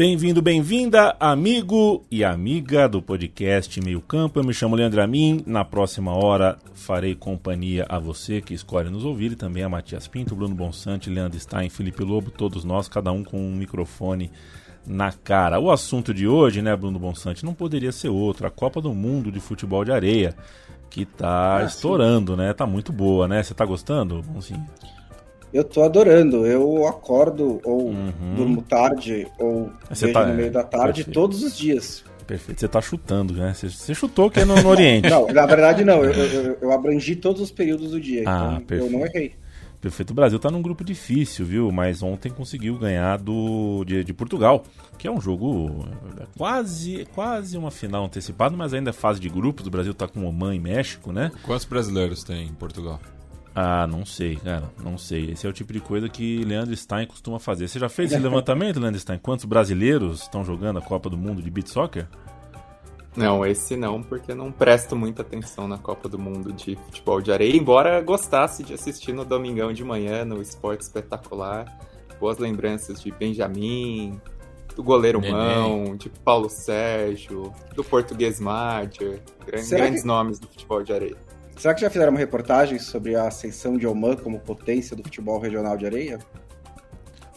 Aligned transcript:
Bem-vindo, 0.00 0.40
bem-vinda, 0.40 1.14
amigo 1.20 2.02
e 2.10 2.24
amiga 2.24 2.88
do 2.88 3.02
podcast 3.02 3.78
Meio 3.82 4.00
Campo. 4.00 4.40
Eu 4.40 4.44
me 4.44 4.54
chamo 4.54 4.74
Leandro 4.74 5.02
Amin. 5.02 5.44
Na 5.46 5.62
próxima 5.62 6.14
hora 6.14 6.56
farei 6.72 7.14
companhia 7.14 7.84
a 7.86 7.98
você 7.98 8.40
que 8.40 8.54
escolhe 8.54 8.88
nos 8.88 9.04
ouvir 9.04 9.32
e 9.32 9.36
também 9.36 9.62
a 9.62 9.68
Matias 9.68 10.08
Pinto, 10.08 10.34
Bruno 10.34 10.54
Bonsante, 10.54 11.10
Leandro 11.10 11.38
Stein, 11.38 11.68
Felipe 11.68 12.02
Lobo, 12.02 12.30
todos 12.30 12.64
nós, 12.64 12.88
cada 12.88 13.12
um 13.12 13.22
com 13.22 13.36
um 13.36 13.54
microfone 13.54 14.30
na 14.86 15.12
cara. 15.12 15.60
O 15.60 15.70
assunto 15.70 16.14
de 16.14 16.26
hoje, 16.26 16.62
né, 16.62 16.74
Bruno 16.74 16.98
Bonsante, 16.98 17.44
não 17.44 17.52
poderia 17.52 17.92
ser 17.92 18.08
outro. 18.08 18.46
A 18.46 18.50
Copa 18.50 18.80
do 18.80 18.94
Mundo 18.94 19.30
de 19.30 19.38
Futebol 19.38 19.84
de 19.84 19.92
Areia, 19.92 20.34
que 20.88 21.04
tá 21.04 21.58
ah, 21.58 21.64
estourando, 21.64 22.32
sim. 22.32 22.38
né? 22.38 22.54
Tá 22.54 22.66
muito 22.66 22.90
boa, 22.90 23.28
né? 23.28 23.42
Você 23.42 23.52
tá 23.52 23.66
gostando, 23.66 24.22
Bonzinho? 24.22 24.66
Eu 25.52 25.64
tô 25.64 25.82
adorando. 25.82 26.46
Eu 26.46 26.86
acordo 26.86 27.60
ou 27.64 27.88
uhum. 27.88 28.34
durmo 28.36 28.62
tarde 28.62 29.26
ou 29.38 29.70
Você 29.88 30.06
vejo 30.06 30.18
tá... 30.18 30.26
no 30.26 30.34
meio 30.34 30.50
da 30.50 30.62
tarde 30.62 31.04
Perfeito. 31.04 31.12
todos 31.12 31.42
os 31.42 31.56
dias. 31.56 32.04
Perfeito. 32.26 32.60
Você 32.60 32.68
tá 32.68 32.80
chutando, 32.80 33.34
né? 33.34 33.52
Você, 33.52 33.68
você 33.68 33.92
chutou 33.92 34.30
que 34.30 34.38
é 34.38 34.44
no, 34.44 34.54
no 34.62 34.68
Oriente. 34.68 35.10
não, 35.10 35.26
na 35.26 35.46
verdade 35.46 35.84
não. 35.84 36.04
Eu, 36.04 36.12
eu, 36.12 36.58
eu, 36.62 36.72
abrangi 36.72 37.16
todos 37.16 37.42
os 37.42 37.50
períodos 37.50 37.90
do 37.90 38.00
dia. 38.00 38.22
Ah, 38.24 38.52
então 38.52 38.66
perfeito. 38.66 38.92
eu 38.94 38.98
não 38.98 39.06
errei. 39.06 39.34
Perfeito. 39.80 40.10
O 40.10 40.14
Brasil 40.14 40.38
tá 40.38 40.50
num 40.50 40.62
grupo 40.62 40.84
difícil, 40.84 41.44
viu? 41.44 41.72
Mas 41.72 42.02
ontem 42.02 42.30
conseguiu 42.30 42.78
ganhar 42.78 43.18
do 43.18 43.82
de, 43.84 44.04
de, 44.04 44.12
Portugal, 44.12 44.62
que 44.96 45.08
é 45.08 45.10
um 45.10 45.20
jogo 45.20 45.86
é 46.20 46.26
quase 46.36 47.06
quase 47.14 47.56
uma 47.56 47.70
final 47.70 48.04
antecipada, 48.04 48.56
mas 48.56 48.74
ainda 48.74 48.90
é 48.90 48.92
fase 48.92 49.18
de 49.18 49.28
grupos. 49.28 49.66
O 49.66 49.70
Brasil 49.70 49.94
tá 49.94 50.06
com 50.06 50.24
Oman 50.24 50.54
e 50.54 50.60
México, 50.60 51.12
né? 51.12 51.32
Quantos 51.42 51.64
brasileiros 51.64 52.22
tem 52.22 52.46
em 52.46 52.52
Portugal? 52.52 53.00
Ah, 53.62 53.86
não 53.86 54.06
sei, 54.06 54.36
cara, 54.36 54.72
não 54.82 54.96
sei. 54.96 55.32
Esse 55.32 55.46
é 55.46 55.50
o 55.50 55.52
tipo 55.52 55.70
de 55.70 55.80
coisa 55.80 56.08
que 56.08 56.42
Leandro 56.44 56.74
Stein 56.74 57.06
costuma 57.06 57.38
fazer. 57.38 57.68
Você 57.68 57.78
já 57.78 57.90
fez 57.90 58.10
esse 58.10 58.18
levantamento, 58.18 58.80
Leandro 58.80 58.98
Stein? 58.98 59.18
Quantos 59.18 59.44
brasileiros 59.44 60.22
estão 60.22 60.42
jogando 60.42 60.78
a 60.78 60.82
Copa 60.82 61.10
do 61.10 61.16
Mundo 61.18 61.42
de 61.42 61.50
Beat 61.50 61.66
Soccer? 61.66 62.08
Não, 63.14 63.44
esse 63.44 63.76
não, 63.76 64.02
porque 64.02 64.34
não 64.34 64.50
presto 64.50 64.96
muita 64.96 65.20
atenção 65.20 65.68
na 65.68 65.76
Copa 65.76 66.08
do 66.08 66.18
Mundo 66.18 66.54
de 66.54 66.74
futebol 66.74 67.20
de 67.20 67.32
areia, 67.32 67.54
embora 67.54 68.00
gostasse 68.00 68.62
de 68.62 68.72
assistir 68.72 69.12
no 69.12 69.26
domingão 69.26 69.74
de 69.74 69.84
manhã 69.84 70.24
no 70.24 70.40
Esporte 70.40 70.80
Espetacular. 70.80 71.66
Boas 72.18 72.38
lembranças 72.38 73.02
de 73.02 73.10
Benjamin, 73.10 74.18
do 74.74 74.82
goleiro 74.82 75.20
Neném. 75.20 75.34
Mão, 75.34 75.96
de 75.98 76.08
Paulo 76.08 76.48
Sérgio, 76.48 77.52
do 77.74 77.84
português 77.84 78.40
Martyr, 78.40 79.20
grandes 79.44 80.00
que... 80.00 80.06
nomes 80.06 80.38
do 80.38 80.48
futebol 80.48 80.82
de 80.82 80.94
areia. 80.94 81.16
Será 81.60 81.74
que 81.74 81.82
já 81.82 81.90
fizeram 81.90 82.10
uma 82.10 82.18
reportagem 82.18 82.78
sobre 82.78 83.14
a 83.14 83.28
ascensão 83.28 83.76
de 83.76 83.86
Oman 83.86 84.16
como 84.16 84.40
potência 84.40 84.96
do 84.96 85.02
futebol 85.02 85.38
regional 85.38 85.76
de 85.76 85.84
areia? 85.84 86.18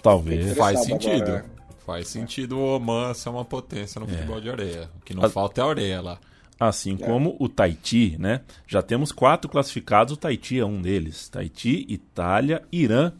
Talvez. 0.02 0.56
Faz 0.56 0.82
sentido. 0.82 1.24
Agora. 1.24 1.46
Faz 1.86 2.08
sentido 2.08 2.58
o 2.58 2.76
Oman 2.78 3.14
ser 3.14 3.28
uma 3.28 3.44
potência 3.44 4.00
no 4.00 4.06
é. 4.06 4.12
futebol 4.12 4.40
de 4.40 4.50
areia. 4.50 4.90
O 4.96 5.04
que 5.04 5.14
não 5.14 5.26
a... 5.26 5.30
falta 5.30 5.60
é 5.60 5.64
a 5.66 5.68
areia 5.68 6.02
lá. 6.02 6.20
Assim 6.58 6.98
é. 7.02 7.06
como 7.06 7.36
o 7.38 7.50
Tahiti, 7.50 8.16
né? 8.18 8.40
Já 8.66 8.82
temos 8.82 9.12
quatro 9.12 9.52
classificados, 9.52 10.14
o 10.14 10.18
Tahiti 10.18 10.58
é 10.58 10.66
um 10.66 10.82
deles. 10.82 11.28
Tahiti, 11.28 11.86
Itália, 11.90 12.64
Irã 12.72 13.12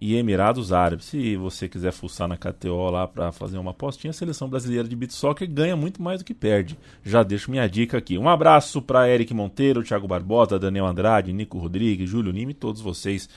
e 0.00 0.14
Emirados 0.16 0.72
Árabes. 0.72 1.06
Se 1.06 1.36
você 1.36 1.68
quiser 1.68 1.92
fuçar 1.92 2.28
na 2.28 2.36
KTO 2.36 2.90
lá 2.90 3.06
para 3.06 3.32
fazer 3.32 3.58
uma 3.58 3.70
apostinha, 3.70 4.10
a 4.10 4.14
seleção 4.14 4.48
brasileira 4.48 4.88
de 4.88 4.96
beat 4.96 5.12
soccer 5.12 5.50
ganha 5.50 5.76
muito 5.76 6.02
mais 6.02 6.20
do 6.20 6.24
que 6.24 6.34
perde. 6.34 6.78
Já 7.02 7.22
deixo 7.22 7.50
minha 7.50 7.68
dica 7.68 7.98
aqui. 7.98 8.18
Um 8.18 8.28
abraço 8.28 8.82
para 8.82 9.08
Eric 9.08 9.32
Monteiro, 9.32 9.82
Thiago 9.82 10.06
Barbosa, 10.06 10.58
Daniel 10.58 10.86
Andrade, 10.86 11.32
Nico 11.32 11.58
Rodrigues, 11.58 12.08
Júlio 12.08 12.32
Lima 12.32 12.50
e 12.50 12.54
todos 12.54 12.80
vocês 12.80 13.28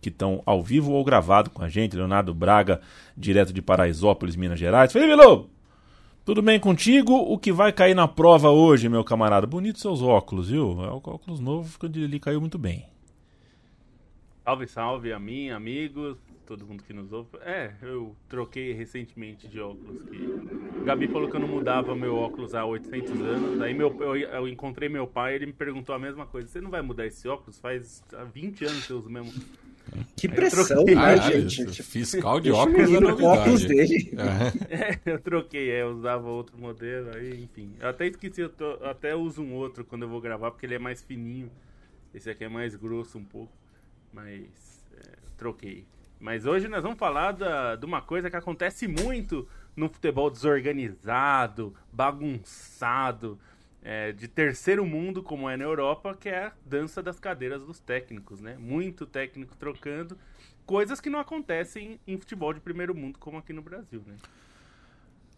que 0.00 0.08
estão 0.08 0.42
ao 0.46 0.62
vivo 0.62 0.92
ou 0.92 1.04
gravado 1.04 1.50
com 1.50 1.62
a 1.62 1.68
gente. 1.68 1.96
Leonardo 1.96 2.34
Braga, 2.34 2.80
direto 3.16 3.52
de 3.52 3.62
Paraisópolis, 3.62 4.36
Minas 4.36 4.58
Gerais. 4.58 4.92
Felipe 4.92 5.14
Lobo! 5.14 5.50
Tudo 6.24 6.42
bem 6.42 6.60
contigo? 6.60 7.14
O 7.14 7.38
que 7.38 7.50
vai 7.50 7.72
cair 7.72 7.94
na 7.94 8.06
prova 8.06 8.50
hoje, 8.50 8.86
meu 8.86 9.02
camarada? 9.02 9.46
Bonito 9.46 9.80
seus 9.80 10.02
óculos, 10.02 10.50
viu? 10.50 10.84
É 10.84 10.90
o 10.90 10.96
óculos 10.96 11.40
novo, 11.40 11.74
ele 11.94 12.20
caiu 12.20 12.38
muito 12.38 12.58
bem. 12.58 12.84
Salve, 14.48 14.66
salve 14.66 15.12
a 15.12 15.18
mim, 15.18 15.50
amigos, 15.50 16.16
todo 16.46 16.64
mundo 16.64 16.82
que 16.82 16.94
nos 16.94 17.12
ouve. 17.12 17.28
É, 17.42 17.70
eu 17.82 18.16
troquei 18.30 18.72
recentemente 18.72 19.46
de 19.46 19.60
óculos. 19.60 20.02
Que... 20.04 20.16
O 20.80 20.84
Gabi 20.86 21.06
falou 21.06 21.28
que 21.28 21.36
eu 21.36 21.40
não 21.40 21.48
mudava 21.48 21.94
meu 21.94 22.16
óculos 22.16 22.54
há 22.54 22.64
800 22.64 23.20
anos. 23.20 23.58
Daí 23.58 23.74
meu, 23.74 23.94
eu, 24.00 24.16
eu 24.16 24.48
encontrei 24.48 24.88
meu 24.88 25.06
pai 25.06 25.34
ele 25.34 25.44
me 25.44 25.52
perguntou 25.52 25.94
a 25.94 25.98
mesma 25.98 26.24
coisa. 26.24 26.48
Você 26.48 26.62
não 26.62 26.70
vai 26.70 26.80
mudar 26.80 27.04
esse 27.04 27.28
óculos? 27.28 27.58
Faz 27.58 28.02
20 28.32 28.64
anos 28.64 28.86
que 28.86 28.90
eu 28.90 29.00
uso 29.00 29.10
mesmo. 29.10 29.30
Que 30.16 30.26
pressão, 30.26 30.82
né, 30.82 30.94
ah, 30.96 31.16
gente? 31.16 31.82
Fiscal 31.82 32.40
de 32.40 32.50
óculos 32.50 32.90
é 32.90 33.00
novidade. 33.00 33.40
óculos 33.40 33.64
dele. 33.66 34.14
É. 34.70 35.00
é. 35.04 35.12
eu 35.12 35.18
troquei, 35.18 35.68
é, 35.72 35.82
eu 35.82 35.90
usava 35.90 36.26
outro 36.26 36.56
modelo, 36.56 37.14
aí, 37.14 37.38
enfim. 37.42 37.74
Eu 37.78 37.90
até 37.90 38.06
esqueci, 38.06 38.40
eu 38.40 38.48
tô, 38.48 38.82
até 38.82 39.14
uso 39.14 39.42
um 39.42 39.52
outro 39.52 39.84
quando 39.84 40.04
eu 40.04 40.08
vou 40.08 40.22
gravar, 40.22 40.50
porque 40.50 40.64
ele 40.64 40.74
é 40.74 40.78
mais 40.78 41.02
fininho. 41.02 41.50
Esse 42.14 42.30
aqui 42.30 42.44
é 42.44 42.48
mais 42.48 42.74
grosso 42.74 43.18
um 43.18 43.24
pouco. 43.24 43.52
Mas 44.12 44.84
é, 44.96 45.16
troquei. 45.36 45.86
Mas 46.20 46.46
hoje 46.46 46.68
nós 46.68 46.82
vamos 46.82 46.98
falar 46.98 47.32
da, 47.32 47.76
de 47.76 47.86
uma 47.86 48.02
coisa 48.02 48.28
que 48.28 48.36
acontece 48.36 48.88
muito 48.88 49.48
no 49.76 49.88
futebol 49.88 50.28
desorganizado, 50.28 51.74
bagunçado, 51.92 53.38
é, 53.82 54.10
de 54.12 54.26
terceiro 54.26 54.84
mundo, 54.84 55.22
como 55.22 55.48
é 55.48 55.56
na 55.56 55.64
Europa, 55.64 56.16
que 56.18 56.28
é 56.28 56.46
a 56.46 56.52
dança 56.66 57.02
das 57.02 57.20
cadeiras 57.20 57.62
dos 57.62 57.78
técnicos, 57.78 58.40
né? 58.40 58.56
Muito 58.58 59.06
técnico 59.06 59.54
trocando, 59.56 60.18
coisas 60.66 61.00
que 61.00 61.08
não 61.08 61.20
acontecem 61.20 62.00
em 62.06 62.18
futebol 62.18 62.52
de 62.52 62.60
primeiro 62.60 62.94
mundo, 62.94 63.18
como 63.18 63.38
aqui 63.38 63.52
no 63.52 63.62
Brasil, 63.62 64.02
né? 64.06 64.14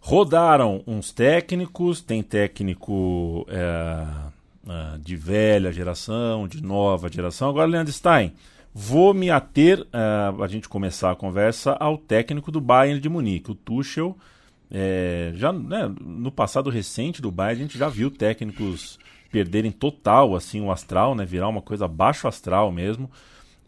Rodaram 0.00 0.82
uns 0.86 1.12
técnicos, 1.12 2.00
tem 2.00 2.22
técnico 2.22 3.46
é, 3.48 4.06
é 4.66 4.98
de 4.98 5.14
velha 5.14 5.70
geração, 5.70 6.48
de 6.48 6.62
nova 6.62 7.12
geração. 7.12 7.50
Agora, 7.50 7.66
Leandro 7.66 7.92
Stein, 7.92 8.34
Vou 8.72 9.12
me 9.12 9.30
ater, 9.30 9.80
uh, 9.80 10.42
a 10.42 10.46
gente 10.46 10.68
começar 10.68 11.10
a 11.10 11.16
conversa, 11.16 11.72
ao 11.72 11.98
técnico 11.98 12.52
do 12.52 12.60
Bayern 12.60 13.00
de 13.00 13.08
Munique, 13.08 13.50
o 13.50 13.54
Tuchel. 13.54 14.16
É, 14.70 15.32
já 15.34 15.52
né, 15.52 15.92
no 16.00 16.30
passado 16.30 16.70
recente 16.70 17.20
do 17.20 17.32
Bayern, 17.32 17.62
a 17.62 17.66
gente 17.66 17.76
já 17.76 17.88
viu 17.88 18.08
técnicos 18.08 18.98
perderem 19.32 19.72
total 19.72 20.36
assim 20.36 20.60
o 20.60 20.70
astral, 20.70 21.16
né, 21.16 21.24
virar 21.24 21.48
uma 21.48 21.60
coisa 21.60 21.88
baixo 21.88 22.28
astral 22.28 22.70
mesmo. 22.70 23.10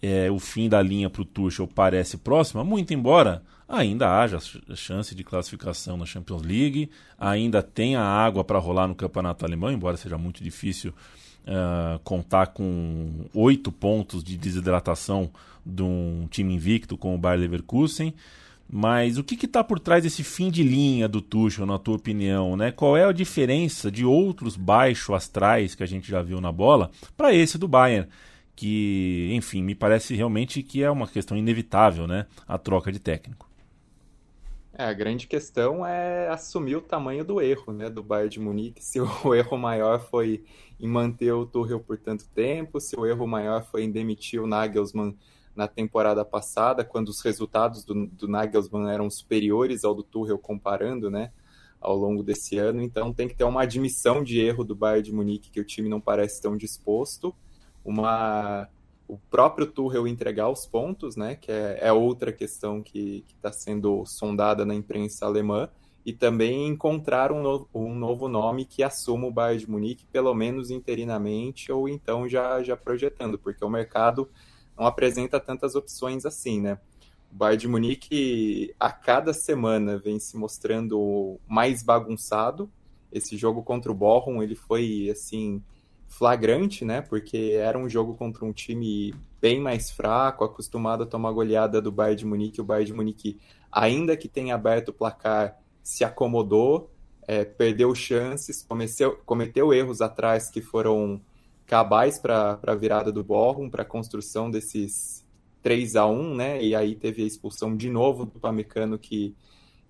É, 0.01 0.31
o 0.31 0.39
fim 0.39 0.69
da 0.69 0.81
linha 0.81 1.11
para 1.11 1.23
o 1.23 1.25
Tuchel 1.25 1.67
parece 1.67 2.19
próxima, 2.19 2.63
muito 2.63 2.95
embora 2.95 3.43
ainda 3.69 4.21
haja 4.21 4.39
chance 4.75 5.15
de 5.15 5.25
classificação 5.25 5.97
na 5.97 6.05
Champions 6.05 6.43
League, 6.43 6.91
ainda 7.19 7.63
tenha 7.63 8.01
água 8.01 8.45
para 8.45 8.59
rolar 8.59 8.87
no 8.87 8.95
campeonato 8.95 9.45
alemão, 9.45 9.73
embora 9.73 9.97
seja 9.97 10.19
muito 10.19 10.43
difícil 10.43 10.93
uh, 11.47 11.99
contar 12.01 12.49
com 12.49 13.27
oito 13.35 13.71
pontos 13.71 14.23
de 14.23 14.37
desidratação 14.37 15.31
de 15.65 15.83
um 15.83 16.27
time 16.31 16.55
invicto 16.55 16.97
como 16.97 17.15
o 17.15 17.19
Bayer 17.19 17.41
Leverkusen. 17.41 18.15
Mas 18.75 19.19
o 19.19 19.25
que 19.25 19.45
está 19.45 19.63
por 19.63 19.79
trás 19.79 20.03
desse 20.03 20.25
fim 20.25 20.51
de 20.51 20.63
linha 20.63 21.07
do 21.07 21.21
Tuchel, 21.21 21.67
na 21.67 21.79
tua 21.79 21.97
opinião? 21.97 22.57
Né? 22.57 22.73
Qual 22.73 22.97
é 22.97 23.05
a 23.05 23.13
diferença 23.13 23.91
de 23.91 24.03
outros 24.03 24.57
baixo 24.57 25.15
astrais 25.15 25.75
que 25.75 25.83
a 25.83 25.87
gente 25.87 26.11
já 26.11 26.23
viu 26.23 26.41
na 26.41 26.51
bola 26.51 26.91
para 27.15 27.35
esse 27.35 27.59
do 27.59 27.69
Bayern? 27.69 28.09
Que, 28.57 29.31
enfim, 29.33 29.63
me 29.63 29.75
parece 29.75 30.15
realmente 30.15 30.63
que 30.63 30.83
é 30.83 30.91
uma 30.91 31.07
questão 31.07 31.37
inevitável, 31.37 32.07
né? 32.07 32.27
A 32.47 32.57
troca 32.57 32.93
de 32.93 32.99
técnico. 32.99 33.52
É, 34.75 34.85
a 34.85 34.93
grande 34.93 35.27
questão 35.27 35.85
é 35.85 36.29
assumir 36.29 36.77
o 36.77 36.81
tamanho 36.81 37.23
do 37.25 37.43
erro, 37.43 37.75
né, 37.75 37.91
do 37.91 38.03
Bayern 38.03 38.31
de 38.31 38.41
Munique. 38.41 38.83
Se 38.83 38.99
o 39.25 39.35
erro 39.35 39.59
maior 39.59 40.01
foi 40.01 40.45
em 40.81 40.89
manter 40.89 41.33
o 41.33 41.45
Tuchel 41.45 41.81
por 41.81 41.99
tanto 41.99 42.27
tempo, 42.31 42.81
se 42.81 42.99
o 42.99 43.07
erro 43.07 43.27
maior 43.27 43.65
foi 43.65 43.85
em 43.85 43.91
demitir 43.91 44.41
o 44.41 44.47
Nagelsmann 44.47 45.17
na 45.55 45.69
temporada 45.69 46.25
passada, 46.25 46.83
quando 46.83 47.11
os 47.11 47.21
resultados 47.21 47.85
do, 47.85 48.07
do 48.07 48.27
Nagelsmann 48.27 48.91
eram 48.91 49.11
superiores 49.11 49.85
ao 49.85 49.95
do 49.95 50.03
Tuchel 50.03 50.39
comparando, 50.39 51.11
né, 51.11 51.31
ao 51.79 51.95
longo 51.95 52.23
desse 52.23 52.57
ano. 52.57 52.81
Então 52.81 53.13
tem 53.13 53.29
que 53.29 53.35
ter 53.35 53.45
uma 53.45 53.63
admissão 53.63 54.25
de 54.25 54.41
erro 54.41 54.65
do 54.65 54.75
Bayern 54.75 55.03
de 55.03 55.13
Munique 55.13 55.51
que 55.51 55.61
o 55.61 55.65
time 55.65 55.89
não 55.89 56.01
parece 56.01 56.41
tão 56.41 56.57
disposto, 56.57 57.35
uma 57.85 58.69
o 59.13 59.19
próprio 59.31 59.67
Tuchel 59.67 60.09
entregar 60.09 60.49
os 60.49 60.65
pontos, 60.65 61.17
né, 61.17 61.35
que 61.35 61.53
é, 61.53 61.81
é 61.83 61.93
outra 61.93 62.33
questão 62.33 62.83
que 62.83 63.23
está 63.37 63.53
sendo 63.53 64.07
sondada 64.07 64.65
na 64.65 64.75
imprensa 64.75 65.27
alemã, 65.27 65.69
e 66.05 66.15
também 66.15 66.67
encontrar 66.67 67.31
um 67.31 67.43
novo, 67.43 67.69
um 67.75 67.95
novo 67.95 68.27
nome 68.27 68.65
que 68.65 68.83
assuma 68.83 69.27
o 69.27 69.31
Bayern 69.31 69.61
de 69.61 69.71
Munique, 69.71 70.07
pelo 70.07 70.35
menos 70.35 70.71
interinamente, 70.71 71.71
ou 71.71 71.87
então 71.91 72.27
já, 72.27 72.63
já 72.63 72.75
projetando, 72.75 73.39
porque 73.39 73.63
o 73.63 73.69
mercado 73.69 74.31
não 74.77 74.87
apresenta 74.87 75.39
tantas 75.39 75.75
opções 75.75 76.25
assim, 76.25 76.63
né? 76.63 76.79
O 77.31 77.37
Bayern 77.37 77.61
de 77.61 77.69
Munique, 77.69 78.75
a 78.81 78.91
cada 78.91 79.35
semana, 79.35 79.99
vem 79.99 80.19
se 80.19 80.39
mostrando 80.39 81.39
mais 81.47 81.83
bagunçado. 81.83 82.69
Esse 83.13 83.37
jogo 83.37 83.63
contra 83.63 83.93
o 83.93 83.95
Bochum, 83.95 84.43
ele 84.43 84.57
foi, 84.57 85.09
assim, 85.11 85.63
flagrante, 86.13 86.85
né? 86.85 87.01
Porque 87.01 87.55
era 87.57 87.79
um 87.79 87.89
jogo 87.89 88.15
contra 88.15 88.45
um 88.45 88.53
time 88.53 89.15
bem 89.41 89.59
mais 89.59 89.91
fraco, 89.91 90.45
acostumado 90.45 91.05
a 91.05 91.07
tomar 91.07 91.33
goleada 91.33 91.81
do 91.81 91.91
Bayern 91.91 92.19
de 92.19 92.27
Munique. 92.27 92.61
O 92.61 92.65
Bayern 92.65 92.87
de 92.87 92.93
Munique, 92.93 93.41
ainda 93.71 94.17
que 94.17 94.29
tenha 94.29 94.55
aberto 94.55 94.91
o 94.91 94.93
placar, 94.93 95.59
se 95.83 96.05
acomodou, 96.05 96.91
é, 97.27 97.45
perdeu 97.45 97.95
chances, 97.95 98.63
cometeu, 98.63 99.17
cometeu 99.25 99.73
erros 99.73 100.01
atrás 100.01 100.51
que 100.51 100.61
foram 100.61 101.21
cabais 101.67 102.19
para 102.19 102.59
a 102.67 102.75
virada 102.75 103.11
do 103.11 103.25
Bochum, 103.25 103.71
para 103.71 103.83
a 103.83 103.87
construção 103.87 104.51
desses 104.51 105.25
3 105.63 105.97
a 105.97 106.07
1 106.07 106.35
né? 106.35 106.63
E 106.63 106.75
aí 106.75 106.95
teve 106.95 107.23
a 107.23 107.27
expulsão 107.27 107.75
de 107.75 107.89
novo 107.89 108.27
do 108.27 108.39
Pamecano 108.39 108.99
que, 108.99 109.35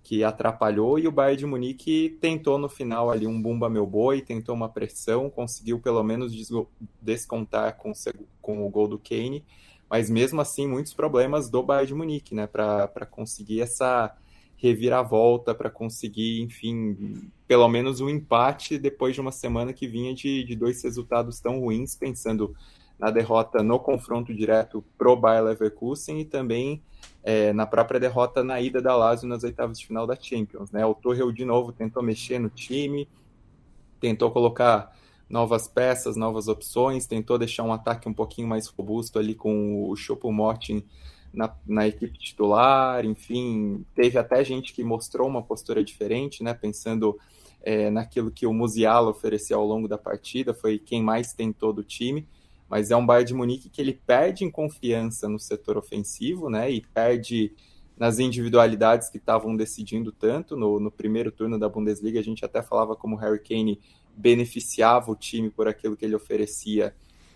que 0.03 0.25
atrapalhou. 0.25 0.99
E 0.99 1.07
o 1.07 1.13
Bayern 1.13 1.39
de 1.39 1.47
Munique 1.47 2.19
tentou 2.21 2.59
no 2.59 2.69
final 2.69 3.11
ali 3.11 3.27
um 3.27 3.41
bumba 3.41 3.69
meu 3.71 3.87
boi, 3.87 4.21
tentou 4.21 4.55
uma 4.55 4.69
pressão, 4.69 5.31
conseguiu 5.31 5.79
pelo 5.79 6.03
menos 6.03 6.33
descontar 7.01 7.77
com, 7.77 7.93
com 8.41 8.67
o 8.67 8.71
gol 8.71 8.89
do 8.89 8.99
Kane. 8.99 9.45
Mas 9.89 10.09
mesmo 10.09 10.41
assim, 10.41 10.67
muitos 10.67 10.95
problemas 10.95 11.51
do 11.51 11.63
Bayern 11.63 11.89
de 11.89 11.95
Munique, 11.95 12.35
né? 12.35 12.47
Para 12.47 13.07
conseguir 13.11 13.61
essa 13.61 14.17
reviravolta, 14.57 15.55
para 15.55 15.69
conseguir, 15.69 16.41
enfim, 16.41 17.31
pelo 17.49 17.69
menos 17.69 18.01
um 18.01 18.09
empate 18.09 18.79
depois 18.79 19.15
de 19.15 19.21
uma 19.21 19.33
semana 19.33 19.73
que 19.73 19.89
vinha 19.89 20.15
de, 20.15 20.45
de 20.45 20.55
dois 20.55 20.83
resultados 20.83 21.41
tão 21.41 21.59
ruins, 21.59 21.97
pensando 21.97 22.55
na 23.03 23.11
derrota 23.11 23.65
no 23.65 23.81
confronto 23.81 24.33
direto 24.33 24.85
pro 24.97 25.17
Bayer 25.17 25.43
Leverkusen 25.43 26.21
e 26.21 26.25
também 26.25 26.81
é, 27.25 27.53
na 27.53 27.67
própria 27.67 27.99
derrota 27.99 28.45
na 28.45 28.61
ida 28.61 28.81
da 28.81 28.95
Lazio 28.95 29.29
nas 29.29 29.43
oitavas 29.43 29.81
de 29.81 29.89
final 29.89 30.07
da 30.07 30.15
Champions. 30.15 30.71
Né? 30.71 30.87
O 30.87 30.95
Torrell 30.95 31.33
de 31.33 31.45
novo 31.45 31.73
tentou 31.73 32.01
mexer 32.01 32.39
no 32.39 32.49
time, 32.49 33.09
tentou 33.99 34.31
colocar 34.31 34.97
novas 35.29 35.67
peças, 35.67 36.15
novas 36.15 36.47
opções, 36.47 37.05
tentou 37.05 37.37
deixar 37.37 37.65
um 37.65 37.73
ataque 37.73 38.09
um 38.09 38.15
pouquinho 38.15 38.47
mais 38.47 38.69
robusto 38.69 39.19
ali 39.19 39.35
com 39.35 39.91
o 39.91 39.97
Choupo-Moting 39.97 40.85
na, 41.35 41.53
na, 41.67 41.89
equipe 41.89 42.17
titular, 42.17 43.05
enfim, 43.05 43.85
teve 43.97 44.17
até 44.17 44.45
gente 44.45 44.73
que 44.73 44.85
mostrou 44.85 45.27
uma 45.27 45.43
postura 45.43 45.83
diferente, 45.83 46.45
né, 46.45 46.53
pensando 46.55 47.19
é, 47.63 47.91
naquilo 47.91 48.31
que 48.31 48.47
o 48.47 48.53
Musiala 48.53 49.11
ofereceu 49.11 49.59
ao 49.59 49.67
longo 49.67 49.89
da 49.89 49.99
partida, 49.99 50.55
foi 50.55 50.79
quem 50.79 51.03
mais 51.03 51.33
tentou 51.33 51.73
do 51.73 51.83
time, 51.83 52.29
mas 52.73 52.91
é 52.91 52.97
um 52.97 53.05
Bayern 53.05 53.29
de 53.29 53.35
Munique 53.35 53.69
que 53.69 53.83
ele 53.83 53.93
perde 53.93 54.47
em 54.47 54.51
confiança 54.51 55.29
no 55.29 55.39
setor 55.39 55.77
ofensivo, 55.77 56.49
né? 56.49 56.71
E 56.71 56.81
perde 56.81 57.53
nas 57.99 58.19
individualidades 58.19 59.11
que 59.11 59.19
estavam 59.19 59.55
decidindo 59.55 60.11
tanto. 60.11 60.57
No, 60.57 60.81
no 60.81 60.91
primeiro 60.91 61.31
turno 61.31 61.59
da 61.59 61.69
Bundesliga, 61.69 62.19
a 62.19 62.23
gente 62.23 62.43
até 62.47 62.63
falava 62.63 62.97
como 62.97 63.15
o 63.15 63.19
Harry 63.19 63.41
Kane 63.41 63.79
beneficiava 64.17 65.11
o 65.11 65.15
time 65.15 65.51
por 65.51 65.69
aquilo 65.69 65.99
que 65.99 66.07
ele 66.07 66.15
oferecia. 66.15 66.95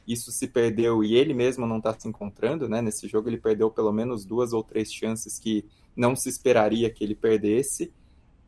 Isso 0.08 0.32
se 0.32 0.48
perdeu 0.48 1.04
e 1.04 1.14
ele 1.14 1.34
mesmo 1.34 1.66
não 1.66 1.76
está 1.76 1.92
se 1.92 2.08
encontrando, 2.08 2.66
né? 2.66 2.80
Nesse 2.80 3.06
jogo 3.06 3.28
ele 3.28 3.36
perdeu 3.36 3.70
pelo 3.70 3.92
menos 3.92 4.24
duas 4.24 4.54
ou 4.54 4.64
três 4.64 4.90
chances 4.90 5.38
que 5.38 5.66
não 5.94 6.16
se 6.16 6.30
esperaria 6.30 6.88
que 6.88 7.04
ele 7.04 7.14
perdesse. 7.14 7.92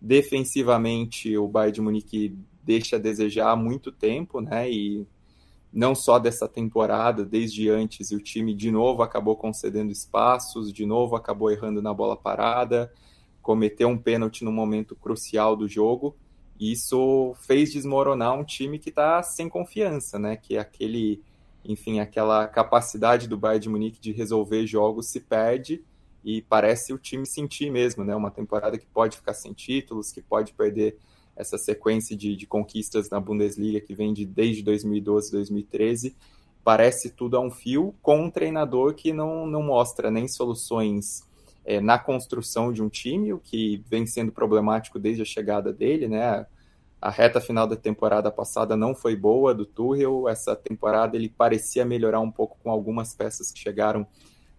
Defensivamente, 0.01 1.37
o 1.37 1.47
Bayern 1.47 1.75
de 1.75 1.81
Munique 1.83 2.39
deixa 2.65 2.97
a 2.97 2.99
desejar 2.99 3.51
há 3.51 3.57
muito 3.57 3.93
tempo, 3.93 4.41
né? 4.41 4.71
E 4.71 5.07
não 5.73 5.95
só 5.95 6.19
dessa 6.19 6.49
temporada, 6.49 7.25
desde 7.25 7.69
antes, 7.69 8.11
e 8.11 8.17
o 8.17 8.21
time 8.21 8.55
de 8.55 8.71
novo 8.71 9.03
acabou 9.03 9.37
concedendo 9.37 9.93
espaços, 9.93 10.73
de 10.73 10.87
novo 10.87 11.15
acabou 11.15 11.51
errando 11.51 11.83
na 11.83 11.93
bola 11.93 12.17
parada, 12.17 12.93
cometeu 13.43 13.89
um 13.89 13.99
pênalti 13.99 14.45
no 14.45 14.53
momento 14.53 14.97
crucial 14.97 15.55
do 15.57 15.69
jogo, 15.69 16.17
e 16.59 16.73
isso 16.73 17.35
fez 17.47 17.73
desmoronar 17.73 18.35
um 18.35 18.45
time 18.45 18.79
que 18.79 18.89
está 18.89 19.23
sem 19.23 19.49
confiança, 19.49 20.19
né? 20.19 20.37
Que 20.37 20.57
é 20.57 20.61
aquele, 20.61 21.23
enfim, 21.65 22.01
aquela 22.01 22.49
capacidade 22.49 23.29
do 23.29 23.37
Bayern 23.37 23.63
de 23.63 23.69
Munique 23.69 24.01
de 24.01 24.13
resolver 24.13 24.67
jogos 24.67 25.09
se 25.09 25.21
perde 25.21 25.85
e 26.25 26.43
parece 26.43 26.93
o 26.93 26.99
time 26.99 27.25
sentir 27.25 27.71
mesmo, 27.71 28.03
né? 28.03 28.15
Uma 28.17 28.31
temporada 28.31 28.77
que 28.77 28.87
pode 28.87 29.17
ficar 29.17 29.35
sem 29.35 29.53
títulos, 29.53 30.11
que 30.11 30.21
pode 30.21 30.53
perder 30.53 30.99
essa 31.39 31.57
sequência 31.57 32.17
de, 32.17 32.35
de 32.35 32.47
conquistas 32.47 33.09
na 33.09 33.21
Bundesliga 33.21 33.81
que 33.81 33.95
vem 33.95 34.13
de, 34.13 34.27
desde 34.27 34.63
2012, 34.65 35.31
2013, 35.31 36.17
parece 36.65 37.11
tudo 37.11 37.37
a 37.37 37.41
um 37.41 37.51
fio 37.51 37.95
com 38.03 38.21
um 38.25 38.31
treinador 38.31 38.95
que 38.95 39.13
não, 39.13 39.47
não 39.47 39.63
mostra 39.63 40.11
nem 40.11 40.27
soluções 40.27 41.23
é, 41.65 41.81
na 41.81 41.97
construção 41.97 42.73
de 42.73 42.83
um 42.83 42.89
time, 42.89 43.33
o 43.33 43.39
que 43.39 43.83
vem 43.89 44.05
sendo 44.05 44.33
problemático 44.33 44.99
desde 44.99 45.23
a 45.23 45.25
chegada 45.25 45.73
dele, 45.73 46.09
né? 46.09 46.45
A 47.01 47.11
reta 47.11 47.41
final 47.41 47.69
da 47.69 47.77
temporada 47.77 48.29
passada 48.33 48.77
não 48.77 48.93
foi 48.93 49.15
boa 49.15 49.55
do 49.55 49.65
Tuchel, 49.65 50.29
essa 50.29 50.57
temporada 50.57 51.17
ele 51.17 51.29
parecia 51.29 51.85
melhorar 51.85 52.19
um 52.19 52.31
pouco 52.31 52.59
com 52.61 52.71
algumas 52.71 53.15
peças 53.15 53.53
que 53.53 53.61
chegaram, 53.61 54.05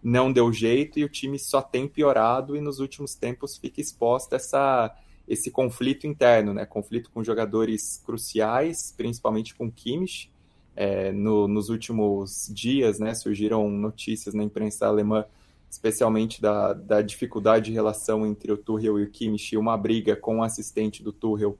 não 0.02 0.31
deu 0.31 0.54
jeito 0.54 0.98
e 0.98 1.04
o 1.04 1.10
time 1.10 1.38
só 1.38 1.62
tem 1.62 1.86
piorado 1.86 2.56
e 2.56 2.62
nos 2.62 2.80
últimos 2.80 3.16
tempos 3.16 3.58
fica 3.58 3.81
exposta 3.81 4.38
essa 4.38 4.96
esse 5.30 5.52
conflito 5.52 6.08
interno, 6.08 6.54
né? 6.54 6.66
Conflito 6.66 7.10
com 7.12 7.24
jogadores 7.24 8.02
cruciais, 8.04 8.94
principalmente 8.98 9.56
com 9.56 9.72
Kimmich. 9.72 10.31
É, 10.76 11.12
no, 11.12 11.48
nos 11.48 11.70
últimos 11.70 12.50
dias, 12.54 13.00
né, 13.00 13.14
surgiram 13.14 13.70
notícias 13.70 14.34
na 14.34 14.44
imprensa 14.44 14.88
alemã, 14.88 15.26
especialmente 15.70 16.42
da, 16.42 16.72
da 16.74 17.02
dificuldade 17.02 17.66
de 17.66 17.74
relação 17.74 18.26
entre 18.26 18.52
o 18.52 18.58
Tuchel 18.58 18.98
e 18.98 19.04
o 19.04 19.10
Kimmich, 19.10 19.58
uma 19.58 19.76
briga 19.76 20.16
com 20.16 20.40
o 20.40 20.44
assistente 20.44 21.04
do 21.04 21.12
Tuchel 21.12 21.58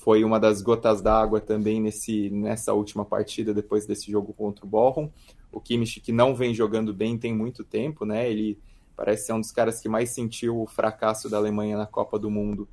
foi 0.00 0.24
uma 0.24 0.40
das 0.40 0.62
gotas 0.62 1.02
d'água 1.02 1.42
também 1.42 1.78
nesse, 1.78 2.30
nessa 2.30 2.72
última 2.72 3.04
partida, 3.04 3.52
depois 3.52 3.84
desse 3.84 4.10
jogo 4.10 4.32
contra 4.32 4.64
o 4.64 4.68
Bochum. 4.68 5.10
O 5.52 5.60
Kimmich, 5.60 6.00
que 6.00 6.10
não 6.10 6.34
vem 6.34 6.54
jogando 6.54 6.94
bem 6.94 7.18
tem 7.18 7.34
muito 7.34 7.62
tempo, 7.62 8.06
né? 8.06 8.30
Ele 8.30 8.58
parece 8.96 9.26
ser 9.26 9.34
um 9.34 9.40
dos 9.40 9.52
caras 9.52 9.78
que 9.78 9.90
mais 9.90 10.08
sentiu 10.08 10.58
o 10.58 10.66
fracasso 10.66 11.28
da 11.28 11.36
Alemanha 11.36 11.76
na 11.76 11.86
Copa 11.86 12.18
do 12.18 12.30
Mundo 12.30 12.66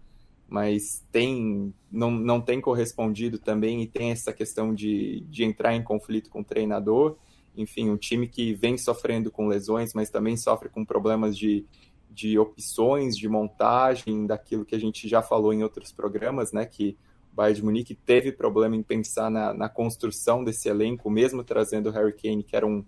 mas 0.47 1.05
tem 1.11 1.73
não, 1.91 2.11
não 2.11 2.39
tem 2.39 2.61
correspondido 2.61 3.37
também 3.37 3.81
e 3.81 3.87
tem 3.87 4.11
essa 4.11 4.31
questão 4.31 4.73
de, 4.73 5.21
de 5.29 5.43
entrar 5.43 5.75
em 5.75 5.83
conflito 5.83 6.29
com 6.29 6.41
o 6.41 6.45
treinador. 6.45 7.17
Enfim, 7.55 7.89
um 7.89 7.97
time 7.97 8.27
que 8.27 8.53
vem 8.53 8.77
sofrendo 8.77 9.31
com 9.31 9.47
lesões, 9.47 9.93
mas 9.93 10.09
também 10.09 10.37
sofre 10.37 10.69
com 10.69 10.85
problemas 10.85 11.37
de, 11.37 11.65
de 12.09 12.37
opções, 12.37 13.17
de 13.17 13.27
montagem, 13.27 14.25
daquilo 14.25 14.65
que 14.65 14.75
a 14.75 14.79
gente 14.79 15.07
já 15.07 15.21
falou 15.21 15.51
em 15.51 15.63
outros 15.63 15.91
programas, 15.91 16.51
né? 16.51 16.65
Que 16.65 16.97
o 17.31 17.35
Bayern 17.35 17.59
de 17.59 17.65
Munique 17.65 17.95
teve 17.95 18.31
problema 18.31 18.75
em 18.75 18.83
pensar 18.83 19.29
na, 19.29 19.53
na 19.53 19.67
construção 19.67 20.43
desse 20.43 20.69
elenco, 20.69 21.09
mesmo 21.09 21.43
trazendo 21.43 21.89
o 21.89 21.91
Harry 21.91 22.13
Kane, 22.13 22.43
que 22.43 22.55
era 22.55 22.65
um, 22.65 22.85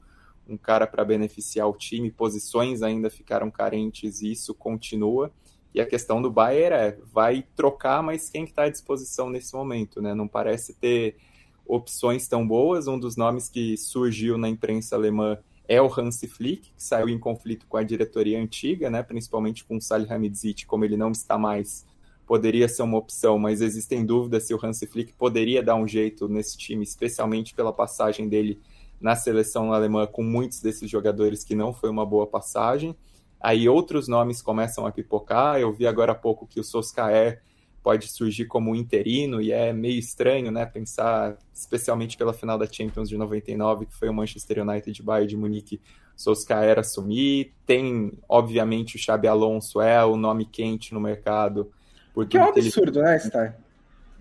um 0.48 0.58
cara 0.58 0.86
para 0.86 1.04
beneficiar 1.04 1.68
o 1.68 1.78
time, 1.78 2.12
posições 2.12 2.82
ainda 2.82 3.10
ficaram 3.10 3.50
carentes 3.50 4.22
e 4.22 4.32
isso 4.32 4.54
continua. 4.54 5.32
E 5.74 5.80
a 5.80 5.86
questão 5.86 6.22
do 6.22 6.32
Bayern 6.32 6.76
é, 6.76 6.98
vai 7.14 7.46
trocar, 7.56 8.02
mas 8.02 8.30
quem 8.30 8.44
está 8.44 8.64
à 8.64 8.70
disposição 8.70 9.30
nesse 9.30 9.54
momento, 9.54 10.02
né? 10.02 10.14
Não 10.14 10.28
parece 10.28 10.74
ter 10.74 11.18
opções 11.66 12.28
tão 12.28 12.48
boas. 12.48 12.88
Um 12.88 13.00
dos 13.00 13.16
nomes 13.16 13.48
que 13.48 13.78
surgiu 13.78 14.38
na 14.38 14.50
imprensa 14.50 14.96
alemã 14.96 15.38
é 15.68 15.80
o 15.80 15.86
Hansi 15.86 16.28
Flick, 16.28 16.72
que 16.76 16.84
saiu 16.84 17.08
em 17.08 17.20
conflito 17.20 17.68
com 17.68 17.78
a 17.78 17.84
diretoria 17.84 18.42
antiga, 18.42 18.90
né? 18.90 19.04
Principalmente 19.04 19.64
com 19.64 19.78
o 19.78 19.82
Salihamidzic, 19.82 20.66
como 20.66 20.84
ele 20.84 20.98
não 20.98 21.12
está 21.12 21.38
mais, 21.38 21.86
poderia 22.26 22.68
ser 22.68 22.82
uma 22.82 22.98
opção, 22.98 23.38
mas 23.38 23.62
existem 23.62 24.04
dúvidas 24.04 24.48
se 24.48 24.54
o 24.54 24.60
Hansi 24.64 24.88
Flick 24.88 25.14
poderia 25.14 25.62
dar 25.62 25.76
um 25.76 25.88
jeito 25.88 26.28
nesse 26.28 26.58
time, 26.58 26.84
especialmente 26.84 27.54
pela 27.54 27.72
passagem 27.72 28.28
dele 28.28 28.60
na 29.00 29.16
seleção 29.16 29.72
alemã 29.72 30.08
com 30.08 30.24
muitos 30.24 30.60
desses 30.60 30.90
jogadores 30.90 31.44
que 31.44 31.56
não 31.56 31.72
foi 31.74 31.90
uma 31.90 32.06
boa 32.06 32.28
passagem. 32.28 32.96
Aí 33.40 33.70
outros 33.70 34.08
nomes 34.08 34.42
começam 34.42 34.86
a 34.86 34.92
pipocar. 34.92 35.60
Eu 35.60 35.72
vi 35.72 35.88
agora 35.88 36.12
há 36.12 36.16
pouco 36.16 36.46
que 36.46 36.60
o 36.60 36.64
Soscaer 36.64 37.42
pode 37.82 38.08
surgir 38.12 38.46
como 38.46 38.76
interino 38.76 39.42
e 39.42 39.52
é 39.52 39.72
meio 39.72 39.98
estranho, 39.98 40.52
né, 40.52 40.66
pensar, 40.66 41.38
especialmente 41.54 42.18
pela 42.18 42.34
final 42.34 42.58
da 42.58 42.68
Champions 42.68 43.08
de 43.08 43.18
99, 43.18 43.86
que 43.86 43.96
foi 43.96 44.10
o 44.10 44.14
Manchester 44.14 44.62
United 44.62 44.92
de 44.92 45.02
Bayern 45.02 45.28
de 45.28 45.38
Munique, 45.38 45.82
Soscaer 46.16 46.78
assumir. 46.78 47.54
Tem, 47.66 48.12
obviamente, 48.28 48.98
o 48.98 49.00
Xabi 49.00 49.28
Alonso 49.28 49.80
é 49.82 50.04
o 50.04 50.18
nome 50.18 50.46
quente 50.46 50.94
no 50.94 51.00
mercado. 51.00 51.72
Porque 52.14 52.32
que 52.32 52.38
é 52.38 52.46
um 52.46 52.50
absurdo, 52.50 53.00
ele... 53.00 53.08
né, 53.08 53.20
Star? 53.20 53.58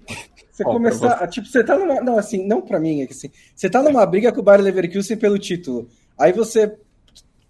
Você 0.50 0.64
Bom, 0.64 0.72
começar, 0.72 1.18
você... 1.18 1.28
tipo, 1.28 1.46
você 1.46 1.62
tá 1.62 1.78
numa, 1.78 2.00
não, 2.00 2.18
assim, 2.18 2.44
não 2.44 2.60
para 2.60 2.80
mim, 2.80 3.02
é 3.02 3.06
que 3.06 3.12
assim, 3.12 3.30
você 3.54 3.70
tá 3.70 3.80
numa 3.80 4.04
briga 4.04 4.32
com 4.32 4.40
o 4.40 4.42
Bayern 4.42 4.64
Leverkusen 4.64 5.16
pelo 5.16 5.38
título. 5.38 5.88
Aí 6.18 6.32
você 6.32 6.76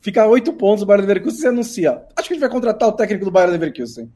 Fica 0.01 0.27
oito 0.27 0.53
pontos 0.53 0.83
o 0.83 0.87
Bayern 0.87 1.07
Leverkusen 1.07 1.45
e 1.45 1.49
anuncia. 1.49 2.03
Acho 2.17 2.29
que 2.29 2.35
a 2.35 2.37
gente 2.37 2.41
vai 2.41 2.51
contratar 2.51 2.89
o 2.89 2.93
técnico 2.93 3.25
do 3.25 3.31
Bayern 3.31 3.53
Leverkusen. 3.53 4.13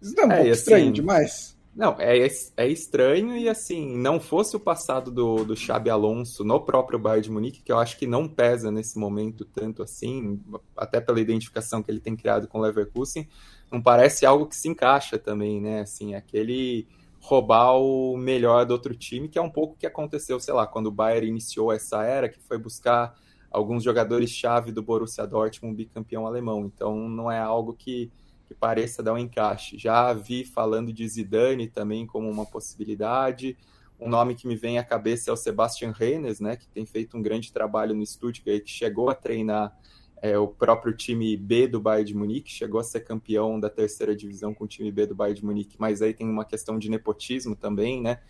Isso 0.00 0.14
não 0.14 0.24
é 0.24 0.26
um 0.26 0.32
é, 0.32 0.36
pouco 0.36 0.50
assim, 0.50 0.60
estranho 0.60 0.92
demais? 0.92 1.54
Não, 1.74 1.96
é, 1.98 2.28
é 2.56 2.68
estranho 2.68 3.36
e 3.36 3.48
assim, 3.48 3.96
não 3.96 4.20
fosse 4.20 4.54
o 4.54 4.60
passado 4.60 5.10
do, 5.10 5.44
do 5.44 5.56
Xabi 5.56 5.90
Alonso 5.90 6.44
no 6.44 6.60
próprio 6.60 7.00
Bayern 7.00 7.24
de 7.24 7.30
Munique, 7.32 7.62
que 7.62 7.72
eu 7.72 7.78
acho 7.78 7.98
que 7.98 8.06
não 8.06 8.28
pesa 8.28 8.70
nesse 8.70 8.96
momento 8.96 9.44
tanto 9.44 9.82
assim, 9.82 10.40
até 10.76 11.00
pela 11.00 11.20
identificação 11.20 11.82
que 11.82 11.90
ele 11.90 11.98
tem 11.98 12.14
criado 12.14 12.46
com 12.46 12.58
o 12.58 12.62
Leverkusen, 12.62 13.28
não 13.72 13.82
parece 13.82 14.24
algo 14.24 14.46
que 14.46 14.54
se 14.54 14.68
encaixa 14.68 15.18
também, 15.18 15.60
né? 15.60 15.80
Assim, 15.80 16.14
aquele 16.14 16.86
roubar 17.18 17.76
o 17.78 18.16
melhor 18.16 18.64
do 18.66 18.72
outro 18.72 18.94
time, 18.94 19.28
que 19.28 19.38
é 19.38 19.42
um 19.42 19.50
pouco 19.50 19.74
o 19.74 19.76
que 19.76 19.86
aconteceu, 19.86 20.38
sei 20.38 20.54
lá, 20.54 20.66
quando 20.66 20.86
o 20.86 20.92
Bayern 20.92 21.26
iniciou 21.26 21.72
essa 21.72 22.04
era, 22.04 22.28
que 22.28 22.38
foi 22.38 22.58
buscar 22.58 23.18
alguns 23.54 23.84
jogadores-chave 23.84 24.72
do 24.72 24.82
Borussia 24.82 25.26
Dortmund, 25.26 25.76
bicampeão 25.76 26.26
alemão. 26.26 26.66
Então, 26.66 27.08
não 27.08 27.30
é 27.30 27.38
algo 27.38 27.72
que 27.72 28.10
que 28.46 28.54
pareça 28.54 29.02
dar 29.02 29.14
um 29.14 29.18
encaixe. 29.18 29.78
Já 29.78 30.12
vi 30.12 30.44
falando 30.44 30.92
de 30.92 31.06
Zidane 31.08 31.66
também 31.66 32.06
como 32.06 32.30
uma 32.30 32.44
possibilidade. 32.44 33.56
Um 33.98 34.08
nome 34.08 34.34
que 34.34 34.46
me 34.46 34.54
vem 34.54 34.78
à 34.78 34.84
cabeça 34.84 35.30
é 35.30 35.32
o 35.32 35.36
Sebastian 35.36 35.92
Reines, 35.92 36.40
né, 36.40 36.56
que 36.56 36.68
tem 36.68 36.84
feito 36.84 37.16
um 37.16 37.22
grande 37.22 37.52
trabalho 37.52 37.94
no 37.94 38.04
Stuttgart, 38.04 38.62
que 38.62 38.70
chegou 38.70 39.08
a 39.08 39.14
treinar 39.14 39.74
é, 40.20 40.36
o 40.36 40.48
próprio 40.48 40.94
time 40.94 41.36
B 41.36 41.66
do 41.66 41.80
Bayern 41.80 42.08
de 42.08 42.14
Munique, 42.14 42.50
chegou 42.50 42.80
a 42.80 42.84
ser 42.84 43.00
campeão 43.00 43.58
da 43.58 43.70
terceira 43.70 44.14
divisão 44.14 44.52
com 44.52 44.64
o 44.64 44.68
time 44.68 44.90
B 44.90 45.06
do 45.06 45.14
Bayern 45.14 45.40
de 45.40 45.46
Munique, 45.46 45.76
mas 45.78 46.02
aí 46.02 46.12
tem 46.12 46.28
uma 46.28 46.44
questão 46.44 46.78
de 46.78 46.90
nepotismo 46.90 47.54
também, 47.54 48.02
né, 48.02 48.20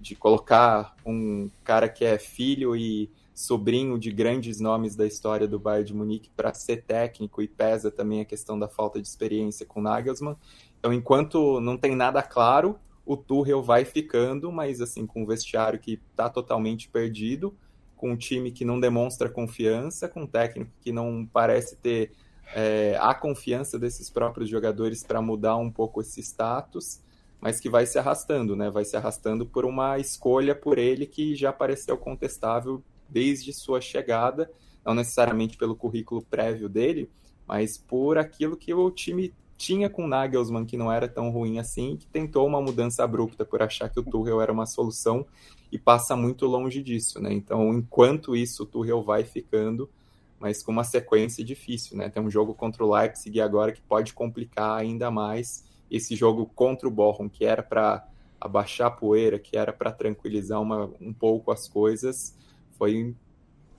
de 0.00 0.14
colocar 0.16 0.96
um 1.04 1.50
cara 1.62 1.88
que 1.88 2.04
é 2.04 2.18
filho 2.18 2.74
e 2.74 3.10
sobrinho 3.40 3.98
de 3.98 4.10
grandes 4.12 4.60
nomes 4.60 4.94
da 4.94 5.06
história 5.06 5.48
do 5.48 5.58
Bayern 5.58 5.86
de 5.86 5.94
Munique 5.94 6.30
para 6.36 6.52
ser 6.52 6.82
técnico 6.82 7.40
e 7.40 7.48
pesa 7.48 7.90
também 7.90 8.20
a 8.20 8.24
questão 8.24 8.58
da 8.58 8.68
falta 8.68 9.00
de 9.00 9.08
experiência 9.08 9.64
com 9.64 9.80
Nagelsmann. 9.80 10.36
Então, 10.78 10.92
enquanto 10.92 11.58
não 11.58 11.78
tem 11.78 11.96
nada 11.96 12.22
claro, 12.22 12.78
o 13.04 13.16
Tuchel 13.16 13.62
vai 13.62 13.86
ficando, 13.86 14.52
mas 14.52 14.82
assim 14.82 15.06
com 15.06 15.22
um 15.22 15.26
vestiário 15.26 15.78
que 15.78 15.98
está 16.10 16.28
totalmente 16.28 16.88
perdido, 16.90 17.56
com 17.96 18.10
um 18.10 18.16
time 18.16 18.50
que 18.50 18.64
não 18.64 18.78
demonstra 18.78 19.30
confiança, 19.30 20.06
com 20.06 20.22
um 20.22 20.26
técnico 20.26 20.70
que 20.80 20.92
não 20.92 21.26
parece 21.32 21.76
ter 21.76 22.12
é, 22.54 22.98
a 23.00 23.14
confiança 23.14 23.78
desses 23.78 24.10
próprios 24.10 24.50
jogadores 24.50 25.02
para 25.02 25.22
mudar 25.22 25.56
um 25.56 25.70
pouco 25.70 26.02
esse 26.02 26.20
status, 26.20 27.00
mas 27.40 27.58
que 27.58 27.70
vai 27.70 27.86
se 27.86 27.98
arrastando, 27.98 28.54
né? 28.54 28.68
Vai 28.68 28.84
se 28.84 28.98
arrastando 28.98 29.46
por 29.46 29.64
uma 29.64 29.98
escolha 29.98 30.54
por 30.54 30.76
ele 30.76 31.06
que 31.06 31.34
já 31.34 31.52
pareceu 31.52 31.96
contestável 31.96 32.82
desde 33.10 33.52
sua 33.52 33.80
chegada, 33.80 34.50
não 34.84 34.94
necessariamente 34.94 35.56
pelo 35.56 35.76
currículo 35.76 36.22
prévio 36.22 36.68
dele, 36.68 37.10
mas 37.46 37.76
por 37.76 38.16
aquilo 38.16 38.56
que 38.56 38.72
o 38.72 38.90
time 38.90 39.34
tinha 39.60 39.90
com 39.90 40.06
Nagelsmann, 40.06 40.64
que 40.64 40.76
não 40.76 40.90
era 40.90 41.06
tão 41.06 41.28
ruim 41.30 41.58
assim, 41.58 41.96
que 41.96 42.06
tentou 42.06 42.46
uma 42.46 42.62
mudança 42.62 43.04
abrupta 43.04 43.44
por 43.44 43.60
achar 43.60 43.90
que 43.90 44.00
o 44.00 44.02
Tuchel 44.02 44.40
era 44.40 44.50
uma 44.50 44.64
solução 44.64 45.26
e 45.70 45.78
passa 45.78 46.16
muito 46.16 46.46
longe 46.46 46.82
disso, 46.82 47.20
né? 47.20 47.30
Então, 47.30 47.74
enquanto 47.74 48.34
isso, 48.34 48.62
o 48.62 48.66
Tuchel 48.66 49.02
vai 49.02 49.22
ficando, 49.22 49.90
mas 50.38 50.62
com 50.62 50.72
uma 50.72 50.82
sequência 50.82 51.44
difícil, 51.44 51.98
né? 51.98 52.08
Tem 52.08 52.22
um 52.22 52.30
jogo 52.30 52.54
contra 52.54 52.82
o 52.82 52.90
Leipzig 52.90 53.38
agora 53.38 53.70
que 53.70 53.82
pode 53.82 54.14
complicar 54.14 54.78
ainda 54.78 55.10
mais 55.10 55.62
esse 55.90 56.16
jogo 56.16 56.46
contra 56.54 56.88
o 56.88 56.90
Bochum, 56.90 57.28
que 57.28 57.44
era 57.44 57.62
para 57.62 58.08
abaixar 58.40 58.86
a 58.86 58.90
poeira, 58.90 59.38
que 59.38 59.58
era 59.58 59.74
para 59.74 59.92
tranquilizar 59.92 60.62
uma, 60.62 60.90
um 60.98 61.12
pouco 61.12 61.50
as 61.50 61.68
coisas, 61.68 62.34
foi 62.80 63.14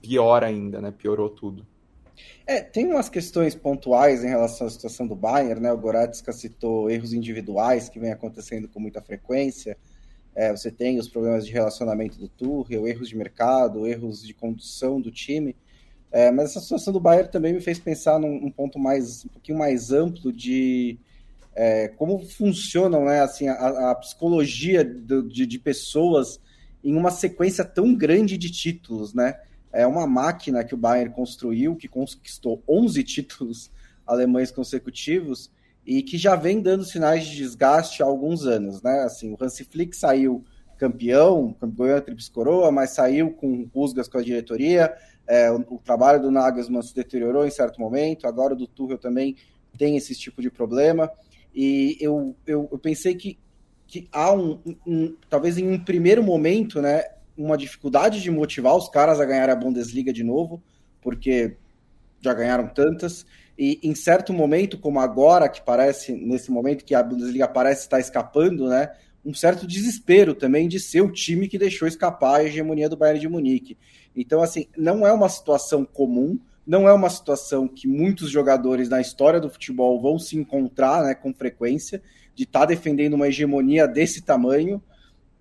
pior 0.00 0.44
ainda, 0.44 0.80
né? 0.80 0.92
Piorou 0.96 1.28
tudo. 1.28 1.66
É, 2.46 2.60
tem 2.60 2.86
umas 2.86 3.08
questões 3.08 3.52
pontuais 3.52 4.22
em 4.22 4.28
relação 4.28 4.68
à 4.68 4.70
situação 4.70 5.08
do 5.08 5.16
Bayern, 5.16 5.60
né? 5.60 5.72
O 5.72 5.76
Goretzka 5.78 6.32
citou 6.32 6.88
erros 6.88 7.12
individuais 7.12 7.88
que 7.88 7.98
vem 7.98 8.12
acontecendo 8.12 8.68
com 8.68 8.78
muita 8.78 9.02
frequência. 9.02 9.76
É, 10.36 10.52
você 10.52 10.70
tem 10.70 11.00
os 11.00 11.08
problemas 11.08 11.44
de 11.44 11.52
relacionamento 11.52 12.16
do 12.16 12.28
Tuchel, 12.28 12.86
erros 12.86 13.08
de 13.08 13.16
mercado, 13.16 13.88
erros 13.88 14.22
de 14.22 14.32
condução 14.32 15.00
do 15.00 15.10
time. 15.10 15.56
É, 16.12 16.30
mas 16.30 16.50
essa 16.50 16.60
situação 16.60 16.92
do 16.92 17.00
Bayern 17.00 17.28
também 17.28 17.52
me 17.52 17.60
fez 17.60 17.80
pensar 17.80 18.20
num, 18.20 18.40
num 18.40 18.50
ponto 18.52 18.78
mais 18.78 19.24
um 19.24 19.28
pouquinho 19.28 19.58
mais 19.58 19.90
amplo 19.90 20.32
de 20.32 20.96
é, 21.56 21.88
como 21.88 22.20
funcionam 22.20 23.06
né, 23.06 23.20
assim, 23.20 23.48
a, 23.48 23.90
a 23.90 23.94
psicologia 23.96 24.84
do, 24.84 25.28
de, 25.28 25.44
de 25.44 25.58
pessoas 25.58 26.40
em 26.82 26.96
uma 26.96 27.10
sequência 27.10 27.64
tão 27.64 27.94
grande 27.94 28.36
de 28.36 28.50
títulos, 28.50 29.14
né? 29.14 29.40
É 29.72 29.86
uma 29.86 30.06
máquina 30.06 30.64
que 30.64 30.74
o 30.74 30.78
Bayern 30.78 31.14
construiu, 31.14 31.76
que 31.76 31.88
conquistou 31.88 32.62
11 32.68 33.02
títulos 33.04 33.70
alemães 34.06 34.50
consecutivos 34.50 35.50
e 35.86 36.02
que 36.02 36.18
já 36.18 36.36
vem 36.36 36.60
dando 36.60 36.84
sinais 36.84 37.26
de 37.26 37.36
desgaste 37.36 38.02
há 38.02 38.06
alguns 38.06 38.46
anos, 38.46 38.82
né? 38.82 39.00
Assim, 39.00 39.32
o 39.32 39.38
Hansi 39.40 39.64
Flick 39.64 39.96
saiu 39.96 40.44
campeão, 40.76 41.56
ganhou 41.62 41.96
a 41.96 42.00
Trips 42.00 42.28
Coroa, 42.28 42.70
mas 42.72 42.90
saiu 42.90 43.32
com 43.32 43.68
rusgas 43.74 44.08
com 44.08 44.18
a 44.18 44.22
diretoria. 44.22 44.92
É, 45.26 45.50
o, 45.50 45.64
o, 45.70 45.78
trabalho 45.78 46.20
do 46.20 46.30
Nagelsmann 46.30 46.82
se 46.82 46.94
deteriorou 46.94 47.46
em 47.46 47.50
certo 47.50 47.80
momento. 47.80 48.26
Agora 48.26 48.54
o 48.54 48.56
do 48.56 48.66
Tuchel 48.66 48.98
também 48.98 49.36
tem 49.78 49.96
esse 49.96 50.14
tipo 50.14 50.42
de 50.42 50.50
problema. 50.50 51.10
E 51.54 51.96
eu, 52.00 52.34
eu, 52.46 52.68
eu 52.70 52.78
pensei 52.78 53.14
que 53.14 53.38
que 53.92 54.08
há 54.10 54.32
um, 54.32 54.58
um, 54.86 55.14
talvez 55.28 55.58
em 55.58 55.70
um 55.70 55.78
primeiro 55.78 56.22
momento, 56.22 56.80
né, 56.80 57.04
uma 57.36 57.58
dificuldade 57.58 58.22
de 58.22 58.30
motivar 58.30 58.74
os 58.74 58.88
caras 58.88 59.20
a 59.20 59.24
ganhar 59.26 59.50
a 59.50 59.54
Bundesliga 59.54 60.10
de 60.14 60.24
novo, 60.24 60.62
porque 61.02 61.58
já 62.18 62.32
ganharam 62.32 62.68
tantas, 62.68 63.26
e 63.58 63.78
em 63.82 63.94
certo 63.94 64.32
momento, 64.32 64.78
como 64.78 64.98
agora, 64.98 65.46
que 65.46 65.60
parece, 65.60 66.14
nesse 66.14 66.50
momento 66.50 66.86
que 66.86 66.94
a 66.94 67.02
Bundesliga 67.02 67.46
parece 67.46 67.82
estar 67.82 68.00
escapando, 68.00 68.66
né, 68.66 68.92
um 69.22 69.34
certo 69.34 69.66
desespero 69.66 70.34
também 70.34 70.68
de 70.68 70.80
ser 70.80 71.02
o 71.02 71.12
time 71.12 71.46
que 71.46 71.58
deixou 71.58 71.86
escapar 71.86 72.36
a 72.36 72.44
hegemonia 72.44 72.88
do 72.88 72.96
Bayern 72.96 73.20
de 73.20 73.28
Munique. 73.28 73.76
Então, 74.16 74.42
assim, 74.42 74.68
não 74.74 75.06
é 75.06 75.12
uma 75.12 75.28
situação 75.28 75.84
comum, 75.84 76.40
não 76.66 76.88
é 76.88 76.94
uma 76.94 77.10
situação 77.10 77.68
que 77.68 77.86
muitos 77.86 78.30
jogadores 78.30 78.88
na 78.88 79.02
história 79.02 79.38
do 79.38 79.50
futebol 79.50 80.00
vão 80.00 80.18
se 80.18 80.34
encontrar 80.34 81.02
né, 81.02 81.14
com 81.14 81.34
frequência, 81.34 82.00
de 82.34 82.44
estar 82.44 82.60
tá 82.60 82.66
defendendo 82.66 83.14
uma 83.14 83.28
hegemonia 83.28 83.86
desse 83.86 84.22
tamanho. 84.22 84.82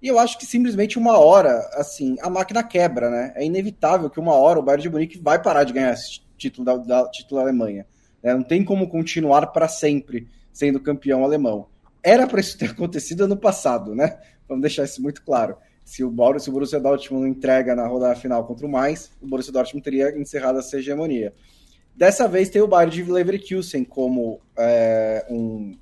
E 0.02 0.08
eu 0.08 0.18
acho 0.18 0.38
que 0.38 0.46
simplesmente 0.46 0.98
uma 0.98 1.18
hora, 1.20 1.60
assim, 1.74 2.18
a 2.22 2.30
máquina 2.30 2.64
quebra, 2.64 3.10
né? 3.10 3.34
É 3.36 3.46
inevitável 3.46 4.10
que 4.10 4.20
uma 4.20 4.34
hora 4.34 4.60
o 4.60 4.64
Bayern 4.64 4.84
de 4.84 4.90
Munique 4.90 5.20
vai 5.20 5.42
parar 5.42 5.64
de 5.64 5.74
ganhar 5.74 5.94
esse 5.94 6.22
título 6.38 6.66
da, 6.66 6.78
da 6.78 7.10
título 7.10 7.40
da 7.40 7.48
Alemanha. 7.48 7.86
Né? 8.22 8.34
Não 8.34 8.44
tem 8.44 8.64
como 8.64 8.88
continuar 8.88 9.48
para 9.48 9.68
sempre 9.68 10.28
sendo 10.52 10.80
campeão 10.80 11.24
alemão. 11.24 11.68
Era 12.04 12.26
para 12.28 12.40
isso 12.40 12.58
ter 12.58 12.72
acontecido 12.72 13.26
ano 13.26 13.38
passado, 13.38 13.94
né? 13.94 14.18
Vamos 14.48 14.62
deixar 14.62 14.84
isso 14.84 15.02
muito 15.02 15.24
claro. 15.24 15.56
Se 15.86 16.04
o, 16.04 16.10
Borussia, 16.10 16.46
se 16.46 16.50
o 16.50 16.54
Borussia 16.54 16.80
Dortmund 16.80 17.24
não 17.24 17.32
entrega 17.32 17.76
na 17.76 17.88
rodada 17.88 18.16
final 18.16 18.46
contra 18.46 18.66
o 18.66 18.70
Mainz, 18.70 19.12
o 19.22 19.28
Borussia 19.28 19.54
Dortmund 19.54 19.84
teria 19.84 20.18
encerrado 20.18 20.60
essa 20.60 20.78
hegemonia. 20.78 21.34
Dessa 21.96 22.28
vez 22.28 22.50
tem 22.50 22.62
o 22.62 22.68
Bayern 22.68 22.96
de 22.96 23.12
Leverkusen 23.12 23.84
como 23.84 24.40
é, 24.58 25.26
um, 25.30 25.78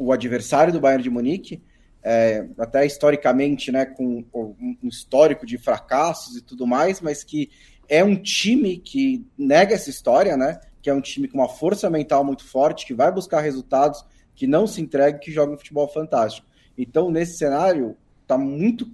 o 0.00 0.12
adversário 0.12 0.72
do 0.72 0.80
Bayern 0.80 1.02
de 1.02 1.10
Munique, 1.10 1.62
é, 2.02 2.46
até 2.58 2.86
historicamente, 2.86 3.70
né, 3.70 3.84
com 3.84 4.24
um 4.34 4.88
histórico 4.88 5.44
de 5.44 5.58
fracassos 5.58 6.38
e 6.38 6.40
tudo 6.40 6.66
mais, 6.66 7.02
mas 7.02 7.22
que 7.22 7.50
é 7.86 8.02
um 8.02 8.16
time 8.16 8.78
que 8.78 9.26
nega 9.36 9.74
essa 9.74 9.90
história, 9.90 10.38
né, 10.38 10.58
que 10.80 10.88
é 10.88 10.94
um 10.94 11.02
time 11.02 11.28
com 11.28 11.36
uma 11.36 11.50
força 11.50 11.90
mental 11.90 12.24
muito 12.24 12.46
forte, 12.46 12.86
que 12.86 12.94
vai 12.94 13.12
buscar 13.12 13.42
resultados, 13.42 14.02
que 14.34 14.46
não 14.46 14.66
se 14.66 14.80
entrega, 14.80 15.18
que 15.18 15.30
joga 15.30 15.52
um 15.52 15.58
futebol 15.58 15.86
fantástico. 15.86 16.46
Então, 16.78 17.10
nesse 17.10 17.36
cenário, 17.36 17.94
tá 18.26 18.38
muito, 18.38 18.90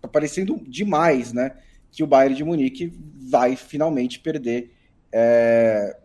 tá 0.00 0.08
parecendo 0.08 0.58
demais, 0.66 1.34
né, 1.34 1.54
que 1.92 2.02
o 2.02 2.06
Bayern 2.06 2.34
de 2.34 2.44
Munique 2.44 2.98
vai 3.30 3.56
finalmente 3.56 4.18
perder 4.18 4.72
é, 5.12 5.98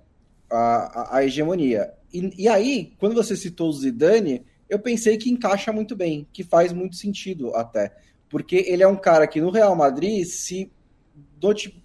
a, 0.50 0.58
a, 0.58 1.18
a 1.18 1.24
hegemonia. 1.24 1.94
E, 2.16 2.44
e 2.44 2.48
aí, 2.48 2.94
quando 2.98 3.14
você 3.14 3.36
citou 3.36 3.68
o 3.68 3.74
Zidane, 3.74 4.46
eu 4.70 4.80
pensei 4.80 5.18
que 5.18 5.30
encaixa 5.30 5.74
muito 5.74 5.98
bem, 5.98 6.26
que 6.32 6.44
faz 6.44 6.72
muito 6.72 6.96
sentido 6.96 7.54
até. 7.54 7.94
Porque 8.30 8.64
ele 8.68 8.82
é 8.82 8.88
um 8.88 8.96
cara 8.96 9.28
que 9.28 9.42
no 9.42 9.52
Real 9.52 9.76
Madrid 9.76 10.26
se 10.26 10.72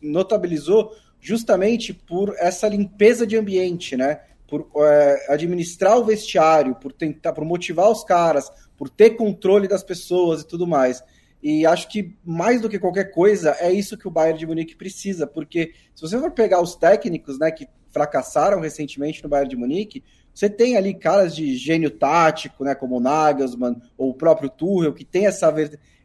notabilizou 0.01 0.95
justamente 1.21 1.93
por 1.93 2.35
essa 2.39 2.69
limpeza 2.69 3.27
de 3.27 3.37
ambiente, 3.37 3.97
né? 3.97 4.21
Por 4.47 4.71
é, 4.77 5.33
administrar 5.33 5.99
o 5.99 6.05
vestiário, 6.05 6.77
por 6.77 6.93
tentar, 6.93 7.33
por 7.33 7.45
motivar 7.45 7.91
os 7.91 8.05
caras, 8.05 8.51
por 8.77 8.89
ter 8.89 9.11
controle 9.11 9.67
das 9.67 9.83
pessoas 9.83 10.43
e 10.43 10.47
tudo 10.47 10.67
mais. 10.67 11.03
E 11.43 11.67
acho 11.67 11.89
que 11.89 12.17
mais 12.25 12.61
do 12.61 12.69
que 12.69 12.79
qualquer 12.79 13.11
coisa 13.11 13.57
é 13.59 13.73
isso 13.73 13.99
que 13.99 14.07
o 14.07 14.11
Bayern 14.11 14.39
de 14.39 14.47
Munique 14.47 14.77
precisa, 14.77 15.27
porque 15.27 15.73
se 15.95 16.03
você 16.03 16.19
for 16.19 16.31
pegar 16.31 16.61
os 16.61 16.75
técnicos, 16.75 17.39
né, 17.39 17.51
que 17.51 17.67
fracassaram 17.91 18.61
recentemente 18.61 19.23
no 19.23 19.29
Bayern 19.29 19.51
de 19.51 19.57
Munique, 19.57 20.03
você 20.35 20.49
tem 20.49 20.77
ali 20.77 20.95
caras 20.95 21.35
de 21.35 21.57
gênio 21.57 21.91
tático, 21.91 22.65
né, 22.65 22.75
como 22.75 22.97
o 22.97 23.01
Nagelsmann 23.01 23.81
ou 23.97 24.11
o 24.11 24.15
próprio 24.15 24.49
Tuchel, 24.49 24.93
que 24.93 25.05
tem 25.05 25.27
essa, 25.27 25.55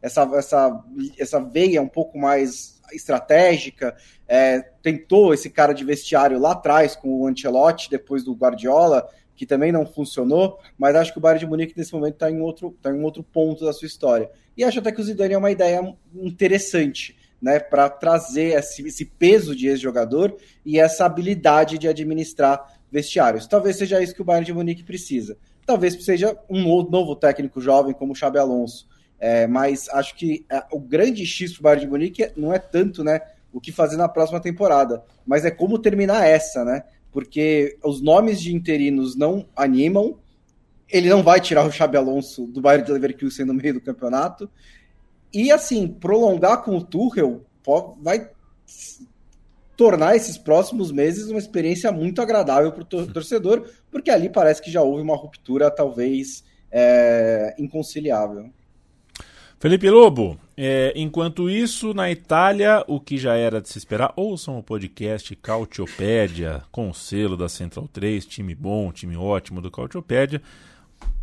essa, 0.01 0.29
essa, 0.36 0.84
essa 1.17 1.39
veia 1.39 1.82
um 1.82 1.88
pouco 1.88 2.17
mais 2.17 2.82
estratégica. 2.91 3.96
É, 4.27 4.60
tentou 4.82 5.34
esse 5.34 5.50
cara 5.50 5.74
de 5.74 5.84
vestiário 5.84 6.39
lá 6.39 6.51
atrás 6.51 6.96
com 6.96 7.22
o 7.22 7.27
Ancelotti, 7.27 7.89
depois 7.89 8.24
do 8.24 8.34
Guardiola, 8.34 9.08
que 9.36 9.46
também 9.46 9.72
não 9.72 9.86
funcionou, 9.86 10.60
mas 10.77 10.96
acho 10.96 11.12
que 11.12 11.17
o 11.17 11.22
Bayern 11.22 11.39
de 11.39 11.48
Munique 11.48 11.74
nesse 11.77 11.94
momento 11.94 12.13
está 12.13 12.32
em, 12.32 12.39
outro, 12.39 12.75
tá 12.82 12.89
em 12.89 13.01
outro 13.01 13.22
ponto 13.22 13.65
da 13.65 13.74
sua 13.74 13.86
história. 13.86 14.29
E 14.55 14.63
acho 14.63 14.79
até 14.79 14.91
que 14.91 15.01
o 15.01 15.03
Zidane 15.03 15.34
é 15.34 15.38
uma 15.38 15.51
ideia 15.51 15.96
interessante, 16.13 17.17
né, 17.41 17.60
para 17.60 17.89
trazer 17.89 18.58
esse, 18.58 18.88
esse, 18.88 19.05
peso 19.05 19.55
de 19.55 19.67
ex-jogador 19.67 20.36
e 20.65 20.79
essa 20.79 21.05
habilidade 21.05 21.77
de 21.77 21.88
administrar 21.88 22.75
vestiários. 22.92 23.48
Talvez 23.48 23.77
seja 23.77 24.01
isso 24.01 24.15
que 24.15 24.22
o 24.22 24.25
Bayern 24.25 24.46
de 24.46 24.54
Munique 24.54 24.84
precisa. 24.84 25.38
Talvez 25.65 26.04
seja 26.04 26.38
um 26.50 26.63
novo 26.89 27.15
técnico 27.15 27.60
jovem 27.60 27.94
como 27.94 28.13
o 28.13 28.15
Xabi 28.15 28.38
Alonso. 28.38 28.88
É, 29.20 29.48
mas 29.48 29.89
acho 29.89 30.15
que 30.15 30.46
é, 30.50 30.63
o 30.72 30.80
grande 30.80 31.25
X 31.25 31.54
para 31.54 31.60
o 31.60 31.63
Bayern 31.63 31.86
de 31.86 31.92
Munique 31.92 32.32
não 32.36 32.54
é 32.54 32.60
tanto 32.60 33.04
né, 33.04 33.22
o 33.51 33.62
que 33.62 33.72
fazer 33.72 33.96
na 33.96 34.10
próxima 34.10 34.39
temporada, 34.39 35.04
mas 35.25 35.46
é 35.46 35.51
como 35.51 35.80
terminar 35.80 36.27
essa, 36.27 36.65
né? 36.65 36.84
Porque 37.12 37.77
os 37.82 38.01
nomes 38.01 38.42
de 38.42 38.54
interinos 38.54 39.15
não 39.15 39.48
animam, 39.56 40.20
ele 40.89 41.08
não 41.08 41.24
vai 41.24 41.39
tirar 41.39 41.65
o 41.65 41.72
Xabi 41.72 41.96
Alonso 41.96 42.46
do 42.46 42.60
Bayern 42.60 42.86
de 42.86 42.92
Leverkusen 42.92 43.46
no 43.46 43.54
meio 43.54 43.75
do 43.75 43.82
campeonato, 43.82 44.50
e 45.34 45.51
assim, 45.51 45.88
prolongar 45.88 46.63
com 46.63 46.77
o 46.77 46.84
Tuchel 46.84 47.46
vai 48.01 48.30
tornar 49.75 50.15
esses 50.15 50.38
próximos 50.38 50.91
meses 50.91 51.29
uma 51.29 51.39
experiência 51.39 51.91
muito 51.91 52.22
agradável 52.22 52.72
para 52.72 52.82
o 52.82 53.08
torcedor, 53.08 53.70
porque 53.91 54.10
ali 54.10 54.29
parece 54.29 54.62
que 54.62 54.72
já 54.72 54.82
houve 54.82 55.01
uma 55.01 55.15
ruptura 55.15 55.70
talvez 55.70 56.44
é, 56.72 57.55
inconciliável. 57.58 58.50
Felipe 59.58 59.89
Lobo, 59.89 60.38
é, 60.58 60.94
enquanto 60.96 61.50
isso, 61.50 61.94
na 61.94 62.12
Itália, 62.12 62.84
o 62.88 63.00
que 63.00 63.17
já 63.17 63.36
era 63.36 63.62
de 63.62 63.70
se 63.70 63.77
esperar, 63.77 64.13
ouçam 64.15 64.60
o 64.60 64.63
podcast 64.63 65.36
Cautiopédia, 65.38 66.62
com 66.72 66.89
o 66.89 66.94
selo 66.94 67.38
da 67.38 67.50
Central 67.50 67.88
3, 67.88 68.25
time 68.25 68.53
bom, 68.53 68.91
time 68.91 69.15
ótimo 69.15 69.62
do 69.62 69.72
Cautiopédia. 69.72 70.41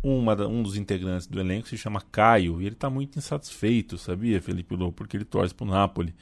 Uma, 0.01 0.35
um 0.47 0.61
dos 0.61 0.75
integrantes 0.75 1.27
do 1.27 1.39
elenco 1.39 1.67
se 1.67 1.77
chama 1.77 2.03
Caio, 2.11 2.61
e 2.61 2.65
ele 2.65 2.75
está 2.75 2.89
muito 2.89 3.17
insatisfeito, 3.17 3.97
sabia, 3.97 4.41
Felipe 4.41 4.75
Lobo, 4.75 4.91
porque 4.91 5.15
ele 5.15 5.25
torce 5.25 5.53
para 5.53 5.65
o 5.65 5.69
Napoli. 5.69 6.13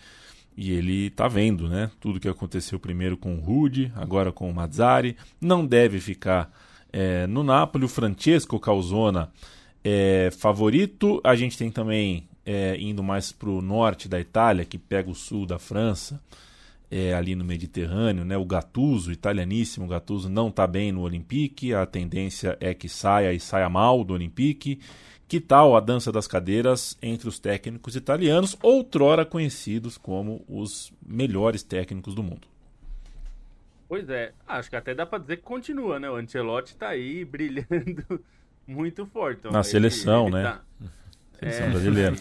E 0.63 0.73
ele 0.73 1.07
está 1.07 1.27
vendo, 1.27 1.67
né? 1.67 1.89
Tudo 1.99 2.19
que 2.19 2.29
aconteceu 2.29 2.79
primeiro 2.79 3.17
com 3.17 3.35
o 3.35 3.39
Rude, 3.39 3.91
agora 3.95 4.31
com 4.31 4.47
o 4.47 4.53
Mazzari. 4.53 5.17
Não 5.41 5.65
deve 5.65 5.99
ficar 5.99 6.53
é, 6.93 7.25
no 7.25 7.41
Napoli. 7.41 7.85
O 7.85 7.87
Francesco 7.87 8.59
Calzona 8.59 9.31
é 9.83 10.29
favorito. 10.37 11.19
A 11.23 11.35
gente 11.35 11.57
tem 11.57 11.71
também, 11.71 12.29
é, 12.45 12.77
indo 12.79 13.01
mais 13.01 13.31
para 13.31 13.49
o 13.49 13.59
norte 13.59 14.07
da 14.07 14.19
Itália, 14.19 14.63
que 14.63 14.77
pega 14.77 15.09
o 15.09 15.15
sul 15.15 15.47
da 15.47 15.57
França, 15.57 16.21
é, 16.91 17.11
ali 17.15 17.33
no 17.33 17.43
Mediterrâneo, 17.43 18.23
né? 18.23 18.37
O 18.37 18.45
Gattuso, 18.45 19.11
italianíssimo 19.11 19.87
Gattuso, 19.87 20.29
não 20.29 20.49
está 20.49 20.67
bem 20.67 20.91
no 20.91 21.01
Olympique. 21.01 21.73
A 21.73 21.87
tendência 21.87 22.55
é 22.59 22.71
que 22.75 22.87
saia 22.87 23.33
e 23.33 23.39
saia 23.39 23.67
mal 23.67 24.03
do 24.03 24.13
Olympique. 24.13 24.79
Que 25.31 25.39
tal 25.39 25.77
a 25.77 25.79
dança 25.79 26.11
das 26.11 26.27
cadeiras 26.27 26.97
entre 27.01 27.29
os 27.29 27.39
técnicos 27.39 27.95
italianos, 27.95 28.57
outrora 28.61 29.25
conhecidos 29.25 29.97
como 29.97 30.43
os 30.45 30.91
melhores 31.01 31.63
técnicos 31.63 32.13
do 32.13 32.21
mundo? 32.21 32.50
Pois 33.88 34.09
é, 34.09 34.33
acho 34.45 34.69
que 34.69 34.75
até 34.75 34.93
dá 34.93 35.05
para 35.05 35.19
dizer 35.19 35.38
que 35.38 35.43
continua, 35.43 36.01
né? 36.01 36.09
O 36.09 36.17
Ancelotti 36.17 36.73
está 36.73 36.89
aí 36.89 37.23
brilhando 37.23 38.21
muito 38.67 39.05
forte. 39.05 39.39
Então, 39.39 39.51
na 39.53 39.59
ele, 39.59 39.67
seleção, 39.69 40.27
ele 40.27 40.35
né? 40.35 40.43
Tá... 40.43 40.61
Seleção 41.39 41.65
é... 41.65 41.69
brasileira. 41.69 42.15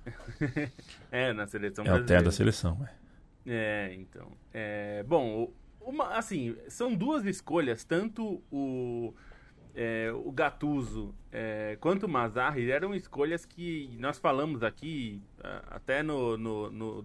é, 1.12 1.32
na 1.34 1.46
seleção 1.46 1.84
é 1.84 1.88
brasileira. 1.88 2.14
É 2.14 2.20
o 2.22 2.24
da 2.24 2.30
seleção, 2.30 2.78
é. 2.82 2.90
É, 3.46 3.94
então. 3.94 4.32
É, 4.54 5.02
bom, 5.02 5.52
uma, 5.82 6.16
assim, 6.16 6.56
são 6.66 6.94
duas 6.94 7.26
escolhas, 7.26 7.84
tanto 7.84 8.42
o 8.50 9.12
é, 9.74 10.12
o 10.12 10.30
Gattuso 10.30 11.14
é, 11.30 11.78
quanto 11.80 12.04
o 12.04 12.08
Mazarri 12.08 12.70
eram 12.70 12.94
escolhas 12.94 13.46
que 13.46 13.96
nós 13.98 14.18
falamos 14.18 14.62
aqui, 14.62 15.22
até 15.70 16.02
no, 16.02 16.36
no, 16.36 16.70
no, 16.70 17.04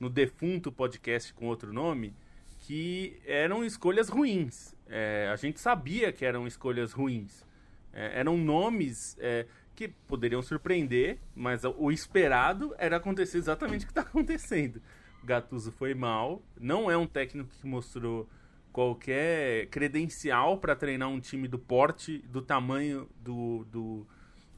no, 0.00 0.08
defunto 0.08 0.72
podcast 0.72 1.32
com 1.34 1.46
outro 1.46 1.72
nome, 1.72 2.14
que 2.60 3.20
eram 3.26 3.64
escolhas 3.64 4.08
ruins. 4.08 4.74
É, 4.88 5.28
a 5.30 5.36
gente 5.36 5.60
sabia 5.60 6.10
que 6.10 6.24
eram 6.24 6.46
escolhas 6.46 6.92
ruins. 6.92 7.44
É, 7.92 8.18
eram 8.20 8.36
nomes 8.38 9.16
é, 9.20 9.46
que 9.74 9.88
poderiam 9.88 10.40
surpreender, 10.40 11.18
mas 11.34 11.62
o 11.64 11.90
esperado 11.92 12.74
era 12.78 12.96
acontecer 12.96 13.36
exatamente 13.36 13.84
o 13.84 13.86
que 13.86 13.92
está 13.92 14.00
acontecendo. 14.08 14.80
O 15.22 15.26
Gattuso 15.26 15.70
foi 15.70 15.94
mal, 15.94 16.42
não 16.58 16.90
é 16.90 16.96
um 16.96 17.06
técnico 17.06 17.50
que 17.60 17.66
mostrou 17.66 18.26
qualquer 18.76 19.68
credencial 19.68 20.58
para 20.58 20.76
treinar 20.76 21.08
um 21.08 21.18
time 21.18 21.48
do 21.48 21.58
porte, 21.58 22.18
do 22.28 22.42
tamanho 22.42 23.08
do, 23.22 23.64
do, 23.72 24.06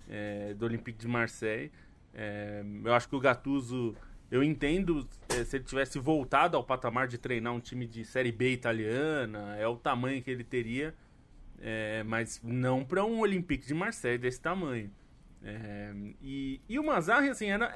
é, 0.09 0.55
do 0.55 0.65
Olympique 0.65 0.99
de 0.99 1.07
Marseille. 1.07 1.71
É, 2.13 2.65
eu 2.85 2.93
acho 2.95 3.09
que 3.09 3.15
o 3.15 3.21
Gattuso, 3.21 3.95
eu 4.29 4.43
entendo 4.43 5.09
é, 5.29 5.45
se 5.45 5.59
ele 5.59 5.65
tivesse 5.65 6.01
voltado 6.01 6.57
ao 6.57 6.65
patamar 6.65 7.07
de 7.07 7.17
treinar 7.17 7.53
um 7.53 7.61
time 7.61 7.87
de 7.87 8.05
Série 8.05 8.33
B 8.33 8.51
italiana, 8.51 9.57
é 9.57 9.69
o 9.69 9.77
tamanho 9.77 10.21
que 10.21 10.33
ele 10.33 10.43
teria, 10.43 10.93
é, 11.61 12.03
mas 12.03 12.41
não 12.43 12.85
para 12.85 13.05
um 13.05 13.21
Olympique 13.21 13.69
de 13.69 13.75
Marseille 13.75 14.19
desse 14.19 14.41
tamanho. 14.41 14.91
É, 15.45 15.95
e, 16.21 16.61
e 16.69 16.77
o 16.77 16.83
Mazarri, 16.83 17.29
assim, 17.29 17.51
era, 17.51 17.73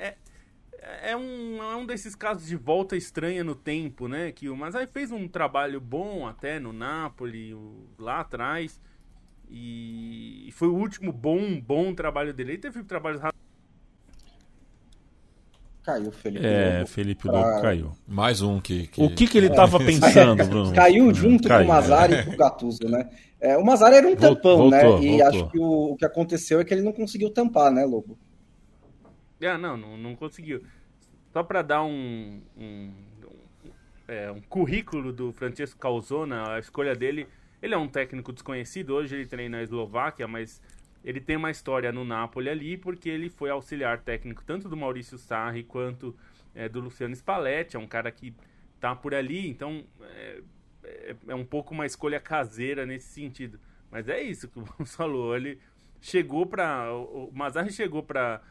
é, 0.83 1.13
é 1.13 1.17
um, 1.17 1.63
é 1.63 1.77
um 1.77 1.87
desses 1.87 2.15
casos 2.15 2.47
de 2.47 2.57
volta 2.57 2.97
estranha 2.97 3.45
no 3.45 3.55
tempo, 3.55 4.09
né? 4.09 4.33
Que 4.33 4.49
o 4.49 4.57
Masai 4.57 4.87
fez 4.87 5.11
um 5.13 5.29
trabalho 5.29 5.81
bom 5.81 6.27
até 6.27 6.59
no 6.59 6.73
Napoli, 6.73 7.57
lá 7.99 8.21
atrás. 8.21 8.81
E 9.49 10.49
foi 10.53 10.69
o 10.69 10.75
último 10.75 11.13
bom, 11.13 11.61
bom 11.61 11.95
trabalho 11.95 12.33
dele. 12.33 12.53
Ele 12.53 12.59
teve 12.59 12.83
trabalhos 12.85 13.21
Caiu 15.83 16.09
o 16.09 16.13
Felipe 16.13 16.47
É, 16.47 16.79
Lobo 16.79 16.87
Felipe 16.91 17.23
pra... 17.23 17.33
Lobo 17.33 17.61
caiu. 17.61 17.93
Mais 18.07 18.41
um 18.41 18.61
que. 18.61 18.87
que... 18.87 19.03
O 19.03 19.11
que, 19.13 19.27
que 19.27 19.37
ele 19.37 19.49
estava 19.49 19.83
é. 19.83 19.87
pensando, 19.87 20.45
Bruno? 20.47 20.73
Caiu 20.73 21.13
junto 21.13 21.49
caiu. 21.49 21.67
com 21.67 21.73
o 21.73 21.75
Mazari 21.75 22.15
e 22.15 22.25
com 22.25 22.31
o 22.31 22.37
Gattuso, 22.37 22.89
né? 22.89 23.09
É, 23.41 23.59
o 23.59 23.65
Mazari 23.65 23.97
era 23.97 24.07
um 24.07 24.15
tampão, 24.15 24.71
né? 24.71 24.81
voltou, 24.81 25.01
né? 25.01 25.07
E 25.07 25.11
voltou. 25.11 25.27
acho 25.27 25.51
que 25.51 25.59
o, 25.59 25.93
o 25.93 25.97
que 25.97 26.05
aconteceu 26.05 26.61
é 26.61 26.65
que 26.65 26.73
ele 26.73 26.83
não 26.83 26.93
conseguiu 26.93 27.31
tampar, 27.31 27.73
né, 27.73 27.85
Lobo? 27.85 28.17
Ah, 29.47 29.59
não, 29.59 29.77
não, 29.77 29.97
não 29.97 30.17
conseguiu. 30.17 30.65
Só 31.33 31.43
para 31.43 31.63
dar 31.63 31.83
um, 31.83 32.43
um, 32.57 32.93
é, 34.07 34.31
um, 34.31 34.41
currículo 34.43 35.13
do 35.13 35.33
Francesco 35.33 35.79
Calzona, 35.81 36.55
a 36.55 36.59
escolha 36.59 36.95
dele, 36.95 37.27
ele 37.63 37.75
é 37.75 37.79
um 37.79 37.89
técnico 37.89 38.33
desconhecido, 38.33 38.95
hoje 38.95 39.17
ele 39.17 39.27
treina 39.27 39.57
na 39.57 39.63
Eslováquia, 39.63 40.29
mas 40.29 40.61
ele 41.05 41.21
tem 41.21 41.37
uma 41.37 41.51
história 41.51 41.91
no 41.91 42.05
Napoli 42.05 42.49
ali, 42.49 42.77
porque 42.77 43.09
ele 43.09 43.31
foi 43.31 43.51
auxiliar 43.51 44.01
técnico 44.01 44.45
tanto 44.45 44.69
do 44.69 44.77
Maurício 44.77 45.17
Sarri 45.17 45.65
quanto 45.65 46.15
é, 46.55 46.69
do 46.69 46.81
Luciano 46.81 47.15
Spalletti, 47.15 47.77
é 47.77 47.79
um 47.79 47.87
cara 47.87 48.11
que 48.11 48.35
tá 48.79 48.95
por 48.95 49.15
ali, 49.15 49.49
então 49.49 49.85
é, 50.03 50.41
é, 50.85 51.17
é 51.29 51.35
um 51.35 51.45
pouco 51.45 51.73
uma 51.73 51.87
escolha 51.87 52.21
caseira 52.21 52.85
nesse 52.85 53.09
sentido. 53.09 53.59
Mas 53.91 54.09
é 54.09 54.21
isso 54.23 54.49
que 54.49 54.59
o 54.59 54.65
Vamos 54.65 54.95
falou, 54.95 55.35
ele 55.37 55.59
chegou 56.01 56.45
para 56.45 56.93
o 56.93 57.31
Mazarri 57.33 57.73
chegou 57.73 58.03
para 58.03 58.43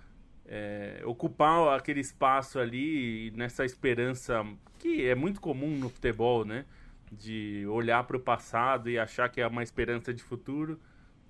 é, 0.45 1.01
ocupar 1.05 1.77
aquele 1.77 1.99
espaço 1.99 2.59
ali 2.59 3.31
nessa 3.31 3.63
esperança 3.63 4.45
que 4.79 5.05
é 5.05 5.15
muito 5.15 5.39
comum 5.39 5.77
no 5.77 5.89
futebol, 5.89 6.43
né? 6.43 6.65
De 7.11 7.65
olhar 7.67 8.03
para 8.03 8.17
o 8.17 8.19
passado 8.19 8.89
e 8.89 8.97
achar 8.97 9.29
que 9.29 9.39
é 9.39 9.47
uma 9.47 9.63
esperança 9.63 10.13
de 10.13 10.23
futuro. 10.23 10.79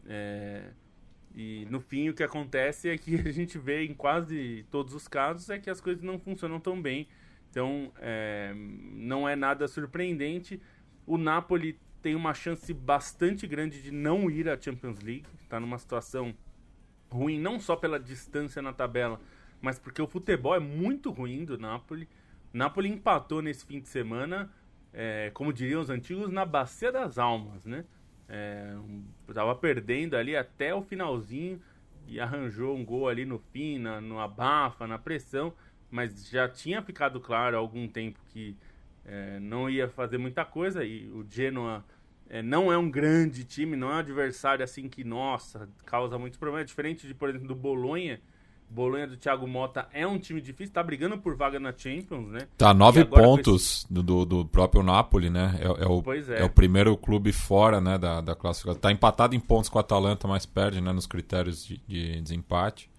É, 0.05 0.71
e 1.35 1.67
no 1.69 1.79
fim 1.79 2.09
o 2.09 2.13
que 2.13 2.23
acontece 2.23 2.89
é 2.89 2.97
que 2.97 3.15
a 3.27 3.31
gente 3.31 3.57
vê 3.57 3.83
em 3.83 3.93
quase 3.93 4.65
todos 4.69 4.93
os 4.93 5.07
casos 5.07 5.49
é 5.49 5.59
que 5.59 5.69
as 5.69 5.81
coisas 5.81 6.03
não 6.03 6.19
funcionam 6.19 6.59
tão 6.59 6.81
bem. 6.81 7.07
Então 7.49 7.91
é, 7.99 8.53
não 8.55 9.27
é 9.27 9.35
nada 9.35 9.67
surpreendente. 9.67 10.61
O 11.05 11.17
Napoli 11.17 11.77
tem 12.01 12.15
uma 12.15 12.33
chance 12.33 12.73
bastante 12.73 13.45
grande 13.45 13.81
de 13.81 13.91
não 13.91 14.29
ir 14.29 14.49
à 14.49 14.59
Champions 14.59 14.99
League. 14.99 15.25
Está 15.43 15.59
numa 15.59 15.77
situação 15.77 16.33
ruim 17.11 17.39
não 17.39 17.59
só 17.59 17.75
pela 17.75 17.99
distância 17.99 18.61
na 18.61 18.73
tabela, 18.73 19.19
mas 19.61 19.77
porque 19.77 20.01
o 20.01 20.07
futebol 20.07 20.55
é 20.55 20.59
muito 20.59 21.11
ruim 21.11 21.45
do 21.45 21.57
Napoli. 21.57 22.07
Napoli 22.53 22.89
empatou 22.89 23.41
nesse 23.41 23.65
fim 23.65 23.79
de 23.79 23.87
semana, 23.87 24.51
é, 24.93 25.29
como 25.33 25.53
diriam 25.53 25.81
os 25.81 25.89
antigos, 25.89 26.29
na 26.29 26.45
bacia 26.45 26.91
das 26.91 27.17
almas, 27.17 27.65
né? 27.65 27.85
É, 28.27 28.75
tava 29.33 29.53
perdendo 29.55 30.15
ali 30.15 30.35
até 30.35 30.73
o 30.73 30.81
finalzinho 30.81 31.61
e 32.07 32.19
arranjou 32.19 32.75
um 32.75 32.83
gol 32.83 33.07
ali 33.09 33.25
no 33.25 33.37
fim, 33.37 33.77
na, 33.77 33.99
no 33.99 34.19
abafa, 34.19 34.87
na 34.87 34.97
pressão, 34.97 35.53
mas 35.89 36.29
já 36.29 36.47
tinha 36.47 36.81
ficado 36.81 37.19
claro 37.19 37.57
há 37.57 37.59
algum 37.59 37.87
tempo 37.87 38.19
que 38.29 38.55
é, 39.05 39.39
não 39.39 39.69
ia 39.69 39.89
fazer 39.89 40.17
muita 40.17 40.45
coisa 40.45 40.83
e 40.83 41.09
o 41.09 41.25
Genoa 41.29 41.83
é, 42.31 42.41
não 42.41 42.71
é 42.71 42.77
um 42.77 42.89
grande 42.89 43.43
time, 43.43 43.75
não 43.75 43.91
é 43.91 43.95
um 43.95 43.99
adversário 43.99 44.63
assim 44.63 44.87
que, 44.87 45.03
nossa, 45.03 45.67
causa 45.85 46.17
muitos 46.17 46.39
problemas. 46.39 46.65
Diferente 46.65 47.05
de, 47.05 47.13
por 47.13 47.27
exemplo, 47.27 47.45
do 47.45 47.53
Bolonha, 47.53 48.21
Bolonha 48.69 49.05
do 49.05 49.17
Thiago 49.17 49.45
Mota 49.45 49.89
é 49.91 50.07
um 50.07 50.17
time 50.17 50.39
difícil, 50.39 50.73
tá 50.73 50.81
brigando 50.81 51.17
por 51.17 51.35
vaga 51.35 51.59
na 51.59 51.73
Champions, 51.75 52.29
né? 52.29 52.47
Tá 52.57 52.73
nove 52.73 53.03
pontos 53.03 53.85
do, 53.89 54.23
do 54.23 54.45
próprio 54.45 54.81
Napoli, 54.81 55.29
né? 55.29 55.59
É, 55.59 55.83
é 55.83 55.87
o, 55.87 56.01
é. 56.13 56.39
é. 56.39 56.43
o 56.45 56.49
primeiro 56.49 56.95
clube 56.95 57.33
fora 57.33 57.81
né, 57.81 57.97
da, 57.97 58.21
da 58.21 58.33
classificação. 58.33 58.79
Tá 58.79 58.93
empatado 58.93 59.35
em 59.35 59.39
pontos 59.39 59.69
com 59.69 59.77
a 59.77 59.81
Atalanta, 59.81 60.25
mas 60.25 60.45
perde 60.45 60.79
né, 60.79 60.93
nos 60.93 61.05
critérios 61.05 61.65
de, 61.65 61.81
de 61.85 62.21
desempate. 62.21 62.89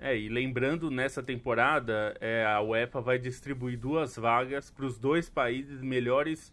É, 0.00 0.18
e 0.18 0.28
lembrando, 0.28 0.90
nessa 0.90 1.22
temporada, 1.22 2.16
é, 2.20 2.44
a 2.44 2.60
UEFA 2.60 3.00
vai 3.00 3.20
distribuir 3.20 3.78
duas 3.78 4.16
vagas 4.16 4.68
para 4.68 4.84
os 4.84 4.98
dois 4.98 5.30
países 5.30 5.80
melhores 5.80 6.52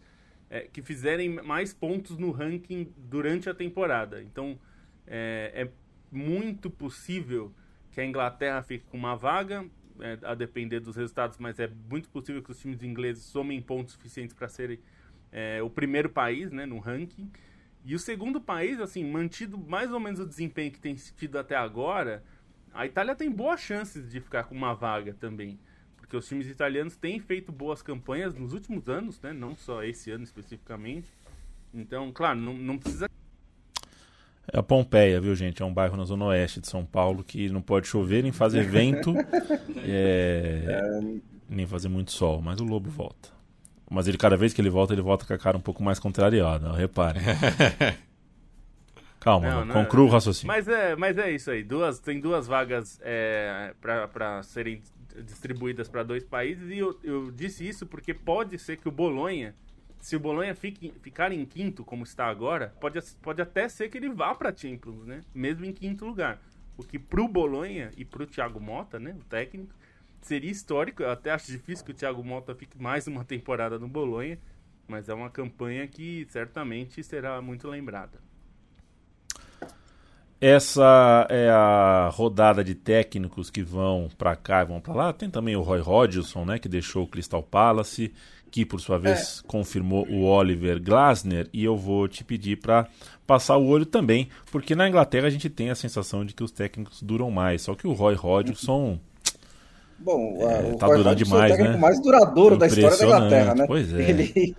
é, 0.49 0.61
que 0.61 0.81
fizerem 0.81 1.29
mais 1.29 1.73
pontos 1.73 2.17
no 2.17 2.31
ranking 2.31 2.91
durante 2.97 3.49
a 3.49 3.53
temporada. 3.53 4.21
Então, 4.21 4.59
é, 5.05 5.51
é 5.53 5.69
muito 6.11 6.69
possível 6.69 7.53
que 7.91 8.01
a 8.01 8.05
Inglaterra 8.05 8.61
fique 8.63 8.85
com 8.85 8.97
uma 8.97 9.15
vaga, 9.15 9.65
é, 9.99 10.17
a 10.23 10.33
depender 10.33 10.79
dos 10.79 10.95
resultados, 10.95 11.37
mas 11.37 11.59
é 11.59 11.69
muito 11.89 12.09
possível 12.09 12.41
que 12.41 12.51
os 12.51 12.59
times 12.59 12.81
ingleses 12.83 13.23
somem 13.23 13.61
pontos 13.61 13.93
suficientes 13.93 14.33
para 14.33 14.47
serem 14.47 14.79
é, 15.31 15.61
o 15.61 15.69
primeiro 15.69 16.09
país 16.09 16.51
né, 16.51 16.65
no 16.65 16.79
ranking. 16.79 17.31
E 17.83 17.95
o 17.95 17.99
segundo 17.99 18.41
país, 18.41 18.79
assim, 18.79 19.03
mantido 19.03 19.57
mais 19.57 19.91
ou 19.91 19.99
menos 19.99 20.19
o 20.19 20.25
desempenho 20.25 20.71
que 20.71 20.79
tem 20.79 20.95
tido 20.95 21.37
até 21.37 21.55
agora, 21.55 22.23
a 22.73 22.85
Itália 22.85 23.15
tem 23.15 23.31
boas 23.31 23.61
chances 23.61 24.11
de 24.11 24.19
ficar 24.19 24.43
com 24.43 24.55
uma 24.55 24.73
vaga 24.73 25.13
também. 25.13 25.59
Porque 26.09 26.17
os 26.17 26.27
times 26.27 26.47
italianos 26.47 26.95
têm 26.95 27.19
feito 27.19 27.51
boas 27.51 27.83
campanhas 27.83 28.33
nos 28.33 28.51
últimos 28.51 28.89
anos, 28.89 29.21
né? 29.21 29.31
Não 29.31 29.55
só 29.55 29.83
esse 29.83 30.09
ano 30.09 30.23
especificamente. 30.23 31.07
Então, 31.71 32.11
claro, 32.11 32.39
não, 32.39 32.51
não 32.51 32.79
precisa 32.79 33.07
é 34.51 34.57
a 34.57 34.63
Pompeia, 34.63 35.21
viu, 35.21 35.35
gente? 35.35 35.61
É 35.61 35.65
um 35.65 35.71
bairro 35.71 35.95
na 35.95 36.05
zona 36.05 36.25
oeste 36.25 36.59
de 36.59 36.67
São 36.67 36.83
Paulo 36.83 37.23
que 37.23 37.47
não 37.49 37.61
pode 37.61 37.87
chover 37.87 38.23
nem 38.23 38.31
fazer 38.31 38.63
vento, 38.63 39.13
é... 39.85 40.63
É... 40.65 41.01
nem 41.47 41.67
fazer 41.67 41.89
muito 41.89 42.11
sol, 42.11 42.41
mas 42.41 42.59
o 42.59 42.63
lobo 42.63 42.89
volta. 42.89 43.29
Mas 43.87 44.07
ele, 44.07 44.17
cada 44.17 44.35
vez 44.35 44.51
que 44.51 44.59
ele 44.59 44.71
volta, 44.71 44.93
ele 44.93 45.03
volta 45.03 45.27
com 45.27 45.33
a 45.33 45.37
cara 45.37 45.55
um 45.55 45.61
pouco 45.61 45.83
mais 45.83 45.99
contrariada, 45.99 46.73
repare. 46.73 47.19
Calma, 49.19 49.47
não, 49.51 49.65
não, 49.65 49.75
conclua 49.75 50.07
o 50.07 50.09
raciocínio. 50.09 50.47
Mas 50.47 50.67
é, 50.67 50.95
mas 50.95 51.19
é 51.19 51.29
isso 51.29 51.51
aí. 51.51 51.61
Duas, 51.61 51.99
tem 51.99 52.19
duas 52.19 52.47
vagas 52.47 52.99
é, 53.03 53.75
para 53.79 54.41
serem 54.41 54.81
distribuídas 55.23 55.87
para 55.87 56.03
dois 56.03 56.23
países, 56.23 56.69
e 56.69 56.77
eu, 56.77 56.99
eu 57.03 57.31
disse 57.31 57.67
isso 57.67 57.85
porque 57.85 58.13
pode 58.13 58.57
ser 58.57 58.77
que 58.77 58.87
o 58.87 58.91
Bolonha 58.91 59.55
se 59.99 60.15
o 60.15 60.19
Bolonha 60.19 60.55
fique, 60.55 60.93
ficar 61.01 61.31
em 61.31 61.45
quinto, 61.45 61.83
como 61.83 62.03
está 62.03 62.27
agora, 62.27 62.73
pode, 62.79 62.99
pode 63.21 63.41
até 63.41 63.67
ser 63.67 63.89
que 63.89 63.97
ele 63.97 64.09
vá 64.09 64.33
para 64.33 64.55
Champions, 64.55 65.05
né? 65.05 65.21
Mesmo 65.33 65.65
em 65.65 65.73
quinto 65.73 66.05
lugar. 66.05 66.41
O 66.77 66.83
que 66.83 66.97
pro 66.97 67.27
Bolonha 67.27 67.91
e 67.97 68.05
pro 68.05 68.25
Thiago 68.25 68.59
Mota, 68.59 68.97
né, 68.99 69.13
o 69.19 69.23
técnico, 69.25 69.73
seria 70.21 70.49
histórico. 70.49 71.03
Eu 71.03 71.11
até 71.11 71.31
acho 71.31 71.51
difícil 71.51 71.85
que 71.85 71.91
o 71.91 71.93
Thiago 71.93 72.23
Mota 72.23 72.55
fique 72.55 72.81
mais 72.81 73.07
uma 73.07 73.25
temporada 73.25 73.77
no 73.77 73.87
Bolonha, 73.87 74.39
mas 74.87 75.09
é 75.09 75.13
uma 75.13 75.29
campanha 75.29 75.85
que 75.87 76.25
certamente 76.29 77.03
será 77.03 77.41
muito 77.41 77.67
lembrada. 77.67 78.21
Essa 80.41 81.27
é 81.29 81.49
a 81.49 82.09
rodada 82.13 82.63
de 82.63 82.73
técnicos 82.73 83.49
que 83.49 83.61
vão 83.61 84.09
para 84.17 84.35
cá 84.35 84.61
e 84.61 84.65
vão 84.65 84.79
para 84.79 84.93
lá. 84.93 85.13
Tem 85.13 85.29
também 85.29 85.55
o 85.55 85.61
Roy 85.61 85.81
Hodgson, 85.81 86.45
né, 86.45 86.57
que 86.57 86.69
deixou 86.69 87.03
o 87.03 87.07
Crystal 87.07 87.43
Palace 87.43 88.13
que 88.49 88.65
por 88.65 88.79
sua 88.79 88.97
vez 88.97 89.41
é. 89.43 89.47
confirmou 89.47 90.07
o 90.07 90.23
Oliver 90.25 90.81
Glasner, 90.81 91.47
e 91.53 91.63
eu 91.63 91.77
vou 91.77 92.07
te 92.07 92.23
pedir 92.23 92.57
para 92.57 92.87
passar 93.25 93.57
o 93.57 93.67
olho 93.67 93.85
também, 93.85 94.29
porque 94.51 94.75
na 94.75 94.87
Inglaterra 94.87 95.27
a 95.27 95.29
gente 95.29 95.49
tem 95.49 95.69
a 95.69 95.75
sensação 95.75 96.25
de 96.25 96.33
que 96.33 96.43
os 96.43 96.51
técnicos 96.51 97.01
duram 97.01 97.29
mais, 97.29 97.61
só 97.61 97.75
que 97.75 97.87
o 97.87 97.93
Roy 97.93 98.15
Hodgson 98.15 98.99
Bom, 99.99 100.37
é, 100.39 100.71
o 100.71 100.77
tá 100.77 100.87
Roy 100.87 100.97
durando 100.97 101.19
Hodgson 101.19 101.35
demais, 101.35 101.51
é 101.51 101.53
o 101.53 101.57
técnico 101.57 101.73
né? 101.73 101.79
mais 101.79 102.01
duradouro 102.01 102.57
da 102.57 102.67
história 102.67 102.97
da 102.97 103.05
Inglaterra, 103.05 103.55
né? 103.55 103.67
Pois 103.67 103.93
é. 103.93 104.09
Ele, 104.09 104.55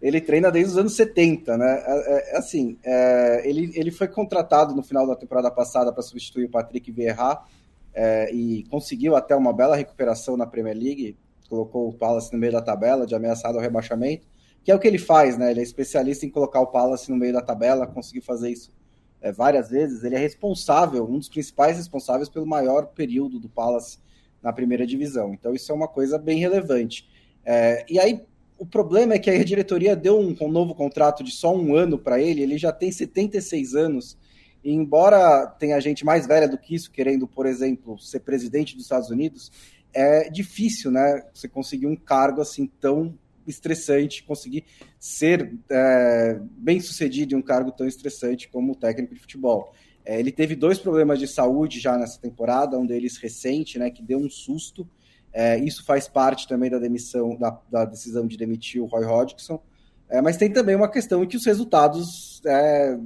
ele 0.00 0.20
treina 0.20 0.50
desde 0.50 0.72
os 0.72 0.78
anos 0.78 0.94
70, 0.94 1.56
né? 1.56 1.82
É, 1.84 1.92
é, 1.92 2.34
é, 2.34 2.38
assim, 2.38 2.78
é, 2.84 3.42
ele, 3.44 3.72
ele 3.74 3.90
foi 3.90 4.06
contratado 4.06 4.74
no 4.74 4.82
final 4.82 5.06
da 5.06 5.16
temporada 5.16 5.50
passada 5.50 5.92
para 5.92 6.02
substituir 6.02 6.44
o 6.44 6.50
Patrick 6.50 6.90
Vieira 6.92 7.40
é, 7.92 8.32
e 8.32 8.64
conseguiu 8.70 9.16
até 9.16 9.34
uma 9.34 9.52
bela 9.52 9.74
recuperação 9.74 10.36
na 10.36 10.46
Premier 10.46 10.76
League 10.76 11.16
colocou 11.48 11.88
o 11.88 11.92
Palace 11.92 12.32
no 12.32 12.38
meio 12.38 12.52
da 12.52 12.60
tabela, 12.60 13.06
de 13.06 13.14
ameaçado 13.14 13.56
ao 13.56 13.62
rebaixamento, 13.62 14.26
que 14.62 14.70
é 14.70 14.74
o 14.74 14.78
que 14.78 14.86
ele 14.86 14.98
faz, 14.98 15.38
né? 15.38 15.50
Ele 15.50 15.60
é 15.60 15.62
especialista 15.62 16.26
em 16.26 16.30
colocar 16.30 16.60
o 16.60 16.66
Palace 16.66 17.10
no 17.10 17.16
meio 17.16 17.32
da 17.32 17.40
tabela, 17.40 17.86
conseguiu 17.86 18.22
fazer 18.22 18.50
isso 18.50 18.70
é, 19.20 19.32
várias 19.32 19.70
vezes. 19.70 20.04
Ele 20.04 20.14
é 20.14 20.18
responsável, 20.18 21.08
um 21.08 21.18
dos 21.18 21.28
principais 21.28 21.78
responsáveis 21.78 22.28
pelo 22.28 22.46
maior 22.46 22.88
período 22.88 23.40
do 23.40 23.48
Palace 23.48 23.98
na 24.42 24.52
primeira 24.52 24.86
divisão. 24.86 25.32
Então, 25.32 25.54
isso 25.54 25.72
é 25.72 25.74
uma 25.74 25.88
coisa 25.88 26.18
bem 26.18 26.38
relevante. 26.38 27.08
E 27.88 27.98
aí, 27.98 28.26
o 28.58 28.66
problema 28.66 29.14
é 29.14 29.18
que 29.18 29.30
a 29.30 29.44
diretoria 29.44 29.94
deu 29.94 30.18
um, 30.18 30.36
um 30.40 30.50
novo 30.50 30.74
contrato 30.74 31.22
de 31.22 31.30
só 31.30 31.54
um 31.54 31.74
ano 31.74 31.98
para 31.98 32.20
ele, 32.20 32.42
ele 32.42 32.58
já 32.58 32.72
tem 32.72 32.90
76 32.90 33.74
anos. 33.74 34.18
E 34.64 34.72
embora 34.72 35.46
tenha 35.46 35.80
gente 35.80 36.04
mais 36.04 36.26
velha 36.26 36.48
do 36.48 36.58
que 36.58 36.74
isso, 36.74 36.90
querendo, 36.90 37.26
por 37.26 37.46
exemplo, 37.46 37.98
ser 37.98 38.20
presidente 38.20 38.74
dos 38.74 38.84
Estados 38.84 39.10
Unidos, 39.10 39.52
é 39.94 40.28
difícil, 40.28 40.90
né? 40.90 41.24
Você 41.32 41.48
conseguir 41.48 41.86
um 41.86 41.96
cargo 41.96 42.40
assim 42.40 42.66
tão 42.80 43.16
estressante, 43.46 44.24
conseguir 44.24 44.64
ser 44.98 45.54
é, 45.70 46.38
bem 46.50 46.80
sucedido 46.80 47.34
em 47.34 47.38
um 47.38 47.42
cargo 47.42 47.72
tão 47.72 47.86
estressante 47.86 48.48
como 48.48 48.74
técnico 48.74 49.14
de 49.14 49.20
futebol. 49.20 49.72
É, 50.04 50.18
ele 50.18 50.32
teve 50.32 50.54
dois 50.54 50.78
problemas 50.78 51.18
de 51.18 51.26
saúde 51.26 51.80
já 51.80 51.96
nessa 51.96 52.20
temporada, 52.20 52.78
um 52.78 52.86
deles 52.86 53.16
recente, 53.16 53.78
né, 53.78 53.90
que 53.90 54.02
deu 54.02 54.18
um 54.18 54.28
susto. 54.28 54.88
É, 55.38 55.56
isso 55.56 55.84
faz 55.84 56.08
parte 56.08 56.48
também 56.48 56.68
da 56.68 56.80
demissão, 56.80 57.36
da, 57.36 57.56
da 57.70 57.84
decisão 57.84 58.26
de 58.26 58.36
demitir 58.36 58.82
o 58.82 58.86
Roy 58.86 59.04
Hodgson. 59.04 59.62
É, 60.08 60.20
mas 60.20 60.36
tem 60.36 60.52
também 60.52 60.74
uma 60.74 60.90
questão 60.90 61.22
em 61.22 61.28
que 61.28 61.36
os 61.36 61.46
resultados 61.46 62.42
é, 62.44 62.98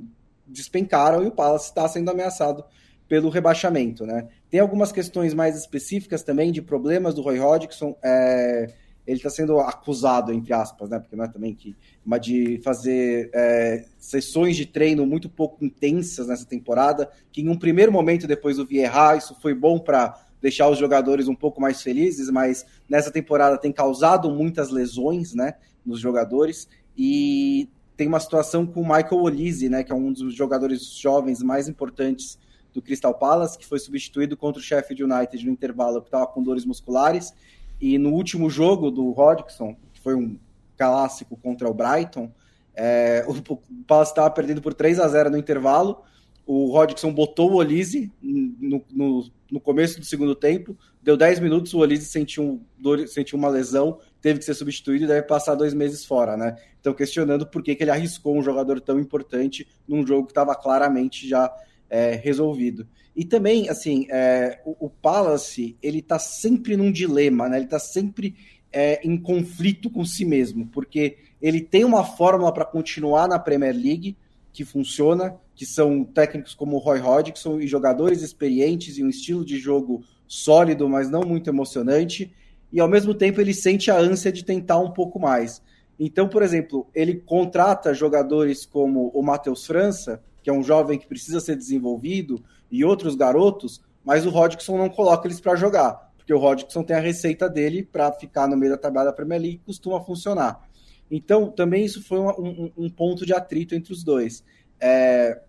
despencaram 0.47 1.23
e 1.23 1.27
o 1.27 1.31
Palace 1.31 1.67
está 1.67 1.87
sendo 1.87 2.11
ameaçado 2.11 2.65
pelo 3.07 3.29
rebaixamento, 3.29 4.07
né? 4.07 4.29
Tem 4.49 4.61
algumas 4.61 4.91
questões 4.91 5.35
mais 5.35 5.59
específicas 5.59 6.23
também 6.23 6.51
de 6.51 6.63
problemas 6.63 7.15
do 7.15 7.21
Roy 7.21 7.39
Hodgson. 7.39 7.95
É, 8.03 8.73
ele 9.07 9.19
está 9.19 9.29
sendo 9.29 9.61
acusado, 9.61 10.33
entre 10.33 10.55
aspas, 10.55 10.89
né? 10.89 10.99
Porque 10.99 11.15
não 11.15 11.27
é 11.27 11.29
também 11.29 11.55
que. 11.55 11.77
De 12.19 12.63
fazer 12.65 13.29
é, 13.35 13.85
sessões 13.99 14.57
de 14.57 14.65
treino 14.65 15.05
muito 15.05 15.29
pouco 15.29 15.63
intensas 15.63 16.29
nessa 16.29 16.47
temporada, 16.47 17.11
que 17.31 17.43
em 17.43 17.51
um 17.51 17.59
primeiro 17.59 17.93
momento, 17.93 18.27
depois 18.27 18.57
do 18.57 18.67
Vieira, 18.67 19.17
isso 19.19 19.37
foi 19.39 19.53
bom 19.53 19.79
para 19.79 20.32
deixar 20.43 20.69
os 20.69 20.77
jogadores 20.77 21.29
um 21.29 21.35
pouco 21.35 21.61
mais 21.61 21.81
felizes, 21.81 22.29
mas 22.29 22.67
nessa 22.89 23.11
temporada 23.11 23.57
tem 23.57 23.73
causado 23.73 24.29
muitas 24.29 24.71
lesões, 24.71 25.33
né? 25.35 25.55
Nos 25.87 26.01
jogadores. 26.01 26.69
E 26.99 27.69
tem 27.97 28.09
uma 28.09 28.21
situação 28.21 28.67
com 28.67 28.81
o 28.81 28.85
Michael 28.85 29.23
Olise, 29.23 29.69
né? 29.69 29.85
Que 29.85 29.93
é 29.93 29.95
um 29.95 30.13
dos 30.13 30.35
jogadores 30.35 30.85
jovens 30.85 31.43
mais 31.43 31.69
importantes 31.69 32.39
do 32.75 32.83
Crystal 32.83 33.15
Palace, 33.15 33.57
que 33.57 33.67
foi 33.67 33.79
substituído 33.79 34.37
contra 34.37 34.61
o 34.61 34.65
Sheffield 34.65 35.05
United 35.05 35.47
no 35.47 35.53
intervalo, 35.53 36.01
que 36.01 36.09
estava 36.09 36.27
com 36.27 36.43
dores 36.43 36.65
musculares. 36.65 37.33
E 37.81 37.97
no 37.99 38.11
último 38.11 38.51
jogo 38.51 38.91
do 38.91 39.11
Hodgson, 39.11 39.77
que 39.93 40.01
foi 40.01 40.15
um 40.15 40.37
clássico 40.77 41.37
contra 41.37 41.69
o 41.69 41.75
Brighton, 41.75 42.33
é, 42.75 43.25
o, 43.29 43.57
Palace 43.87 44.11
estava 44.11 44.31
perdendo 44.31 44.61
por 44.61 44.75
3 44.75 44.99
a 44.99 45.07
0 45.07 45.31
no 45.31 45.39
intervalo. 45.39 46.03
O 46.47 46.73
Hodgson 46.73 47.13
botou 47.13 47.53
o 47.53 47.57
Olise 47.57 48.11
no, 48.21 48.85
no, 48.91 49.31
no, 49.51 49.61
começo 49.61 50.01
do 50.01 50.05
segundo 50.05 50.35
tempo, 50.35 50.77
deu 51.01 51.17
10 51.17 51.39
minutos, 51.41 51.73
o 51.73 51.79
Olise 51.79 52.07
sentiu, 52.07 52.61
sentiu 53.07 53.39
uma 53.39 53.49
lesão, 53.49 53.99
teve 54.21 54.41
que 54.41 54.45
ser 54.45 54.55
substituído 54.55 55.05
e 55.05 55.09
deve 55.09 55.23
passar 55.27 55.55
dois 55.55 55.73
meses 55.73 56.05
fora, 56.05 56.37
né? 56.37 56.57
Então, 56.81 56.93
questionando 56.93 57.47
por 57.47 57.63
que, 57.63 57.75
que 57.75 57.85
ele 57.85 57.91
arriscou 57.91 58.37
um 58.37 58.43
jogador 58.43 58.81
tão 58.81 58.99
importante 58.99 59.67
num 59.87 60.07
jogo 60.07 60.27
que 60.27 60.33
estava 60.33 60.55
claramente 60.55 61.29
já 61.29 61.53
é, 61.89 62.15
resolvido. 62.15 62.89
E 63.15 63.25
também, 63.25 63.69
assim, 63.69 64.07
é, 64.11 64.61
o, 64.65 64.87
o, 64.87 64.91
Palace, 64.91 65.77
ele 65.83 65.99
está 65.99 66.19
sempre 66.19 66.77
num 66.77 66.91
dilema, 66.91 67.49
né? 67.49 67.59
Ele 67.59 67.67
está 67.67 67.79
sempre 67.79 68.35
é, 68.73 69.07
em 69.07 69.17
conflito 69.19 69.91
com 69.91 70.05
si 70.05 70.25
mesmo, 70.25 70.67
porque 70.69 71.19
ele 71.41 71.61
tem 71.61 71.85
uma 71.85 72.03
fórmula 72.03 72.53
para 72.53 72.65
continuar 72.65 73.29
na 73.29 73.39
Premier 73.39 73.75
League 73.75 74.17
que 74.53 74.65
funciona, 74.65 75.35
que 75.63 75.67
são 75.67 76.03
técnicos 76.03 76.55
como 76.55 76.75
o 76.75 76.81
Roy 76.81 76.99
Hodgson 76.99 77.61
e 77.61 77.69
jogadores 77.69 78.21
experientes 78.21 78.99
e 78.99 79.05
um 79.05 79.09
estilo 79.09 79.45
de 79.45 79.61
jogo 79.61 80.03
sólido, 80.27 80.89
mas 80.89 81.09
não 81.09 81.23
muito 81.23 81.49
emocionante, 81.49 82.35
e 82.73 82.81
ao 82.81 82.89
mesmo 82.89 83.15
tempo 83.15 83.41
ele 83.41 83.55
sente 83.55 83.89
a 83.89 83.97
ânsia 83.97 84.33
de 84.33 84.45
tentar 84.45 84.81
um 84.81 84.91
pouco 84.91 85.21
mais. 85.21 85.63
Então, 86.01 86.29
por 86.29 86.43
exemplo, 86.43 86.89
ele 86.93 87.15
contrata 87.15 87.95
jogadores 87.95 88.67
como 88.67 89.13
o 89.15 89.23
Matheus 89.23 89.65
França, 89.65 90.21
que 90.43 90.51
é 90.51 90.53
um 90.53 90.65
jovem 90.65 90.99
que 90.99 91.07
precisa 91.07 91.39
ser 91.39 91.55
desenvolvido, 91.55 92.43
e 92.69 92.85
outros 92.85 93.15
garotos, 93.15 93.81
mas 94.05 94.27
o 94.27 94.31
Rodgson 94.31 94.77
não 94.77 94.89
coloca 94.89 95.29
eles 95.29 95.41
para 95.41 95.55
jogar, 95.55 96.13
porque 96.17 96.35
o 96.35 96.39
Rodgson 96.39 96.83
tem 96.83 96.97
a 96.97 97.01
receita 97.01 97.49
dele 97.49 97.85
para 97.85 98.11
ficar 98.11 98.49
no 98.49 98.57
meio 98.57 98.73
da 98.73 98.79
tabela 98.79 99.05
da 99.05 99.13
Premier 99.13 99.41
League 99.41 99.61
e 99.63 99.67
costuma 99.67 100.01
funcionar. 100.01 100.69
Então, 101.09 101.53
também 101.53 101.85
isso 101.85 102.03
foi 102.03 102.19
um, 102.19 102.31
um, 102.31 102.73
um 102.77 102.91
ponto 102.91 103.25
de 103.25 103.33
atrito 103.33 103.77
entre 103.77 103.93
os 103.93 104.03
dois. 104.03 104.43
É, 104.85 105.41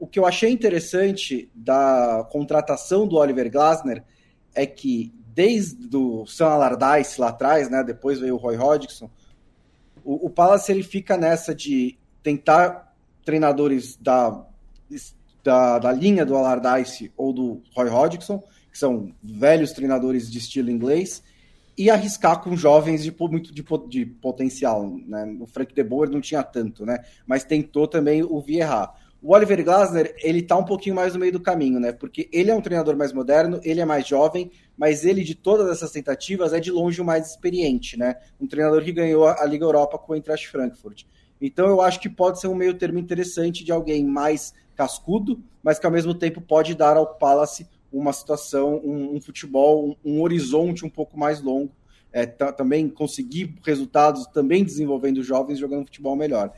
o 0.00 0.06
que 0.06 0.18
eu 0.18 0.26
achei 0.26 0.50
interessante 0.50 1.50
da 1.54 2.26
contratação 2.32 3.06
do 3.06 3.16
Oliver 3.16 3.50
Glasner 3.50 4.02
é 4.54 4.64
que 4.64 5.12
desde 5.34 5.94
o 5.94 6.26
Sam 6.26 6.46
Allardyce 6.46 7.20
lá 7.20 7.28
atrás, 7.28 7.70
né, 7.70 7.84
depois 7.84 8.18
veio 8.18 8.34
o 8.34 8.38
Roy 8.38 8.56
Hodgson, 8.56 9.10
o, 10.02 10.26
o 10.26 10.30
Palace 10.30 10.72
ele 10.72 10.82
fica 10.82 11.18
nessa 11.18 11.54
de 11.54 11.98
tentar 12.22 12.94
treinadores 13.24 13.96
da, 13.96 14.44
da, 15.44 15.78
da 15.78 15.92
linha 15.92 16.24
do 16.24 16.34
Allardyce 16.34 17.12
ou 17.14 17.32
do 17.32 17.62
Roy 17.76 17.88
Hodgson, 17.88 18.42
que 18.72 18.78
são 18.78 19.12
velhos 19.22 19.72
treinadores 19.72 20.30
de 20.30 20.38
estilo 20.38 20.70
inglês, 20.70 21.22
e 21.76 21.90
arriscar 21.90 22.40
com 22.42 22.56
jovens 22.56 23.02
de 23.02 23.14
muito 23.18 23.52
de, 23.52 23.64
de 23.88 24.06
potencial. 24.06 24.86
Né? 25.06 25.36
O 25.40 25.46
Frank 25.46 25.74
de 25.74 25.82
Boer 25.82 26.10
não 26.10 26.20
tinha 26.20 26.42
tanto, 26.42 26.86
né? 26.86 26.98
mas 27.26 27.44
tentou 27.44 27.86
também 27.86 28.22
o 28.22 28.40
Vieira. 28.40 28.90
O 29.22 29.34
Oliver 29.34 29.62
Glasner, 29.62 30.14
ele 30.22 30.40
tá 30.40 30.56
um 30.56 30.64
pouquinho 30.64 30.94
mais 30.94 31.12
no 31.12 31.20
meio 31.20 31.32
do 31.32 31.40
caminho, 31.40 31.78
né? 31.78 31.92
Porque 31.92 32.28
ele 32.32 32.50
é 32.50 32.54
um 32.54 32.60
treinador 32.62 32.96
mais 32.96 33.12
moderno, 33.12 33.60
ele 33.62 33.80
é 33.80 33.84
mais 33.84 34.06
jovem, 34.06 34.50
mas 34.78 35.04
ele, 35.04 35.22
de 35.22 35.34
todas 35.34 35.68
essas 35.68 35.90
tentativas, 35.90 36.54
é 36.54 36.60
de 36.60 36.70
longe 36.70 37.02
o 37.02 37.04
mais 37.04 37.28
experiente, 37.28 37.98
né? 37.98 38.14
Um 38.40 38.46
treinador 38.46 38.82
que 38.82 38.92
ganhou 38.92 39.26
a 39.26 39.44
Liga 39.44 39.64
Europa 39.64 39.98
com 39.98 40.12
o 40.12 40.16
Eintracht 40.16 40.48
Frankfurt. 40.48 41.04
Então 41.40 41.68
eu 41.68 41.80
acho 41.80 42.00
que 42.00 42.08
pode 42.08 42.40
ser 42.40 42.48
um 42.48 42.54
meio 42.54 42.74
termo 42.74 42.98
interessante 42.98 43.64
de 43.64 43.72
alguém 43.72 44.04
mais 44.04 44.54
cascudo, 44.74 45.42
mas 45.62 45.78
que 45.78 45.86
ao 45.86 45.92
mesmo 45.92 46.14
tempo 46.14 46.40
pode 46.40 46.74
dar 46.74 46.96
ao 46.96 47.14
Palace 47.14 47.66
uma 47.92 48.12
situação, 48.12 48.80
um, 48.84 49.16
um 49.16 49.20
futebol, 49.20 49.96
um, 50.04 50.16
um, 50.16 50.22
horizonte 50.22 50.84
um 50.84 50.90
pouco 50.90 51.18
mais 51.18 51.42
longo. 51.42 51.72
É, 52.12 52.26
também 52.26 52.88
conseguir 52.88 53.54
resultados, 53.64 54.26
também 54.26 54.64
desenvolvendo 54.64 55.22
jovens, 55.22 55.60
jogando 55.60 55.84
futebol 55.84 56.16
melhor. 56.16 56.52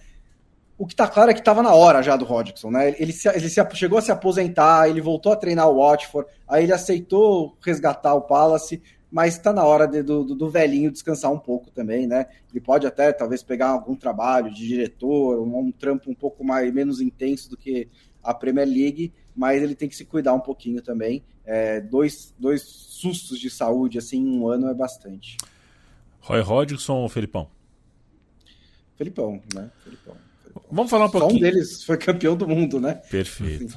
O 0.82 0.86
que 0.86 0.94
está 0.94 1.06
claro 1.06 1.30
é 1.30 1.34
que 1.34 1.38
estava 1.38 1.62
na 1.62 1.72
hora 1.72 2.02
já 2.02 2.16
do 2.16 2.24
Rodgson, 2.24 2.68
né? 2.68 2.92
Ele, 2.98 3.12
se, 3.12 3.28
ele 3.28 3.48
se, 3.48 3.64
chegou 3.74 4.00
a 4.00 4.02
se 4.02 4.10
aposentar, 4.10 4.90
ele 4.90 5.00
voltou 5.00 5.30
a 5.30 5.36
treinar 5.36 5.68
o 5.68 5.76
Watford, 5.76 6.28
aí 6.48 6.64
ele 6.64 6.72
aceitou 6.72 7.56
resgatar 7.64 8.12
o 8.14 8.22
Palace, 8.22 8.82
mas 9.08 9.36
está 9.36 9.52
na 9.52 9.62
hora 9.62 9.86
de, 9.86 10.02
do, 10.02 10.24
do, 10.24 10.50
velhinho 10.50 10.90
descansar 10.90 11.30
um 11.30 11.38
pouco 11.38 11.70
também, 11.70 12.08
né? 12.08 12.26
Ele 12.50 12.60
pode 12.60 12.84
até 12.84 13.12
talvez 13.12 13.44
pegar 13.44 13.68
algum 13.68 13.94
trabalho 13.94 14.52
de 14.52 14.66
diretor, 14.66 15.40
um, 15.40 15.56
um 15.56 15.70
trampo 15.70 16.10
um 16.10 16.16
pouco 16.16 16.42
mais 16.42 16.74
menos 16.74 17.00
intenso 17.00 17.48
do 17.48 17.56
que 17.56 17.88
a 18.20 18.34
Premier 18.34 18.66
League, 18.66 19.12
mas 19.36 19.62
ele 19.62 19.76
tem 19.76 19.88
que 19.88 19.94
se 19.94 20.04
cuidar 20.04 20.32
um 20.32 20.40
pouquinho 20.40 20.82
também. 20.82 21.22
É, 21.46 21.80
dois, 21.80 22.34
dois 22.36 22.60
sustos 22.60 23.38
de 23.38 23.50
saúde 23.50 23.98
assim 23.98 24.18
em 24.18 24.36
um 24.36 24.48
ano 24.48 24.68
é 24.68 24.74
bastante. 24.74 25.36
Roy 26.20 26.40
Hodgson 26.40 27.02
ou 27.02 27.08
Felipão? 27.08 27.48
Felipão, 28.96 29.40
né? 29.54 29.70
Felipão. 29.84 30.31
Vamos 30.72 30.90
falar 30.90 31.04
um 31.04 31.10
pouquinho. 31.10 31.32
Só 31.32 31.36
um 31.36 31.40
deles 31.40 31.84
foi 31.84 31.98
campeão 31.98 32.34
do 32.34 32.48
mundo, 32.48 32.80
né? 32.80 32.94
Perfeito. 33.10 33.76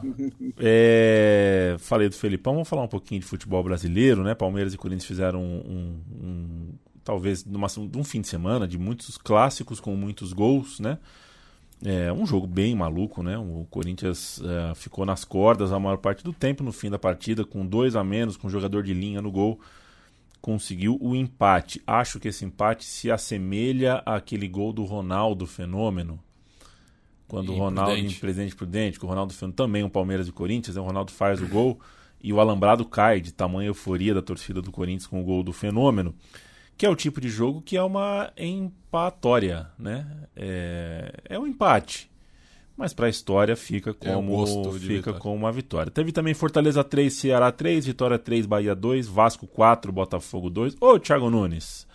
é, 0.57 1.75
falei 1.77 2.07
do 2.07 2.15
Felipão, 2.15 2.53
vamos 2.53 2.69
falar 2.69 2.83
um 2.83 2.87
pouquinho 2.87 3.19
de 3.19 3.27
futebol 3.27 3.61
brasileiro, 3.61 4.23
né? 4.23 4.33
Palmeiras 4.33 4.73
e 4.73 4.77
Corinthians 4.77 5.05
fizeram 5.05 5.43
um, 5.43 5.59
um, 5.67 6.25
um 6.25 6.73
talvez 7.03 7.43
numa, 7.43 7.67
um 7.95 8.03
fim 8.03 8.21
de 8.21 8.29
semana 8.29 8.65
de 8.65 8.77
muitos 8.77 9.17
clássicos 9.17 9.81
com 9.81 9.93
muitos 9.93 10.31
gols, 10.31 10.79
né? 10.79 10.97
É 11.83 12.13
um 12.13 12.25
jogo 12.25 12.47
bem 12.47 12.73
maluco, 12.73 13.21
né? 13.21 13.37
O 13.37 13.67
Corinthians 13.69 14.41
é, 14.41 14.73
ficou 14.73 15.05
nas 15.05 15.25
cordas 15.25 15.73
a 15.73 15.79
maior 15.79 15.97
parte 15.97 16.23
do 16.23 16.31
tempo 16.31 16.63
no 16.63 16.71
fim 16.71 16.89
da 16.89 16.97
partida, 16.97 17.43
com 17.43 17.65
dois 17.65 17.97
a 17.97 18.05
menos, 18.05 18.37
com 18.37 18.47
um 18.47 18.49
jogador 18.49 18.81
de 18.81 18.93
linha 18.93 19.21
no 19.21 19.29
gol, 19.29 19.59
conseguiu 20.39 20.97
o 21.01 21.13
empate. 21.13 21.81
Acho 21.85 22.21
que 22.21 22.29
esse 22.29 22.45
empate 22.45 22.85
se 22.85 23.11
assemelha 23.11 23.95
àquele 24.05 24.47
gol 24.47 24.71
do 24.71 24.85
Ronaldo 24.85 25.45
Fenômeno, 25.45 26.17
quando 27.27 27.53
o 27.53 27.57
Ronaldo, 27.57 27.95
em 27.95 28.11
Presidente 28.13 28.55
Prudente, 28.55 28.99
que 28.99 29.05
o 29.05 29.07
Ronaldo 29.07 29.33
Fenômeno 29.33 29.55
também 29.55 29.83
um 29.83 29.89
Palmeiras 29.89 30.27
e 30.27 30.31
Corinthians, 30.31 30.75
né? 30.75 30.81
o 30.81 30.85
Ronaldo 30.85 31.11
faz 31.11 31.41
o 31.41 31.47
gol 31.47 31.79
e 32.21 32.31
o 32.31 32.39
alambrado 32.39 32.85
cai 32.85 33.19
de 33.19 33.31
tamanha 33.31 33.67
euforia 33.67 34.13
da 34.13 34.21
torcida 34.21 34.61
do 34.61 34.71
Corinthians 34.71 35.07
com 35.07 35.21
o 35.21 35.23
gol 35.23 35.43
do 35.43 35.53
Fenômeno 35.53 36.15
que 36.77 36.85
é 36.85 36.89
o 36.89 36.95
tipo 36.95 37.21
de 37.21 37.29
jogo 37.29 37.61
que 37.61 37.77
é 37.77 37.83
uma 37.83 38.31
empatória, 38.37 39.67
né? 39.77 40.05
É, 40.35 41.13
é 41.29 41.39
um 41.39 41.47
empate. 41.47 42.11
Mas 42.77 42.93
para 42.93 43.05
a 43.05 43.09
história 43.09 43.55
fica 43.55 43.91
é 43.91 43.93
como 43.93 44.43
é 44.43 44.79
fica 44.79 45.13
com 45.13 45.33
uma 45.33 45.51
vitória. 45.51 45.89
Teve 45.89 46.11
também 46.11 46.33
Fortaleza 46.33 46.83
3, 46.83 47.13
Ceará 47.13 47.49
3, 47.49 47.85
Vitória 47.85 48.19
3, 48.19 48.45
Bahia 48.45 48.75
2, 48.75 49.07
Vasco 49.07 49.47
4, 49.47 49.93
Botafogo 49.93 50.49
2. 50.49 50.75
Ô, 50.81 50.99
Thiago 50.99 51.29
Nunes, 51.29 51.87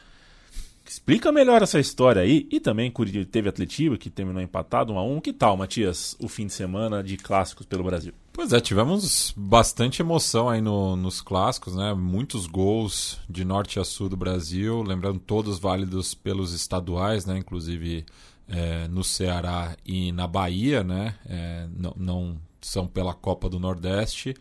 explica 0.90 1.30
melhor 1.30 1.62
essa 1.62 1.78
história 1.78 2.22
aí. 2.22 2.48
E 2.50 2.58
também 2.58 2.92
teve 3.30 3.48
Atletiba, 3.48 3.96
que 3.96 4.10
terminou 4.10 4.42
empatado 4.42 4.92
1 4.92 4.98
a 4.98 5.02
1 5.04 5.20
Que 5.20 5.32
tal, 5.32 5.56
Matias, 5.56 6.16
o 6.18 6.28
fim 6.28 6.46
de 6.46 6.52
semana 6.52 7.02
de 7.02 7.16
clássicos 7.16 7.64
pelo 7.64 7.84
Brasil? 7.84 8.12
Pois 8.32 8.52
é, 8.52 8.60
tivemos 8.60 9.32
bastante 9.36 10.02
emoção 10.02 10.48
aí 10.48 10.60
no, 10.60 10.96
nos 10.96 11.20
clássicos, 11.20 11.76
né? 11.76 11.94
Muitos 11.94 12.46
gols 12.46 13.18
de 13.28 13.44
norte 13.44 13.78
a 13.78 13.84
sul 13.84 14.08
do 14.08 14.16
Brasil, 14.16 14.82
lembrando 14.82 15.20
todos 15.20 15.58
válidos 15.58 16.14
pelos 16.14 16.52
estaduais, 16.52 17.24
né? 17.24 17.38
Inclusive 17.38 18.04
é, 18.48 18.88
no 18.88 19.04
Ceará 19.04 19.76
e 19.86 20.10
na 20.10 20.26
Bahia, 20.26 20.82
né? 20.82 21.14
É, 21.26 21.68
não, 21.76 21.94
não, 21.96 22.36
são 22.60 22.86
pela 22.86 23.14
Copa 23.14 23.48
do 23.48 23.60
Nordeste. 23.60 24.34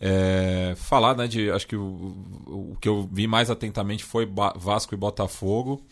É, 0.00 0.74
falar, 0.76 1.16
né? 1.16 1.26
De, 1.26 1.50
acho 1.50 1.66
que 1.66 1.76
o, 1.76 2.14
o 2.46 2.76
que 2.80 2.88
eu 2.88 3.08
vi 3.10 3.26
mais 3.26 3.50
atentamente 3.50 4.04
foi 4.04 4.28
Vasco 4.56 4.94
e 4.94 4.96
Botafogo 4.96 5.82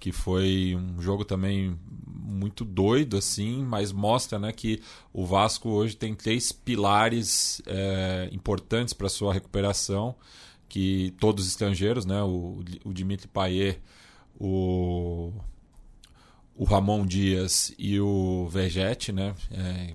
que 0.00 0.10
foi 0.10 0.74
um 0.74 1.00
jogo 1.00 1.24
também 1.26 1.78
muito 2.06 2.64
doido 2.64 3.18
assim, 3.18 3.62
mas 3.62 3.92
mostra 3.92 4.38
né, 4.38 4.50
que 4.50 4.80
o 5.12 5.26
Vasco 5.26 5.68
hoje 5.68 5.94
tem 5.94 6.14
três 6.14 6.50
pilares 6.50 7.60
é, 7.66 8.30
importantes 8.32 8.94
para 8.94 9.10
sua 9.10 9.34
recuperação, 9.34 10.16
que 10.68 11.14
todos 11.20 11.46
estrangeiros, 11.46 12.06
né, 12.06 12.22
o, 12.22 12.60
o 12.82 12.94
Dimitri 12.94 13.28
Payet, 13.28 13.78
o, 14.38 15.32
o 16.56 16.64
Ramon 16.64 17.04
Dias 17.04 17.74
e 17.78 18.00
o 18.00 18.48
Vegete, 18.48 19.12
né, 19.12 19.34
é, 19.50 19.94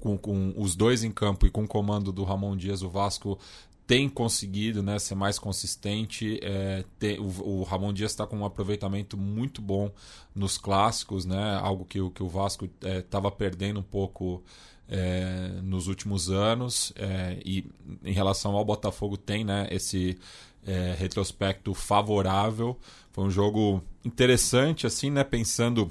com, 0.00 0.16
com, 0.16 0.52
os 0.56 0.74
dois 0.74 1.04
em 1.04 1.10
campo 1.10 1.46
e 1.46 1.50
com 1.50 1.64
o 1.64 1.68
comando 1.68 2.10
do 2.10 2.24
Ramon 2.24 2.56
Dias, 2.56 2.82
o 2.82 2.88
Vasco 2.88 3.38
tem 3.86 4.08
conseguido 4.08 4.84
né, 4.84 4.98
ser 5.00 5.16
mais 5.16 5.38
consistente. 5.38 6.38
É, 6.42 6.84
ter, 6.98 7.18
o, 7.18 7.24
o, 7.24 7.62
Ramon 7.64 7.92
Dias 7.92 8.12
está 8.12 8.26
com 8.26 8.38
um 8.38 8.44
aproveitamento 8.44 9.16
muito 9.16 9.60
bom 9.60 9.90
nos 10.34 10.56
clássicos, 10.56 11.24
né, 11.24 11.58
algo 11.60 11.84
que, 11.84 11.98
que 12.10 12.22
o 12.22 12.28
Vasco 12.28 12.68
estava 12.80 13.28
é, 13.28 13.32
perdendo 13.32 13.80
um 13.80 13.82
pouco 13.82 14.44
é, 14.88 15.60
nos 15.62 15.88
últimos 15.88 16.30
anos. 16.30 16.92
É, 16.96 17.38
e 17.44 17.64
em 18.04 18.12
relação 18.12 18.56
ao 18.56 18.64
Botafogo, 18.64 19.16
tem 19.16 19.44
né, 19.44 19.66
esse 19.70 20.16
é, 20.64 20.94
retrospecto 20.98 21.74
favorável. 21.74 22.78
Foi 23.12 23.24
um 23.24 23.30
jogo 23.30 23.82
interessante, 24.04 24.86
assim, 24.86 25.10
né, 25.10 25.24
pensando 25.24 25.90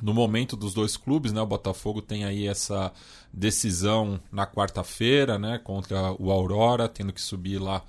no 0.00 0.14
momento 0.14 0.56
dos 0.56 0.74
dois 0.74 0.96
clubes, 0.96 1.32
né? 1.32 1.40
O 1.40 1.46
Botafogo 1.46 2.00
tem 2.00 2.24
aí 2.24 2.46
essa 2.46 2.92
decisão 3.32 4.20
na 4.30 4.46
quarta-feira, 4.46 5.38
né? 5.38 5.58
Contra 5.58 6.12
o 6.18 6.30
Aurora, 6.30 6.88
tendo 6.88 7.12
que 7.12 7.20
subir 7.20 7.58
lá 7.58 7.82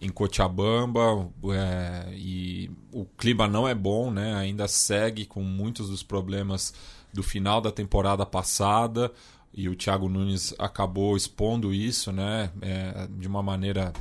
em 0.00 0.08
Cochabamba 0.08 1.28
é, 1.52 2.12
e 2.14 2.70
o 2.92 3.04
clima 3.04 3.48
não 3.48 3.66
é 3.66 3.74
bom, 3.74 4.10
né? 4.10 4.34
Ainda 4.34 4.68
segue 4.68 5.26
com 5.26 5.42
muitos 5.42 5.88
dos 5.88 6.02
problemas 6.02 6.72
do 7.12 7.22
final 7.22 7.60
da 7.60 7.72
temporada 7.72 8.24
passada 8.24 9.10
e 9.52 9.68
o 9.68 9.74
Thiago 9.74 10.08
Nunes 10.08 10.54
acabou 10.58 11.16
expondo 11.16 11.72
isso, 11.72 12.12
né? 12.12 12.50
É, 12.60 13.08
de 13.18 13.26
uma 13.26 13.42
maneira 13.42 13.92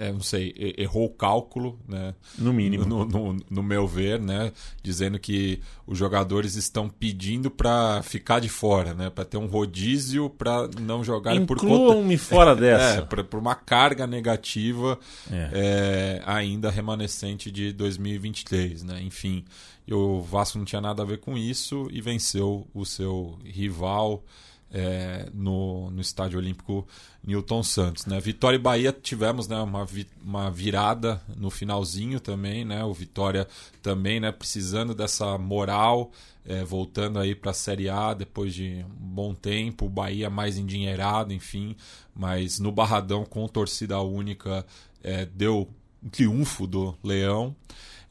é, 0.00 0.10
não 0.10 0.22
sei, 0.22 0.54
errou 0.78 1.04
o 1.04 1.10
cálculo, 1.10 1.78
né? 1.86 2.14
No 2.38 2.54
mínimo. 2.54 2.86
No, 2.86 3.04
no, 3.04 3.36
no 3.50 3.62
meu 3.62 3.86
ver, 3.86 4.18
né? 4.18 4.50
Dizendo 4.82 5.18
que 5.18 5.60
os 5.86 5.98
jogadores 5.98 6.56
estão 6.56 6.88
pedindo 6.88 7.50
para 7.50 8.02
ficar 8.02 8.40
de 8.40 8.48
fora, 8.48 8.94
né? 8.94 9.10
Para 9.10 9.26
ter 9.26 9.36
um 9.36 9.46
rodízio 9.46 10.30
para 10.30 10.70
não 10.80 11.04
jogarem 11.04 11.44
por 11.44 11.58
conta. 11.58 12.00
me 12.00 12.16
fora 12.16 12.56
dessa. 12.56 13.00
É, 13.00 13.22
por 13.22 13.38
uma 13.38 13.54
carga 13.54 14.06
negativa 14.06 14.98
é. 15.30 15.50
É, 15.52 16.22
ainda 16.24 16.70
remanescente 16.70 17.50
de 17.50 17.70
2023, 17.74 18.82
né? 18.82 19.02
Enfim, 19.02 19.44
o 19.90 20.22
Vasco 20.22 20.56
não 20.56 20.64
tinha 20.64 20.80
nada 20.80 21.02
a 21.02 21.06
ver 21.06 21.18
com 21.18 21.36
isso 21.36 21.88
e 21.90 22.00
venceu 22.00 22.66
o 22.72 22.86
seu 22.86 23.38
rival 23.44 24.24
é, 24.72 25.28
no, 25.34 25.90
no 25.90 26.00
Estádio 26.00 26.38
Olímpico 26.38 26.86
Newton 27.24 27.62
Santos. 27.62 28.06
Né? 28.06 28.20
Vitória 28.20 28.56
e 28.56 28.58
Bahia 28.58 28.92
tivemos 28.92 29.48
né, 29.48 29.58
uma, 29.60 29.84
vi, 29.84 30.06
uma 30.24 30.50
virada 30.50 31.20
no 31.36 31.50
finalzinho 31.50 32.20
também, 32.20 32.64
né? 32.64 32.84
o 32.84 32.94
Vitória 32.94 33.46
também 33.82 34.20
né, 34.20 34.30
precisando 34.30 34.94
dessa 34.94 35.36
moral, 35.36 36.12
é, 36.46 36.64
voltando 36.64 37.18
aí 37.18 37.34
para 37.34 37.50
a 37.50 37.54
Série 37.54 37.88
A 37.88 38.14
depois 38.14 38.54
de 38.54 38.84
um 39.00 39.08
bom 39.08 39.34
tempo, 39.34 39.86
o 39.86 39.90
Bahia 39.90 40.30
mais 40.30 40.56
endinheirado, 40.56 41.32
enfim, 41.32 41.76
mas 42.14 42.58
no 42.58 42.72
Barradão 42.72 43.24
com 43.24 43.46
torcida 43.48 44.00
única 44.00 44.64
é, 45.02 45.26
deu 45.26 45.68
um 46.02 46.08
triunfo 46.08 46.66
do 46.66 46.96
Leão. 47.02 47.54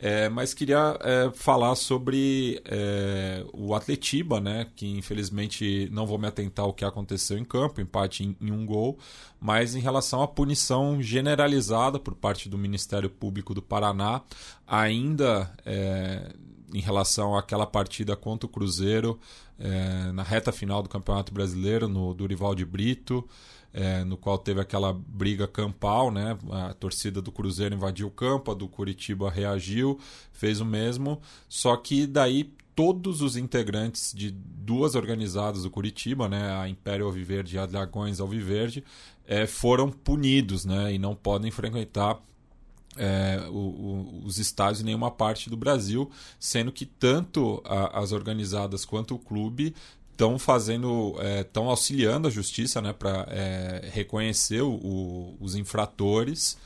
É, 0.02 0.30
mas 0.30 0.54
queria 0.54 0.98
é, 1.02 1.30
falar 1.34 1.76
sobre 1.76 2.62
é, 2.64 3.46
o 3.52 3.76
Atletiba, 3.76 4.40
né? 4.40 4.66
Que 4.74 4.88
infelizmente 4.88 5.90
não 5.92 6.08
vou 6.08 6.18
me 6.18 6.26
atentar 6.26 6.64
ao 6.64 6.74
que 6.74 6.86
aconteceu 6.86 7.38
em 7.38 7.44
campo, 7.44 7.82
empate 7.82 8.24
em, 8.24 8.34
em, 8.40 8.50
um 8.50 8.66
gol, 8.66 8.98
mas 9.42 9.76
em 9.76 9.82
relação 9.82 10.24
à 10.24 10.28
punição 10.28 11.02
generalizada 11.02 12.00
por 12.00 12.16
parte 12.16 12.48
do 12.48 12.58
Ministério 12.58 13.10
Público 13.10 13.54
do 13.54 13.62
Paraná, 13.62 14.22
ainda 14.66 15.54
é, 15.66 16.34
em 16.74 16.80
relação 16.80 17.36
àquela 17.36 17.66
partida 17.66 18.16
contra 18.16 18.48
o 18.48 18.50
Cruzeiro 18.50 19.20
é, 19.60 20.14
na 20.14 20.24
reta 20.24 20.54
final 20.54 20.82
do 20.82 20.88
Campeonato 20.88 21.34
Brasileiro, 21.34 21.90
no 21.90 22.14
Durival 22.14 22.56
de 22.56 22.64
Brito 22.64 23.28
é, 23.74 24.04
no 24.04 24.18
qual 24.18 24.38
teve 24.38 24.60
aquela 24.60 24.94
briga 24.94 25.48
campal, 25.48 26.12
né? 26.12 26.38
A 26.52 26.74
torcida 26.74 27.22
do 27.22 27.32
Cruzeiro 27.32 27.76
invadiu 27.76 28.08
o 28.08 28.12
campo, 28.12 28.52
a 28.52 28.54
do 28.54 28.68
Curitiba 28.68 29.30
reagiu, 29.30 30.00
fez 30.32 30.60
o 30.60 30.66
mesmo, 30.66 31.22
só 31.48 31.76
que 31.78 32.08
daí 32.08 32.52
todos 32.76 33.22
os 33.22 33.36
integrantes 33.36 34.14
de 34.16 34.32
duas 34.32 34.96
organizadas 34.96 35.64
do 35.64 35.70
Curitiba, 35.70 36.30
né, 36.30 36.54
a 36.54 36.70
Império 36.70 37.06
Alviverde 37.06 37.58
e 37.58 37.60
a 37.60 37.66
Dragões 37.66 38.22
Alviverde, 38.22 38.86
é, 39.28 39.46
foram 39.46 39.92
punidos, 39.92 40.64
né, 40.64 40.94
e 40.94 40.98
não 40.98 41.14
podem 41.14 41.52
frequentar 41.52 42.22
é, 42.96 43.46
o, 43.50 43.54
o, 43.54 44.26
os 44.26 44.40
estádios 44.40 44.82
em 44.82 44.86
nenhuma 44.86 45.12
parte 45.12 45.50
do 45.50 45.58
Brasil, 45.58 46.10
sendo 46.40 46.72
que 46.72 46.86
tanto 46.86 47.62
a, 47.66 48.00
as 48.00 48.12
organizadas 48.12 48.86
quanto 48.86 49.16
o 49.16 49.20
clube 49.20 49.76
estão 50.20 50.38
fazendo, 50.38 51.16
estão 51.40 51.68
é, 51.68 51.70
auxiliando 51.70 52.28
a 52.28 52.32
justiça 52.32 52.82
né, 52.82 52.92
para 52.92 53.26
é, 53.30 53.90
reconhecer 53.94 54.62
o, 54.62 54.74
o, 54.74 55.38
os 55.40 55.56
infratores, 55.56 56.58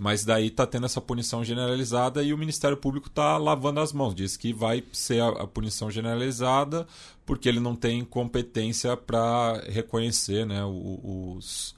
mas 0.00 0.24
daí 0.24 0.46
está 0.46 0.64
tendo 0.64 0.86
essa 0.86 1.00
punição 1.00 1.42
generalizada 1.42 2.22
e 2.22 2.32
o 2.32 2.38
Ministério 2.38 2.76
Público 2.76 3.08
está 3.08 3.36
lavando 3.36 3.80
as 3.80 3.92
mãos. 3.92 4.14
Diz 4.14 4.36
que 4.36 4.52
vai 4.52 4.84
ser 4.92 5.20
a, 5.20 5.28
a 5.28 5.46
punição 5.46 5.90
generalizada 5.90 6.86
porque 7.26 7.48
ele 7.48 7.58
não 7.58 7.74
tem 7.74 8.04
competência 8.04 8.96
para 8.96 9.60
reconhecer 9.66 10.46
né, 10.46 10.64
os, 10.64 11.74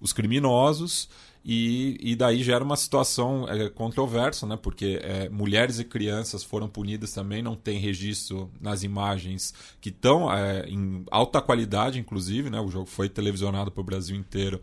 os 0.00 0.12
criminosos 0.12 1.08
e, 1.44 1.96
e 2.00 2.16
daí 2.16 2.42
gera 2.42 2.62
uma 2.62 2.76
situação 2.76 3.48
é, 3.48 3.70
controversa, 3.70 4.46
né? 4.46 4.58
porque 4.60 5.00
é, 5.02 5.28
mulheres 5.28 5.78
e 5.78 5.84
crianças 5.84 6.42
foram 6.42 6.68
punidas 6.68 7.12
também, 7.12 7.42
não 7.42 7.56
tem 7.56 7.78
registro 7.78 8.50
nas 8.60 8.82
imagens 8.82 9.54
que 9.80 9.88
estão 9.88 10.32
é, 10.32 10.68
em 10.68 11.04
alta 11.10 11.40
qualidade, 11.40 11.98
inclusive, 11.98 12.50
né? 12.50 12.60
o 12.60 12.68
jogo 12.68 12.86
foi 12.86 13.08
televisionado 13.08 13.70
para 13.70 13.80
o 13.80 13.84
Brasil 13.84 14.16
inteiro 14.16 14.60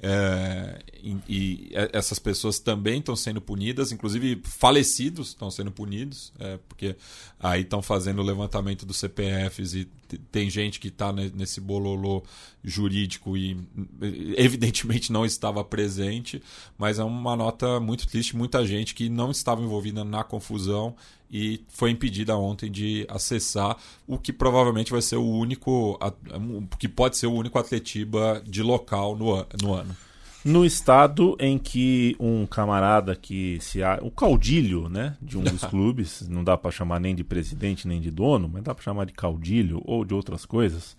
é, 0.00 0.78
e, 1.02 1.16
e, 1.28 1.70
essas 1.92 2.20
pessoas 2.20 2.60
também 2.60 3.00
estão 3.00 3.16
sendo 3.16 3.40
punidas, 3.40 3.90
inclusive 3.90 4.40
falecidos 4.44 5.28
estão 5.28 5.50
sendo 5.50 5.72
punidos, 5.72 6.32
é, 6.38 6.58
porque 6.68 6.94
aí 7.40 7.62
estão 7.62 7.82
fazendo 7.82 8.20
o 8.20 8.24
levantamento 8.24 8.86
dos 8.86 8.98
CPFs 8.98 9.74
e 9.74 9.88
tem 10.16 10.48
gente 10.48 10.80
que 10.80 10.88
está 10.88 11.12
nesse 11.12 11.60
bololô 11.60 12.22
jurídico 12.64 13.36
e 13.36 13.56
evidentemente 14.36 15.12
não 15.12 15.24
estava 15.26 15.62
presente, 15.62 16.42
mas 16.76 16.98
é 16.98 17.04
uma 17.04 17.36
nota 17.36 17.78
muito 17.80 18.06
triste, 18.06 18.36
muita 18.36 18.64
gente 18.66 18.94
que 18.94 19.08
não 19.08 19.30
estava 19.30 19.60
envolvida 19.60 20.04
na 20.04 20.24
confusão 20.24 20.94
e 21.30 21.60
foi 21.68 21.90
impedida 21.90 22.36
ontem 22.36 22.70
de 22.70 23.06
acessar 23.08 23.76
o 24.06 24.18
que 24.18 24.32
provavelmente 24.32 24.90
vai 24.90 25.02
ser 25.02 25.16
o 25.16 25.28
único, 25.28 25.98
que 26.78 26.88
pode 26.88 27.16
ser 27.16 27.26
o 27.26 27.34
único 27.34 27.58
Atletiba 27.58 28.42
de 28.46 28.62
local 28.62 29.16
no, 29.16 29.46
no 29.62 29.74
ano. 29.74 29.96
No 30.48 30.64
estado 30.64 31.36
em 31.38 31.58
que 31.58 32.16
um 32.18 32.46
camarada 32.46 33.14
que 33.14 33.58
se 33.60 33.80
o 34.02 34.10
caudilho, 34.10 34.88
né, 34.88 35.16
de 35.20 35.36
um 35.36 35.42
dos 35.42 35.64
clubes, 35.66 36.26
não 36.28 36.42
dá 36.42 36.56
para 36.56 36.70
chamar 36.70 36.98
nem 36.98 37.14
de 37.14 37.22
presidente 37.22 37.86
nem 37.86 38.00
de 38.00 38.10
dono, 38.10 38.50
mas 38.52 38.62
dá 38.62 38.74
para 38.74 38.82
chamar 38.82 39.06
de 39.06 39.12
caudilho 39.12 39.82
ou 39.84 40.04
de 40.04 40.14
outras 40.14 40.44
coisas. 40.44 40.96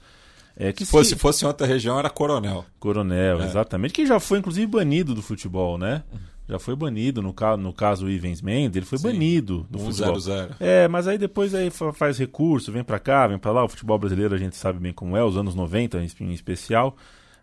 É, 0.55 0.73
que 0.73 0.85
se 0.85 0.91
fosse, 0.91 1.09
se... 1.11 1.15
fosse 1.15 1.45
em 1.45 1.47
outra 1.47 1.65
região 1.65 1.97
era 1.97 2.09
coronel. 2.09 2.65
Coronel, 2.79 3.41
é. 3.41 3.45
exatamente. 3.45 3.93
Que 3.93 4.05
já 4.05 4.19
foi 4.19 4.39
inclusive 4.39 4.67
banido 4.67 5.15
do 5.15 5.21
futebol, 5.21 5.77
né? 5.77 6.03
Já 6.49 6.59
foi 6.59 6.75
banido. 6.75 7.21
No, 7.21 7.31
caso, 7.31 7.61
no 7.61 7.71
caso 7.71 8.07
o 8.07 8.09
Ivens 8.09 8.41
Mendes, 8.41 8.75
ele 8.75 8.85
foi 8.85 8.97
Sim, 8.97 9.03
banido 9.05 9.65
do 9.69 9.79
1, 9.79 9.85
futebol. 9.85 10.19
0, 10.19 10.47
0. 10.49 10.55
É, 10.59 10.87
mas 10.87 11.07
aí 11.07 11.17
depois 11.17 11.55
aí 11.55 11.69
faz 11.93 12.17
recurso, 12.17 12.71
vem 12.71 12.83
para 12.83 12.99
cá, 12.99 13.27
vem 13.27 13.37
para 13.37 13.51
lá. 13.51 13.63
O 13.63 13.69
futebol 13.69 13.97
brasileiro 13.97 14.35
a 14.35 14.37
gente 14.37 14.57
sabe 14.57 14.79
bem 14.79 14.91
como 14.91 15.15
é, 15.15 15.23
os 15.23 15.37
anos 15.37 15.55
90 15.55 15.97
em 16.19 16.33
especial. 16.33 16.97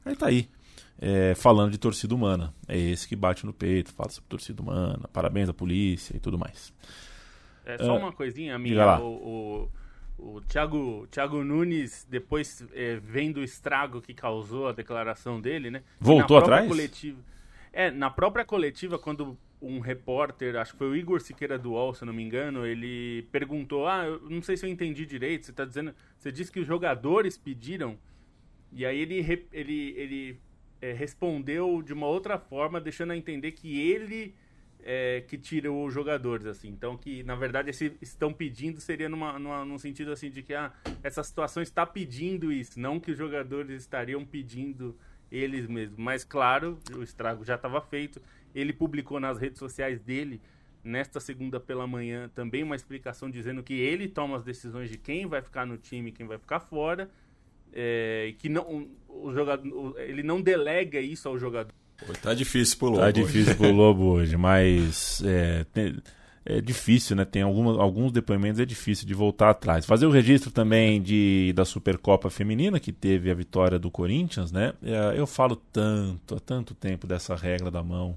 Aí 0.05 0.15
tá 0.15 0.27
aí. 0.27 0.49
É, 0.99 1.35
falando 1.35 1.73
de 1.73 1.79
torcida 1.79 2.15
humana. 2.15 2.55
É 2.67 2.79
esse 2.79 3.07
que 3.07 3.15
bate 3.15 3.45
no 3.45 3.53
peito, 3.53 3.93
fala 3.93 4.11
sobre 4.11 4.29
torcida 4.29 4.63
humana, 4.63 5.09
parabéns 5.13 5.49
à 5.49 5.55
polícia 5.55 6.17
e 6.17 6.21
tudo 6.21 6.39
mais. 6.39 6.73
É 7.65 7.77
só 7.79 7.97
uh, 7.97 7.99
uma 7.99 8.13
coisinha, 8.13 8.55
amiga. 8.55 8.99
O, 9.01 9.69
o, 10.19 10.37
o 10.37 10.41
Thiago, 10.43 11.07
Thiago 11.11 11.45
Nunes, 11.45 12.07
depois 12.09 12.65
é, 12.73 12.97
vendo 12.97 13.39
o 13.39 13.45
estrago 13.45 14.01
que 14.01 14.15
causou 14.15 14.69
a 14.69 14.73
declaração 14.73 15.41
dele, 15.41 15.71
né? 15.71 15.83
Voltou 16.01 16.39
atrás? 16.39 16.67
Coletiva, 16.67 17.19
é, 17.73 17.91
na 17.91 18.09
própria 18.09 18.43
coletiva, 18.43 18.99
quando 18.99 19.37
um 19.61 19.81
repórter, 19.81 20.57
acho 20.57 20.73
que 20.73 20.79
foi 20.79 20.89
o 20.89 20.97
Igor 20.97 21.21
Siqueira 21.21 21.59
do 21.59 21.73
UOL, 21.73 21.95
se 21.95 22.03
eu 22.03 22.07
não 22.07 22.13
me 22.15 22.23
engano, 22.23 22.65
ele 22.65 23.29
perguntou: 23.31 23.87
Ah, 23.87 24.05
eu 24.05 24.31
não 24.31 24.41
sei 24.41 24.57
se 24.57 24.65
eu 24.65 24.71
entendi 24.71 25.05
direito, 25.05 25.45
você 25.45 25.51
está 25.51 25.65
dizendo. 25.65 25.95
Você 26.17 26.33
disse 26.33 26.51
que 26.51 26.61
os 26.61 26.67
jogadores 26.67 27.37
pediram. 27.37 27.99
E 28.73 28.85
aí 28.85 28.99
ele, 28.99 29.47
ele, 29.53 29.95
ele 29.97 30.41
é, 30.81 30.93
respondeu 30.93 31.83
de 31.83 31.93
uma 31.93 32.07
outra 32.07 32.39
forma, 32.39 32.81
deixando 32.81 33.13
a 33.13 33.17
entender 33.17 33.53
que 33.53 33.81
ele 33.81 34.35
é, 34.83 35.25
que 35.27 35.37
tirou 35.37 35.85
os 35.87 35.93
jogadores, 35.93 36.47
assim. 36.47 36.69
Então, 36.69 36.97
que 36.97 37.25
na 37.25 37.35
verdade 37.35 37.71
esse 37.71 37.97
estão 38.01 38.33
pedindo 38.33 38.81
seria 38.81 39.09
numa, 39.09 39.39
numa, 39.39 39.65
num 39.65 39.79
sentido 39.79 40.13
assim 40.13 40.31
de 40.31 40.43
que 40.43 40.55
ah, 40.55 40.73
essa 41.03 41.23
situação 41.25 41.63
está 41.63 41.85
pedindo 41.85 42.53
isso, 42.53 42.79
não 42.79 43.01
que 43.01 43.11
os 43.11 43.19
jogadores 43.19 43.83
estariam 43.83 44.25
pedindo 44.25 44.97
eles 45.31 45.67
mesmos. 45.67 45.99
Mas 45.99 46.23
claro, 46.25 46.79
o 46.97 47.03
estrago 47.03 47.45
já 47.45 47.57
estava 47.57 47.81
feito. 47.81 48.23
Ele 48.55 48.73
publicou 48.73 49.19
nas 49.19 49.39
redes 49.39 49.59
sociais 49.59 50.01
dele 50.01 50.41
nesta 50.85 51.19
segunda 51.19 51.59
pela 51.59 51.85
manhã 51.85 52.31
também 52.33 52.63
uma 52.63 52.77
explicação 52.77 53.29
dizendo 53.29 53.63
que 53.63 53.75
ele 53.75 54.09
toma 54.09 54.37
as 54.37 54.45
decisões 54.45 54.89
de 54.89 54.97
quem 54.97 55.27
vai 55.27 55.43
ficar 55.43 55.67
no 55.67 55.77
time, 55.77 56.13
quem 56.13 56.27
vai 56.27 56.39
ficar 56.39 56.61
fora, 56.61 57.11
é, 57.77 58.35
que 58.39 58.49
não 58.49 58.89
o 59.09 59.33
jogador, 59.33 59.95
ele 60.01 60.23
não 60.23 60.41
delega 60.41 60.99
isso 60.99 61.29
ao 61.29 61.39
jogador. 61.39 61.73
Tá 62.23 62.35
difícil 62.35 62.79
pro 62.79 62.89
Lobo. 62.89 63.01
Tá 63.01 63.11
difícil 63.11 63.55
pro 63.57 63.71
Lobo 63.73 64.05
hoje, 64.05 64.37
mas 64.37 65.23
é, 65.25 65.65
tem, 65.73 65.97
é 66.45 66.61
difícil, 66.61 67.17
né? 67.17 67.25
Tem 67.25 67.43
algumas, 67.43 67.79
alguns 67.79 68.13
depoimentos 68.13 68.61
é 68.61 68.65
difícil 68.65 69.07
de 69.07 69.15
voltar 69.15 69.51
atrás. 69.51 69.85
Fazer 69.85 70.07
o 70.07 70.11
registro 70.11 70.51
também 70.51 71.01
de, 71.01 71.53
da 71.55 71.65
Supercopa 71.65 72.31
Feminina, 72.31 72.79
que 72.79 72.93
teve 72.93 73.31
a 73.31 73.35
vitória 73.35 73.79
do 73.79 73.91
Corinthians, 73.91 74.53
né? 74.53 74.73
É, 74.83 75.19
eu 75.19 75.27
falo 75.27 75.57
tanto, 75.57 76.35
há 76.35 76.41
tanto 76.41 76.75
tempo 76.75 77.07
dessa 77.07 77.35
regra 77.35 77.71
da 77.71 77.83
mão. 77.83 78.17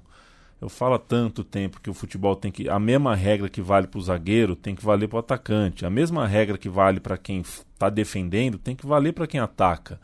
Eu 0.60 0.68
falo 0.68 0.94
há 0.94 0.98
tanto 0.98 1.42
tempo 1.42 1.80
que 1.80 1.88
o 1.88 1.94
futebol 1.94 2.36
tem 2.36 2.52
que. 2.52 2.68
A 2.68 2.78
mesma 2.78 3.14
regra 3.14 3.48
que 3.48 3.62
vale 3.62 3.86
para 3.86 3.98
o 3.98 4.02
zagueiro 4.02 4.54
tem 4.54 4.74
que 4.74 4.84
valer 4.84 5.08
para 5.08 5.16
o 5.16 5.20
atacante. 5.20 5.86
A 5.86 5.90
mesma 5.90 6.26
regra 6.26 6.58
que 6.58 6.68
vale 6.68 7.00
para 7.00 7.16
quem 7.16 7.40
está 7.40 7.88
defendendo 7.88 8.58
tem 8.58 8.76
que 8.76 8.86
valer 8.86 9.14
para 9.14 9.26
quem 9.26 9.40
ataca. 9.40 9.98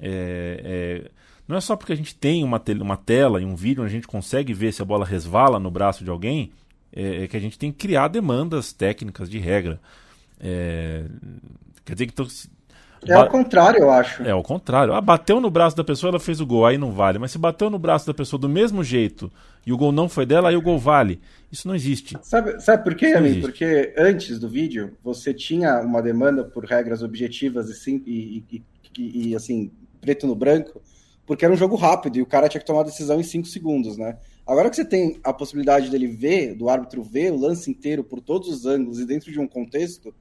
É, 0.00 1.02
é, 1.04 1.10
não 1.46 1.56
é 1.56 1.60
só 1.60 1.74
porque 1.74 1.92
a 1.92 1.96
gente 1.96 2.14
tem 2.14 2.44
uma, 2.44 2.60
te 2.60 2.72
uma 2.74 2.96
tela 2.96 3.42
e 3.42 3.44
um 3.44 3.56
vídeo 3.56 3.82
onde 3.82 3.90
a 3.90 3.94
gente 3.94 4.06
consegue 4.06 4.54
ver 4.54 4.72
se 4.72 4.80
a 4.80 4.84
bola 4.84 5.04
resvala 5.04 5.58
no 5.58 5.70
braço 5.70 6.04
de 6.04 6.10
alguém 6.10 6.52
é, 6.94 7.24
é 7.24 7.26
que 7.26 7.36
a 7.36 7.40
gente 7.40 7.58
tem 7.58 7.72
que 7.72 7.78
criar 7.78 8.06
demandas 8.06 8.72
técnicas 8.72 9.28
de 9.28 9.38
regra. 9.38 9.80
É, 10.38 11.04
quer 11.84 11.94
dizer 11.94 12.06
que 12.06 12.12
então, 12.12 12.26
é 13.08 13.14
ao 13.14 13.28
contrário, 13.28 13.80
eu 13.80 13.90
acho. 13.90 14.22
É 14.22 14.30
ao 14.30 14.42
contrário. 14.42 14.92
Ah, 14.94 15.00
bateu 15.00 15.40
no 15.40 15.50
braço 15.50 15.76
da 15.76 15.82
pessoa, 15.82 16.10
ela 16.10 16.20
fez 16.20 16.40
o 16.40 16.46
gol, 16.46 16.64
aí 16.64 16.78
não 16.78 16.92
vale. 16.92 17.18
Mas 17.18 17.32
se 17.32 17.38
bateu 17.38 17.68
no 17.68 17.78
braço 17.78 18.06
da 18.06 18.14
pessoa 18.14 18.38
do 18.38 18.48
mesmo 18.48 18.84
jeito 18.84 19.32
e 19.66 19.72
o 19.72 19.76
gol 19.76 19.92
não 19.92 20.08
foi 20.08 20.24
dela, 20.24 20.48
aí 20.48 20.56
o 20.56 20.62
gol 20.62 20.78
vale. 20.78 21.20
Isso 21.50 21.68
não 21.68 21.74
existe. 21.74 22.16
Sabe, 22.22 22.60
sabe 22.60 22.82
por 22.82 22.94
quê, 22.94 23.06
amigo? 23.06 23.42
Porque 23.42 23.94
antes 23.96 24.38
do 24.38 24.48
vídeo, 24.48 24.96
você 25.02 25.34
tinha 25.34 25.80
uma 25.80 26.00
demanda 26.00 26.44
por 26.44 26.64
regras 26.64 27.02
objetivas 27.02 27.68
e, 27.68 27.74
sim, 27.74 28.02
e, 28.06 28.44
e, 28.50 28.62
e, 28.98 29.28
e 29.28 29.36
assim, 29.36 29.70
preto 30.00 30.26
no 30.26 30.34
branco, 30.34 30.80
porque 31.26 31.44
era 31.44 31.52
um 31.52 31.56
jogo 31.56 31.76
rápido 31.76 32.16
e 32.16 32.22
o 32.22 32.26
cara 32.26 32.48
tinha 32.48 32.60
que 32.60 32.66
tomar 32.66 32.80
a 32.80 32.84
decisão 32.84 33.20
em 33.20 33.22
5 33.22 33.46
segundos, 33.46 33.96
né? 33.96 34.18
Agora 34.46 34.68
que 34.68 34.76
você 34.76 34.84
tem 34.84 35.20
a 35.22 35.32
possibilidade 35.32 35.90
dele 35.90 36.08
ver, 36.08 36.54
do 36.54 36.68
árbitro 36.68 37.02
ver 37.02 37.30
o 37.32 37.36
lance 37.36 37.70
inteiro 37.70 38.02
por 38.02 38.20
todos 38.20 38.48
os 38.48 38.66
ângulos 38.66 38.98
e 38.98 39.06
dentro 39.06 39.30
de 39.30 39.38
um 39.38 39.46
contexto, 39.46 40.12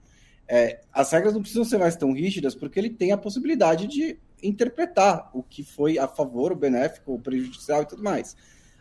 é, 0.48 0.82
as 0.94 1.12
regras 1.12 1.34
não 1.34 1.42
precisam 1.42 1.64
ser 1.64 1.78
mais 1.78 1.96
tão 1.96 2.12
rígidas 2.12 2.54
porque 2.54 2.80
ele 2.80 2.90
tem 2.90 3.12
a 3.12 3.18
possibilidade 3.18 3.88
de 3.88 4.20
interpretar 4.42 5.30
o 5.34 5.42
que 5.42 5.64
foi 5.64 5.98
a 5.98 6.08
favor, 6.08 6.52
o 6.52 6.56
benéfico, 6.56 7.14
o 7.14 7.20
prejudicial 7.20 7.82
e 7.82 7.86
tudo 7.86 8.04
mais. 8.04 8.36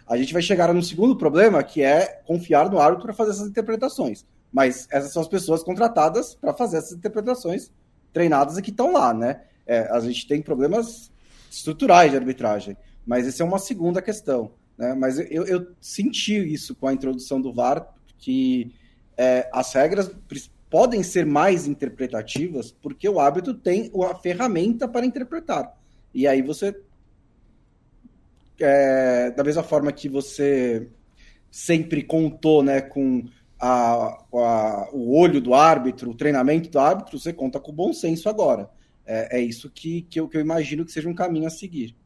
A 0.08 0.16
gente 0.16 0.32
vai 0.32 0.42
chegar 0.42 0.72
no 0.72 0.82
segundo 0.82 1.16
problema, 1.16 1.62
que 1.62 1.82
é 1.82 2.22
confiar 2.26 2.70
no 2.70 2.80
árbitro 2.80 3.06
para 3.06 3.14
fazer 3.14 3.32
essas 3.32 3.48
interpretações. 3.48 4.24
Mas 4.52 4.88
essas 4.90 5.12
são 5.12 5.20
as 5.20 5.28
pessoas 5.28 5.62
contratadas 5.62 6.34
para 6.34 6.54
fazer 6.54 6.78
essas 6.78 6.92
interpretações, 6.92 7.70
treinadas 8.12 8.56
e 8.56 8.62
que 8.62 8.70
estão 8.70 8.92
lá, 8.92 9.12
né? 9.12 9.42
É, 9.66 9.80
a 9.90 10.00
gente 10.00 10.26
tem 10.26 10.40
problemas 10.40 11.10
estruturais 11.50 12.10
de 12.10 12.16
arbitragem, 12.16 12.76
mas 13.06 13.26
essa 13.26 13.42
é 13.42 13.46
uma 13.46 13.58
segunda 13.58 14.00
questão. 14.00 14.50
Né? 14.78 14.94
Mas 14.94 15.18
eu, 15.18 15.44
eu 15.44 15.66
senti 15.80 16.34
isso 16.34 16.74
com 16.74 16.86
a 16.86 16.92
introdução 16.92 17.40
do 17.40 17.52
VAR, 17.52 17.86
que 18.18 18.72
é, 19.16 19.48
as 19.52 19.72
regras 19.74 20.10
podem 20.70 21.02
ser 21.02 21.26
mais 21.26 21.66
interpretativas 21.66 22.70
porque 22.70 23.08
o 23.08 23.18
árbitro 23.18 23.54
tem 23.54 23.90
a 24.10 24.14
ferramenta 24.14 24.86
para 24.86 25.04
interpretar. 25.04 25.76
E 26.14 26.26
aí 26.26 26.42
você, 26.42 26.78
é, 28.60 29.30
da 29.30 29.44
mesma 29.44 29.62
forma 29.62 29.92
que 29.92 30.08
você 30.08 30.88
sempre 31.50 32.02
contou 32.02 32.62
né, 32.62 32.80
com 32.80 33.24
a, 33.58 34.24
a, 34.32 34.88
o 34.92 35.18
olho 35.18 35.40
do 35.40 35.54
árbitro, 35.54 36.10
o 36.10 36.14
treinamento 36.14 36.70
do 36.70 36.78
árbitro, 36.78 37.18
você 37.18 37.32
conta 37.32 37.58
com 37.58 37.72
o 37.72 37.74
bom 37.74 37.92
senso 37.92 38.28
agora. 38.28 38.70
É, 39.04 39.38
é 39.38 39.40
isso 39.40 39.70
que, 39.70 40.02
que, 40.02 40.20
eu, 40.20 40.28
que 40.28 40.36
eu 40.36 40.40
imagino 40.40 40.84
que 40.84 40.92
seja 40.92 41.08
um 41.08 41.14
caminho 41.14 41.46
a 41.46 41.50
seguir. 41.50 41.96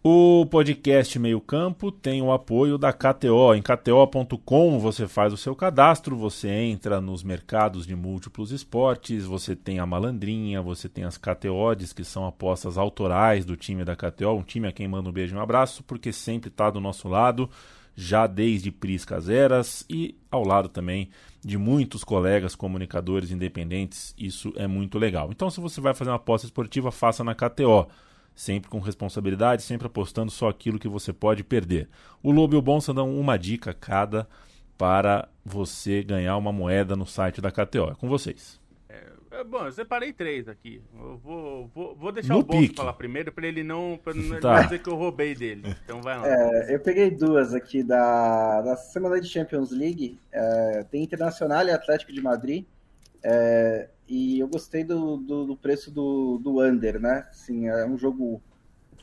O 0.00 0.46
podcast 0.46 1.18
Meio 1.18 1.40
Campo 1.40 1.90
tem 1.90 2.22
o 2.22 2.30
apoio 2.30 2.78
da 2.78 2.92
KTO. 2.92 3.52
Em 3.56 3.60
KTO.com 3.60 4.78
você 4.78 5.08
faz 5.08 5.32
o 5.32 5.36
seu 5.36 5.56
cadastro, 5.56 6.16
você 6.16 6.48
entra 6.48 7.00
nos 7.00 7.24
mercados 7.24 7.84
de 7.84 7.96
múltiplos 7.96 8.52
esportes, 8.52 9.24
você 9.24 9.56
tem 9.56 9.80
a 9.80 9.86
malandrinha, 9.86 10.62
você 10.62 10.88
tem 10.88 11.02
as 11.02 11.18
KTOs, 11.18 11.92
que 11.92 12.04
são 12.04 12.24
apostas 12.24 12.78
autorais 12.78 13.44
do 13.44 13.56
time 13.56 13.84
da 13.84 13.96
KTO, 13.96 14.36
um 14.36 14.42
time 14.44 14.68
a 14.68 14.72
quem 14.72 14.86
manda 14.86 15.10
um 15.10 15.12
beijo 15.12 15.34
e 15.34 15.38
um 15.38 15.42
abraço, 15.42 15.82
porque 15.82 16.12
sempre 16.12 16.48
está 16.48 16.70
do 16.70 16.80
nosso 16.80 17.08
lado, 17.08 17.50
já 17.96 18.28
desde 18.28 18.70
Priscas 18.70 19.28
Eras 19.28 19.84
e 19.90 20.16
ao 20.30 20.44
lado 20.44 20.68
também 20.68 21.10
de 21.44 21.58
muitos 21.58 22.04
colegas 22.04 22.54
comunicadores 22.54 23.32
independentes. 23.32 24.14
Isso 24.16 24.52
é 24.54 24.68
muito 24.68 24.96
legal. 24.96 25.30
Então, 25.32 25.50
se 25.50 25.60
você 25.60 25.80
vai 25.80 25.92
fazer 25.92 26.10
uma 26.12 26.16
aposta 26.16 26.46
esportiva, 26.46 26.92
faça 26.92 27.24
na 27.24 27.34
KTO 27.34 27.88
sempre 28.38 28.70
com 28.70 28.78
responsabilidade, 28.78 29.62
sempre 29.62 29.88
apostando 29.88 30.30
só 30.30 30.48
aquilo 30.48 30.78
que 30.78 30.86
você 30.86 31.12
pode 31.12 31.42
perder. 31.42 31.88
O 32.22 32.30
Lobo 32.30 32.54
e 32.54 32.56
o 32.56 32.62
Bonsa 32.62 32.94
dão 32.94 33.18
uma 33.18 33.36
dica 33.36 33.74
cada 33.74 34.28
para 34.78 35.28
você 35.44 36.04
ganhar 36.04 36.36
uma 36.36 36.52
moeda 36.52 36.94
no 36.94 37.04
site 37.04 37.40
da 37.40 37.50
KTO. 37.50 37.90
É 37.90 37.94
com 37.96 38.08
vocês. 38.08 38.60
É, 38.88 39.02
é 39.32 39.44
bom, 39.44 39.66
eu 39.66 39.72
separei 39.72 40.12
três 40.12 40.46
aqui. 40.46 40.80
Eu 40.94 41.18
vou, 41.18 41.66
vou, 41.74 41.96
vou 41.96 42.12
deixar 42.12 42.34
no 42.34 42.38
o 42.38 42.42
Bonsa 42.44 42.74
falar 42.76 42.92
primeiro 42.92 43.32
para 43.32 43.44
ele 43.44 43.64
não, 43.64 43.98
pra 44.02 44.14
não 44.14 44.38
tá. 44.38 44.62
dizer 44.62 44.78
que 44.78 44.88
eu 44.88 44.94
roubei 44.94 45.34
dele. 45.34 45.74
Então 45.84 46.00
vai 46.00 46.16
lá. 46.16 46.28
É, 46.28 46.72
eu 46.72 46.78
peguei 46.78 47.10
duas 47.10 47.52
aqui 47.52 47.82
da, 47.82 48.62
da 48.62 48.76
semana 48.76 49.20
de 49.20 49.26
Champions 49.26 49.72
League. 49.72 50.16
É, 50.30 50.84
tem 50.88 51.02
Internacional 51.02 51.66
e 51.66 51.72
Atlético 51.72 52.12
de 52.12 52.22
Madrid. 52.22 52.64
É, 53.20 53.88
e 54.08 54.40
eu 54.40 54.48
gostei 54.48 54.82
do, 54.82 55.18
do, 55.18 55.44
do, 55.44 55.56
preço 55.56 55.90
do, 55.90 56.38
do 56.38 56.62
under, 56.62 56.98
né? 56.98 57.26
Assim, 57.30 57.68
é 57.68 57.86
um 57.86 57.98
jogo 57.98 58.42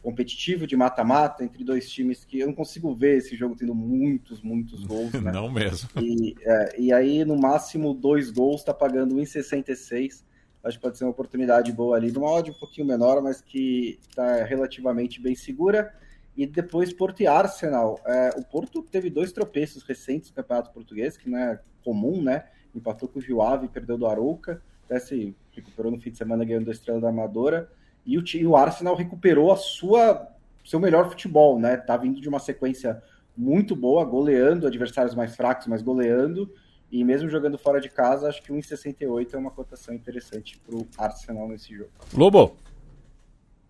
competitivo 0.02 0.66
de 0.66 0.76
mata-mata 0.76 1.44
entre 1.44 1.64
dois 1.64 1.90
times 1.92 2.26
que 2.26 2.40
eu 2.40 2.48
não 2.48 2.54
consigo 2.54 2.94
ver 2.94 3.18
esse 3.18 3.36
jogo 3.36 3.56
tendo 3.56 3.76
muitos, 3.76 4.42
muitos 4.42 4.84
gols. 4.84 5.12
Né? 5.22 5.32
não 5.32 5.52
mesmo. 5.52 5.90
E, 6.02 6.36
é, 6.42 6.80
e 6.80 6.94
aí, 6.94 7.24
no 7.24 7.38
máximo, 7.38 7.94
dois 7.94 8.32
gols, 8.32 8.64
tá 8.64 8.74
pagando 8.74 9.16
1,66. 9.16 10.24
Acho 10.64 10.78
que 10.78 10.84
pode 10.84 10.98
ser 10.98 11.04
uma 11.04 11.12
oportunidade 11.12 11.72
boa 11.72 11.96
ali, 11.96 12.12
numa 12.12 12.32
odd 12.32 12.50
um 12.50 12.56
pouquinho 12.56 12.88
menor, 12.88 13.22
mas 13.22 13.42
que 13.42 14.00
está 14.10 14.44
relativamente 14.44 15.22
bem 15.22 15.36
segura. 15.36 15.94
E 16.36 16.48
depois 16.48 16.92
Porto 16.92 17.22
e 17.22 17.28
Arsenal. 17.28 18.00
É, 18.06 18.32
o 18.38 18.44
Porto 18.44 18.82
teve 18.82 19.12
dois 19.12 19.32
tropeços 19.32 19.84
recentes 19.84 20.30
no 20.30 20.36
Campeonato 20.36 20.72
Português, 20.72 21.16
que 21.16 21.30
não 21.30 21.38
é 21.38 21.60
comum, 21.84 22.24
né? 22.24 22.46
Empatou 22.74 23.08
com 23.08 23.20
o 23.20 23.22
Rio 23.22 23.44
Ave 23.44 23.68
e 23.68 23.70
perdeu 23.70 23.98
do 23.98 24.08
Arouca 24.08 24.62
até 24.86 25.00
se 25.00 25.36
recuperou 25.52 25.92
no 25.92 26.00
fim 26.00 26.12
de 26.12 26.18
semana 26.18 26.46
ganhando 26.46 26.70
a 26.70 26.74
estrela 26.74 27.02
da 27.02 27.10
Amadora. 27.10 27.70
E 28.06 28.18
o, 28.18 28.24
o 28.50 28.56
Arsenal 28.56 28.96
recuperou 28.96 29.52
a 29.52 29.58
sua 29.58 30.32
seu 30.64 30.80
melhor 30.80 31.10
futebol, 31.10 31.60
né? 31.60 31.78
Tá 31.78 31.96
vindo 31.96 32.20
de 32.20 32.28
uma 32.28 32.40
sequência 32.40 33.02
muito 33.38 33.76
boa, 33.76 34.04
goleando 34.04 34.66
adversários 34.66 35.14
mais 35.14 35.36
fracos, 35.36 35.68
mas 35.68 35.82
goleando. 35.82 36.52
E 36.92 37.04
mesmo 37.04 37.30
jogando 37.30 37.58
fora 37.58 37.80
de 37.80 37.90
casa, 37.90 38.28
acho 38.28 38.42
que 38.42 38.52
1,68 38.52 39.34
é 39.34 39.38
uma 39.38 39.52
cotação 39.52 39.94
interessante 39.94 40.58
para 40.60 40.76
o 40.76 40.88
Arsenal 40.98 41.48
nesse 41.48 41.76
jogo. 41.76 41.92
Lobo! 42.14 42.58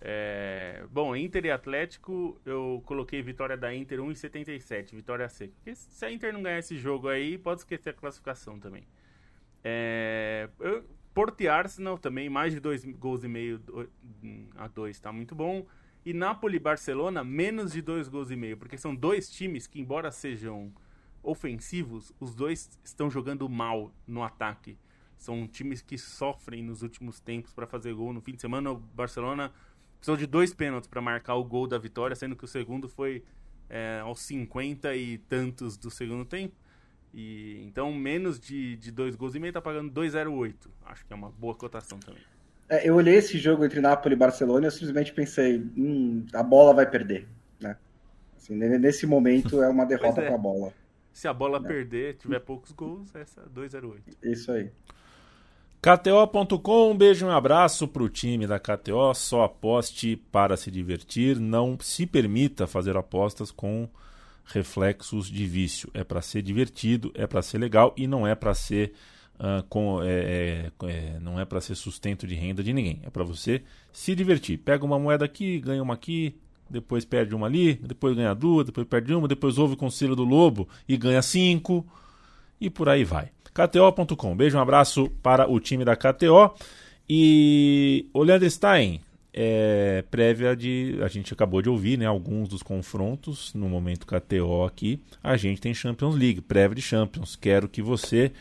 É, 0.07 0.83
bom, 0.91 1.15
Inter 1.15 1.45
e 1.45 1.51
Atlético, 1.51 2.39
eu 2.45 2.81
coloquei 2.85 3.23
vitória 3.23 3.57
da 3.57 3.73
Inter 3.73 3.99
1,77, 3.99 4.93
vitória 4.93 5.27
seca. 5.27 5.51
Porque 5.55 5.75
se 5.75 6.05
a 6.05 6.11
Inter 6.11 6.31
não 6.31 6.43
ganhar 6.43 6.59
esse 6.59 6.77
jogo 6.77 7.07
aí, 7.07 7.37
pode 7.37 7.61
esquecer 7.61 7.89
a 7.89 7.93
classificação 7.93 8.59
também. 8.59 8.83
É, 9.63 10.47
eu 10.59 10.83
Porto 11.15 11.39
e 11.39 11.47
Arsenal 11.47 11.97
também, 11.97 12.29
mais 12.29 12.51
de 12.51 12.59
dois 12.59 12.83
gols 12.83 13.23
e 13.23 13.27
meio 13.29 13.61
a 14.57 14.67
dois, 14.67 14.99
tá 14.99 15.13
muito 15.13 15.33
bom. 15.33 15.65
E 16.05 16.13
Napoli 16.13 16.57
e 16.57 16.59
Barcelona, 16.59 17.23
menos 17.23 17.71
de 17.71 17.81
dois 17.81 18.09
gols 18.09 18.29
e 18.31 18.35
meio, 18.35 18.57
porque 18.57 18.77
são 18.77 18.93
dois 18.93 19.29
times 19.29 19.65
que, 19.65 19.79
embora 19.79 20.11
sejam 20.11 20.73
ofensivos, 21.23 22.11
os 22.19 22.35
dois 22.35 22.77
estão 22.83 23.09
jogando 23.09 23.47
mal 23.47 23.93
no 24.05 24.23
ataque. 24.23 24.77
São 25.15 25.47
times 25.47 25.81
que 25.81 25.97
sofrem 25.97 26.61
nos 26.61 26.81
últimos 26.81 27.21
tempos 27.21 27.53
para 27.53 27.65
fazer 27.65 27.93
gol. 27.93 28.11
No 28.11 28.19
fim 28.19 28.33
de 28.33 28.41
semana, 28.41 28.71
o 28.71 28.75
Barcelona 28.75 29.53
precisou 29.97 30.17
de 30.17 30.27
dois 30.27 30.53
pênaltis 30.53 30.89
para 30.89 31.01
marcar 31.01 31.35
o 31.35 31.45
gol 31.45 31.65
da 31.65 31.77
vitória, 31.77 32.13
sendo 32.13 32.35
que 32.35 32.43
o 32.43 32.47
segundo 32.47 32.89
foi 32.89 33.23
é, 33.69 34.01
aos 34.03 34.19
50 34.19 34.93
e 34.93 35.17
tantos 35.19 35.77
do 35.77 35.89
segundo 35.89 36.25
tempo. 36.25 36.57
E, 37.15 37.63
então, 37.65 37.93
menos 37.93 38.37
de, 38.37 38.75
de 38.75 38.91
dois 38.91 39.15
gols 39.15 39.35
e 39.35 39.39
meio 39.39 39.53
tá 39.53 39.61
pagando 39.61 39.89
2,08. 39.89 40.53
Acho 40.85 41.05
que 41.05 41.13
é 41.13 41.15
uma 41.15 41.29
boa 41.29 41.55
cotação 41.55 41.97
também. 41.97 42.21
É, 42.67 42.89
eu 42.89 42.95
olhei 42.95 43.15
esse 43.15 43.37
jogo 43.37 43.63
entre 43.63 43.79
Napoli 43.79 44.15
e 44.15 44.17
Barcelona 44.17 44.65
e 44.65 44.67
eu 44.67 44.71
simplesmente 44.71 45.13
pensei, 45.13 45.59
hum, 45.77 46.25
a 46.33 46.43
bola 46.43 46.73
vai 46.73 46.89
perder. 46.89 47.25
Né? 47.57 47.77
Assim, 48.35 48.55
nesse 48.55 49.07
momento 49.07 49.63
é 49.63 49.69
uma 49.69 49.85
derrota 49.87 50.21
é. 50.21 50.27
com 50.27 50.35
a 50.35 50.37
bola. 50.37 50.73
Se 51.13 51.25
a 51.25 51.33
bola 51.33 51.57
né? 51.57 51.67
perder, 51.69 52.17
tiver 52.17 52.39
poucos 52.39 52.73
gols, 52.73 53.15
essa 53.15 53.43
2,08. 53.43 54.01
Isso 54.21 54.51
aí. 54.51 54.69
KTO.com, 55.81 56.91
um 56.91 56.97
beijo 56.97 57.25
e 57.25 57.29
um 57.29 57.31
abraço 57.31 57.87
para 57.87 58.03
o 58.03 58.09
time 58.09 58.45
da 58.45 58.59
KTO. 58.59 59.13
Só 59.13 59.43
aposte 59.43 60.17
para 60.17 60.57
se 60.57 60.69
divertir. 60.69 61.39
Não 61.39 61.77
se 61.79 62.05
permita 62.05 62.67
fazer 62.67 62.97
apostas 62.97 63.51
com 63.51 63.87
reflexos 64.45 65.29
de 65.29 65.45
vício. 65.45 65.89
É 65.93 66.03
para 66.03 66.21
ser 66.21 66.41
divertido, 66.41 67.11
é 67.13 67.25
para 67.25 67.41
ser 67.41 67.57
legal 67.57 67.93
e 67.97 68.07
não 68.07 68.27
é 68.27 68.35
para 68.35 68.53
ser 68.53 68.93
uh, 69.35 69.63
com, 69.67 70.01
é, 70.03 70.07
é, 70.07 70.71
é, 70.87 71.19
não 71.19 71.39
é 71.39 71.45
para 71.45 71.61
ser 71.61 71.75
sustento 71.75 72.27
de 72.27 72.35
renda 72.35 72.63
de 72.63 72.73
ninguém. 72.73 72.99
É 73.03 73.09
para 73.09 73.23
você 73.23 73.63
se 73.91 74.15
divertir. 74.15 74.57
Pega 74.57 74.85
uma 74.85 74.99
moeda 74.99 75.25
aqui, 75.25 75.59
ganha 75.59 75.81
uma 75.81 75.93
aqui, 75.93 76.35
depois 76.69 77.05
perde 77.05 77.35
uma 77.35 77.47
ali, 77.47 77.75
depois 77.75 78.15
ganha 78.15 78.33
duas, 78.33 78.65
depois 78.65 78.87
perde 78.87 79.13
uma, 79.13 79.27
depois 79.27 79.57
ouve 79.57 79.73
o 79.73 79.77
conselho 79.77 80.15
do 80.15 80.23
lobo 80.23 80.67
e 80.87 80.97
ganha 80.97 81.21
cinco 81.21 81.85
e 82.59 82.69
por 82.69 82.89
aí 82.89 83.03
vai. 83.03 83.29
KTO.com. 83.53 84.35
Beijo, 84.35 84.57
um 84.57 84.61
abraço 84.61 85.09
para 85.23 85.49
o 85.49 85.59
time 85.59 85.85
da 85.85 85.95
KTO. 85.95 86.53
E 87.07 88.09
o 88.13 88.23
Leandro 88.23 88.49
Stein, 88.49 88.99
é, 89.37 90.01
prévia 90.09 90.55
de. 90.55 90.97
A 91.01 91.09
gente 91.09 91.33
acabou 91.33 91.61
de 91.61 91.69
ouvir 91.69 91.99
né, 91.99 92.05
alguns 92.05 92.47
dos 92.47 92.63
confrontos 92.63 93.53
no 93.53 93.67
momento 93.67 94.07
KTO 94.07 94.63
aqui. 94.63 95.01
A 95.21 95.35
gente 95.35 95.59
tem 95.59 95.73
Champions 95.73 96.15
League, 96.15 96.39
prévia 96.39 96.75
de 96.75 96.81
Champions. 96.81 97.35
Quero 97.35 97.67
que 97.67 97.81
você 97.81 98.31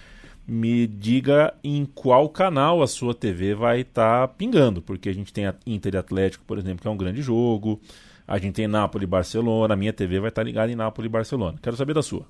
me 0.47 0.86
diga 0.86 1.53
em 1.64 1.84
qual 1.84 2.28
canal 2.28 2.80
a 2.80 2.86
sua 2.86 3.12
TV 3.12 3.57
vai 3.57 3.80
estar 3.80 4.28
tá 4.28 4.28
pingando, 4.28 4.80
porque 4.80 5.09
a 5.09 5.12
gente 5.12 5.32
tem 5.32 5.47
a 5.47 5.55
Inter 5.66 5.95
e 5.95 5.97
Atlético, 5.97 6.45
por 6.47 6.59
exemplo, 6.59 6.82
que 6.82 6.86
é 6.86 6.90
um 6.90 6.97
grande 6.97 7.22
jogo. 7.22 7.80
A 8.26 8.38
gente 8.38 8.55
tem 8.55 8.68
Nápoles 8.68 9.05
e 9.05 9.11
Barcelona. 9.11 9.74
A 9.74 9.76
minha 9.76 9.92
TV 9.92 10.20
vai 10.20 10.28
estar 10.28 10.42
tá 10.42 10.47
ligada 10.47 10.70
em 10.70 10.76
Nápoles 10.76 11.09
e 11.09 11.12
Barcelona. 11.12 11.59
Quero 11.61 11.76
saber 11.76 11.95
da 11.95 12.03
sua. 12.03 12.24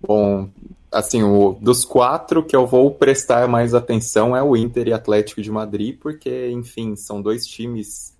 Bom, 0.00 0.48
assim, 0.92 1.22
o, 1.22 1.54
dos 1.60 1.84
quatro 1.84 2.44
que 2.44 2.54
eu 2.54 2.66
vou 2.66 2.94
prestar 2.94 3.48
mais 3.48 3.74
atenção 3.74 4.36
é 4.36 4.42
o 4.42 4.56
Inter 4.56 4.88
e 4.88 4.92
Atlético 4.92 5.42
de 5.42 5.50
Madrid, 5.50 5.98
porque, 5.98 6.50
enfim, 6.50 6.94
são 6.96 7.20
dois 7.20 7.46
times 7.46 8.16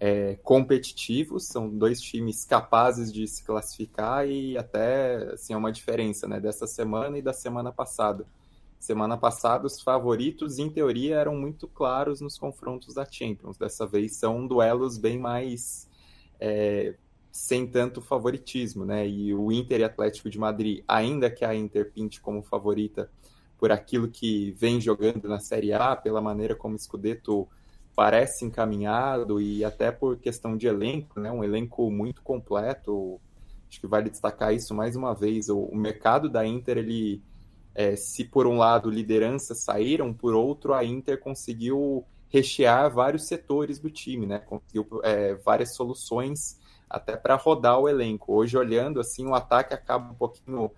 é, 0.00 0.36
competitivos, 0.42 1.46
são 1.46 1.68
dois 1.68 2.00
times 2.00 2.44
capazes 2.44 3.12
de 3.12 3.26
se 3.26 3.44
classificar 3.44 4.26
e 4.28 4.56
até, 4.56 5.32
assim, 5.32 5.52
é 5.52 5.56
uma 5.56 5.72
diferença, 5.72 6.26
né, 6.26 6.40
dessa 6.40 6.66
semana 6.66 7.18
e 7.18 7.22
da 7.22 7.32
semana 7.32 7.72
passada. 7.72 8.24
Semana 8.78 9.16
passada, 9.16 9.66
os 9.66 9.80
favoritos, 9.80 10.58
em 10.58 10.70
teoria, 10.70 11.16
eram 11.16 11.34
muito 11.34 11.66
claros 11.66 12.20
nos 12.20 12.38
confrontos 12.38 12.94
da 12.94 13.04
Champions. 13.04 13.58
Dessa 13.58 13.84
vez 13.86 14.16
são 14.16 14.46
duelos 14.46 14.96
bem 14.96 15.18
mais 15.18 15.88
é, 16.40 16.94
sem 17.30 17.66
tanto 17.66 18.00
favoritismo, 18.00 18.84
né? 18.84 19.06
E 19.06 19.34
o 19.34 19.52
Inter 19.52 19.80
e 19.80 19.84
Atlético 19.84 20.30
de 20.30 20.38
Madrid, 20.38 20.82
ainda 20.88 21.30
que 21.30 21.44
a 21.44 21.54
Inter 21.54 21.90
pinte 21.92 22.20
como 22.20 22.42
favorita 22.42 23.10
por 23.58 23.72
aquilo 23.72 24.08
que 24.08 24.52
vem 24.52 24.80
jogando 24.80 25.28
na 25.28 25.40
Série 25.40 25.72
A, 25.72 25.96
pela 25.96 26.20
maneira 26.20 26.54
como 26.54 26.76
o 26.76 26.78
Scudetto 26.78 27.48
parece 27.94 28.44
encaminhado 28.44 29.40
e 29.40 29.64
até 29.64 29.90
por 29.90 30.18
questão 30.18 30.56
de 30.56 30.68
elenco, 30.68 31.18
né? 31.18 31.30
Um 31.32 31.42
elenco 31.42 31.90
muito 31.90 32.22
completo. 32.22 33.20
Acho 33.68 33.80
que 33.80 33.86
vale 33.86 34.08
destacar 34.08 34.54
isso 34.54 34.74
mais 34.74 34.94
uma 34.94 35.12
vez. 35.14 35.48
O, 35.48 35.58
o 35.58 35.76
mercado 35.76 36.28
da 36.28 36.46
Inter, 36.46 36.78
ele, 36.78 37.20
é, 37.74 37.96
se 37.96 38.24
por 38.24 38.46
um 38.46 38.56
lado 38.56 38.88
lideranças 38.88 39.64
saíram, 39.64 40.14
por 40.14 40.34
outro 40.34 40.72
a 40.72 40.84
Inter 40.84 41.18
conseguiu 41.18 42.04
rechear 42.28 42.92
vários 42.92 43.26
setores 43.26 43.78
do 43.78 43.90
time, 43.90 44.26
né? 44.26 44.38
Conseguiu 44.38 44.86
é, 45.02 45.34
várias 45.34 45.74
soluções 45.74 46.57
até 46.88 47.16
para 47.16 47.34
rodar 47.36 47.78
o 47.78 47.88
elenco. 47.88 48.34
Hoje, 48.34 48.56
olhando 48.56 49.00
assim, 49.00 49.26
o 49.26 49.34
ataque 49.34 49.74
acaba 49.74 50.10
um 50.10 50.14
pouquinho 50.14 50.70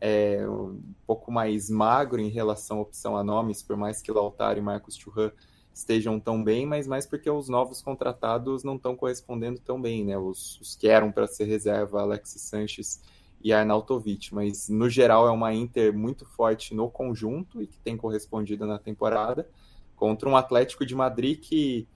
é, 0.00 0.46
um 0.48 0.80
pouco 1.06 1.30
mais 1.30 1.68
magro 1.68 2.20
em 2.20 2.28
relação 2.28 2.78
à 2.78 2.82
opção 2.82 3.16
a 3.16 3.24
nomes, 3.24 3.62
por 3.62 3.76
mais 3.76 4.00
que 4.00 4.12
Lautaro 4.12 4.58
e 4.58 4.62
Marcos 4.62 4.96
Churran 4.96 5.30
estejam 5.72 6.18
tão 6.18 6.42
bem, 6.42 6.66
mas 6.66 6.86
mais 6.86 7.06
porque 7.06 7.30
os 7.30 7.48
novos 7.48 7.80
contratados 7.80 8.64
não 8.64 8.76
estão 8.76 8.96
correspondendo 8.96 9.60
tão 9.60 9.80
bem, 9.80 10.04
né? 10.04 10.18
Os, 10.18 10.60
os 10.60 10.74
que 10.74 10.88
eram 10.88 11.12
para 11.12 11.26
ser 11.26 11.44
reserva, 11.44 12.00
Alexis 12.00 12.42
Sanches 12.42 13.00
e 13.40 13.52
Arnautovic, 13.52 14.34
mas 14.34 14.68
no 14.68 14.90
geral 14.90 15.28
é 15.28 15.30
uma 15.30 15.54
Inter 15.54 15.96
muito 15.96 16.24
forte 16.24 16.74
no 16.74 16.90
conjunto 16.90 17.62
e 17.62 17.66
que 17.66 17.78
tem 17.78 17.96
correspondido 17.96 18.66
na 18.66 18.78
temporada 18.78 19.48
contra 19.94 20.28
um 20.28 20.36
Atlético 20.36 20.84
de 20.84 20.94
Madrid 20.94 21.38
que 21.38 21.86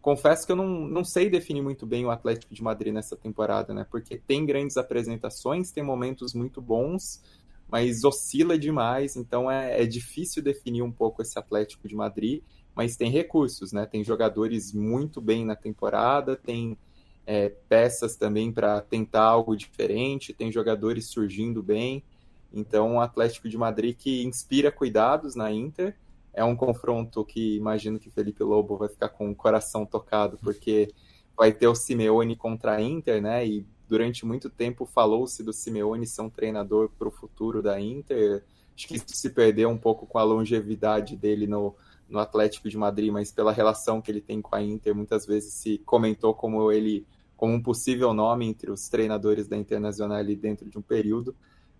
confesso 0.00 0.46
que 0.46 0.52
eu 0.52 0.56
não, 0.56 0.68
não 0.68 1.04
sei 1.04 1.28
definir 1.28 1.62
muito 1.62 1.86
bem 1.86 2.04
o 2.04 2.10
Atlético 2.10 2.54
de 2.54 2.62
Madrid 2.62 2.92
nessa 2.92 3.16
temporada, 3.16 3.74
né? 3.74 3.86
Porque 3.90 4.16
tem 4.18 4.46
grandes 4.46 4.76
apresentações, 4.76 5.70
tem 5.70 5.82
momentos 5.82 6.34
muito 6.34 6.60
bons, 6.60 7.22
mas 7.68 8.04
oscila 8.04 8.58
demais, 8.58 9.16
então 9.16 9.50
é, 9.50 9.82
é 9.82 9.86
difícil 9.86 10.42
definir 10.42 10.82
um 10.82 10.90
pouco 10.90 11.22
esse 11.22 11.38
Atlético 11.38 11.86
de 11.86 11.94
Madrid, 11.94 12.42
mas 12.74 12.96
tem 12.96 13.10
recursos, 13.10 13.72
né? 13.72 13.86
Tem 13.86 14.02
jogadores 14.02 14.72
muito 14.72 15.20
bem 15.20 15.44
na 15.44 15.54
temporada, 15.54 16.36
tem 16.36 16.76
é, 17.26 17.48
peças 17.68 18.16
também 18.16 18.50
para 18.50 18.80
tentar 18.80 19.22
algo 19.22 19.56
diferente, 19.56 20.32
tem 20.32 20.50
jogadores 20.50 21.06
surgindo 21.06 21.62
bem. 21.62 22.02
Então, 22.52 22.96
o 22.96 23.00
Atlético 23.00 23.48
de 23.48 23.56
Madrid 23.56 23.96
que 23.96 24.24
inspira 24.24 24.72
cuidados 24.72 25.34
na 25.34 25.52
Inter. 25.52 25.96
É 26.32 26.44
um 26.44 26.56
confronto 26.56 27.24
que 27.24 27.56
imagino 27.56 27.98
que 27.98 28.10
Felipe 28.10 28.42
Lobo 28.42 28.76
vai 28.76 28.88
ficar 28.88 29.08
com 29.08 29.30
o 29.30 29.34
coração 29.34 29.84
tocado, 29.84 30.38
porque 30.42 30.88
vai 31.36 31.52
ter 31.52 31.66
o 31.66 31.74
Simeone 31.74 32.36
contra 32.36 32.76
a 32.76 32.82
Inter, 32.82 33.20
né? 33.20 33.46
E 33.46 33.66
durante 33.88 34.24
muito 34.24 34.48
tempo 34.48 34.86
falou-se 34.86 35.42
do 35.42 35.52
Simeone 35.52 36.06
ser 36.06 36.22
um 36.22 36.30
treinador 36.30 36.90
para 36.98 37.08
o 37.08 37.10
futuro 37.10 37.62
da 37.62 37.80
Inter. 37.80 38.44
Acho 38.76 38.86
que 38.86 38.96
isso 38.96 39.06
se 39.08 39.30
perdeu 39.30 39.68
um 39.68 39.78
pouco 39.78 40.06
com 40.06 40.18
a 40.18 40.22
longevidade 40.22 41.16
dele 41.16 41.46
no, 41.46 41.74
no 42.08 42.18
Atlético 42.18 42.68
de 42.68 42.78
Madrid, 42.78 43.10
mas 43.10 43.32
pela 43.32 43.52
relação 43.52 44.00
que 44.00 44.10
ele 44.10 44.20
tem 44.20 44.40
com 44.40 44.54
a 44.54 44.62
Inter, 44.62 44.94
muitas 44.94 45.26
vezes 45.26 45.54
se 45.54 45.78
comentou 45.78 46.34
como 46.34 46.70
ele 46.70 47.06
como 47.36 47.54
um 47.54 47.62
possível 47.62 48.12
nome 48.12 48.46
entre 48.46 48.70
os 48.70 48.90
treinadores 48.90 49.48
da 49.48 49.56
Internacional 49.56 50.22
dentro 50.22 50.68
de 50.68 50.76
um 50.76 50.82
período. 50.82 51.34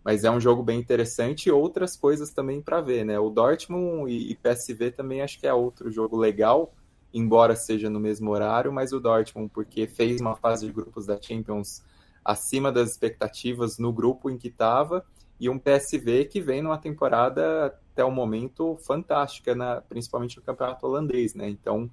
Mas 0.05 0.25
é 0.25 0.31
um 0.31 0.41
jogo 0.41 0.63
bem 0.63 0.79
interessante 0.79 1.49
e 1.49 1.53
outras 1.53 1.97
coisas 1.97 2.31
também 2.31 2.61
para 2.61 2.81
ver, 2.81 3.05
né? 3.05 3.19
O 3.19 3.31
Dortmund 3.31 4.11
e, 4.11 4.31
e 4.31 4.35
PSV 4.35 4.93
também 4.93 5.21
acho 5.21 5.39
que 5.39 5.47
é 5.47 5.53
outro 5.53 5.91
jogo 5.91 6.17
legal, 6.17 6.73
embora 7.13 7.55
seja 7.55 7.91
no 7.91 8.01
mesmo 8.01 8.31
horário, 8.31 8.73
mas 8.73 8.93
o 8.93 9.01
Dortmund 9.01 9.51
porque 9.53 9.87
fez 9.87 10.21
uma 10.21 10.37
fase 10.37 10.67
de 10.67 10.73
grupos 10.73 11.07
da 11.07 11.21
Champions 11.21 11.83
acima 12.25 12.71
das 12.71 12.91
expectativas 12.91 13.79
no 13.79 13.93
grupo 13.93 14.31
em 14.31 14.39
que 14.39 14.49
estava 14.49 15.05
e 15.39 15.49
um 15.49 15.59
PSV 15.59 16.27
que 16.27 16.41
vem 16.41 16.61
numa 16.61 16.77
temporada 16.77 17.67
até 17.93 18.05
o 18.05 18.11
momento 18.11 18.77
fantástica, 18.77 19.55
na, 19.55 19.81
principalmente 19.81 20.37
no 20.37 20.43
campeonato 20.43 20.87
holandês, 20.87 21.35
né? 21.35 21.49
Então 21.49 21.91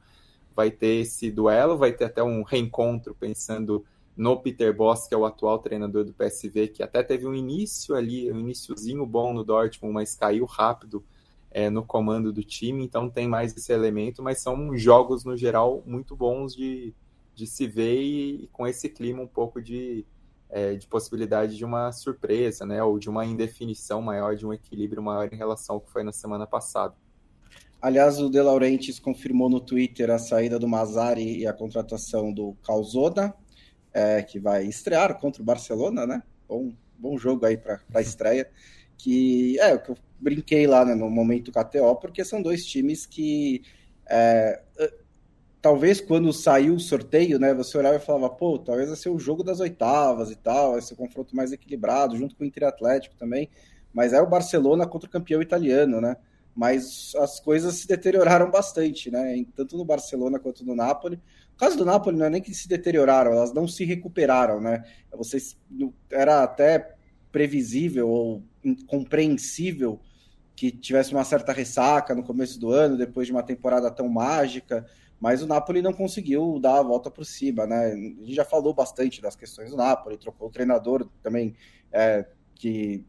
vai 0.54 0.70
ter 0.70 1.02
esse 1.02 1.32
duelo, 1.32 1.78
vai 1.78 1.94
ter 1.94 2.06
até 2.06 2.22
um 2.22 2.44
reencontro 2.44 3.16
pensando 3.16 3.86
no 4.18 4.36
Peter 4.36 4.76
Boss, 4.76 5.08
que 5.08 5.14
é 5.14 5.18
o 5.18 5.26
atual 5.26 5.60
treinador 5.60 6.04
do 6.04 6.12
PSV, 6.12 6.70
que 6.70 6.82
até 6.82 7.04
teve 7.04 7.28
um 7.28 7.36
início 7.36 7.94
ali, 7.94 8.32
um 8.32 8.40
iníciozinho 8.40 9.06
bom 9.06 9.32
no 9.32 9.44
Dortmund, 9.44 9.94
mas 9.94 10.16
caiu 10.16 10.46
rápido 10.46 11.06
é, 11.52 11.70
no 11.70 11.86
comando 11.86 12.34
do 12.34 12.44
time, 12.44 12.84
então 12.84 13.10
tem 13.10 13.28
mais 13.28 13.56
esse 13.56 13.72
elemento, 13.72 14.24
mas 14.24 14.40
são 14.40 14.76
jogos 14.76 15.24
no 15.24 15.38
geral 15.38 15.84
muito 15.86 16.16
bons 16.16 16.56
de, 16.56 16.96
de 17.36 17.46
se 17.46 17.68
ver 17.68 18.02
e, 18.02 18.44
e 18.46 18.48
com 18.48 18.66
esse 18.66 18.90
clima 18.90 19.22
um 19.22 19.28
pouco 19.28 19.62
de, 19.62 20.04
é, 20.50 20.74
de 20.74 20.88
possibilidade 20.88 21.56
de 21.56 21.64
uma 21.64 21.92
surpresa, 21.92 22.66
né, 22.66 22.84
ou 22.84 22.98
de 22.98 23.10
uma 23.10 23.24
indefinição 23.24 24.02
maior, 24.02 24.36
de 24.36 24.48
um 24.48 24.52
equilíbrio 24.52 25.02
maior 25.02 25.32
em 25.32 25.38
relação 25.38 25.76
ao 25.76 25.82
que 25.82 25.92
foi 25.92 26.04
na 26.04 26.12
semana 26.12 26.48
passada. 26.48 26.96
Aliás, 27.80 28.20
o 28.20 28.30
De 28.32 28.42
Laurentiis 28.42 28.98
confirmou 28.98 29.48
no 29.48 29.60
Twitter 29.60 30.10
a 30.10 30.18
saída 30.18 30.58
do 30.58 30.68
Mazzari 30.68 31.38
e 31.38 31.46
a 31.46 31.54
contratação 31.54 32.34
do 32.34 32.58
Calzona, 32.64 33.36
é, 33.94 34.22
que 34.22 34.40
vai 34.40 34.66
estrear 34.66 35.18
contra 35.20 35.42
o 35.42 35.46
Barcelona, 35.46 36.06
né? 36.06 36.24
Bom, 36.48 36.74
bom 36.98 37.18
jogo 37.18 37.46
aí 37.46 37.58
para 37.58 37.80
a 37.94 38.02
estreia. 38.02 38.50
Que 38.98 39.60
é 39.60 39.74
o 39.74 39.82
que 39.82 39.92
eu 39.92 39.98
brinquei 40.20 40.66
lá 40.66 40.84
né, 40.84 40.96
no 40.96 41.10
momento 41.10 41.52
KTO, 41.52 41.96
porque 41.98 42.26
são 42.26 42.42
dois 42.42 42.66
times 42.66 43.06
que 43.06 43.62
é, 44.10 44.62
talvez 45.62 46.02
quando 46.02 46.34
saiu 46.34 46.74
o 46.76 46.80
sorteio, 46.80 47.38
né, 47.38 47.54
você 47.54 47.78
olhava 47.78 47.98
e 47.98 48.00
falava, 48.00 48.30
pô, 48.30 48.58
talvez 48.58 48.88
vai 48.88 48.98
ser 48.98 49.10
o 49.10 49.20
jogo 49.20 49.44
das 49.44 49.60
oitavas 49.60 50.32
e 50.32 50.36
tal, 50.36 50.72
vai 50.72 50.82
ser 50.82 50.96
um 50.96 50.98
confronto 50.98 51.36
mais 51.36 51.52
equilibrado, 51.52 52.18
junto 52.18 52.36
com 52.36 52.44
o 52.44 52.48
Inter 52.48 52.64
Atlético 52.68 53.16
também, 53.16 53.50
mas 53.94 54.14
é 54.14 54.22
o 54.22 54.28
Barcelona 54.28 54.88
contra 54.88 55.08
o 55.08 55.12
campeão 55.12 55.42
italiano, 55.42 56.02
né? 56.02 56.18
mas 56.58 57.14
as 57.18 57.40
coisas 57.40 57.76
se 57.76 57.88
deterioraram 57.88 58.50
bastante, 58.50 59.12
né? 59.12 59.46
Tanto 59.56 59.78
no 59.78 59.86
Barcelona 59.86 60.40
quanto 60.40 60.66
no 60.66 60.76
Napoli. 60.76 61.22
O 61.58 61.60
caso 61.60 61.76
do 61.76 61.84
Napoli 61.84 62.16
não 62.16 62.28
é 62.28 62.30
nem 62.30 62.42
que 62.42 62.54
se 62.54 62.68
deterioraram, 62.68 63.32
elas 63.32 63.52
não 63.52 63.68
se 63.68 63.84
recuperaram, 63.84 64.62
né? 64.62 64.84
Vocês 65.12 65.58
era 66.12 66.44
até 66.44 66.96
previsível 67.32 68.08
ou 68.08 68.44
compreensível 68.86 70.00
que 70.56 70.70
tivesse 70.70 71.14
uma 71.14 71.24
certa 71.24 71.52
ressaca 71.52 72.14
no 72.14 72.22
começo 72.22 72.60
do 72.60 72.70
ano, 72.70 72.96
depois 72.96 73.26
de 73.26 73.34
uma 73.34 73.42
temporada 73.42 73.90
tão 73.90 74.08
mágica, 74.08 74.86
mas 75.20 75.42
o 75.42 75.48
Napoli 75.48 75.82
não 75.82 75.94
conseguiu 75.94 76.60
dar 76.60 76.78
a 76.78 76.84
volta 76.84 77.10
por 77.10 77.26
cima, 77.26 77.66
né? 77.66 77.88
A 77.88 77.96
gente 77.96 78.36
já 78.36 78.46
falou 78.46 78.72
bastante 78.72 79.20
das 79.20 79.36
questões 79.36 79.72
do 79.72 79.78
Napoli, 79.78 80.16
trocou 80.16 80.50
o 80.50 80.52
treinador 80.52 81.10
também, 81.24 81.56
é, 81.92 82.24
que 82.54 83.04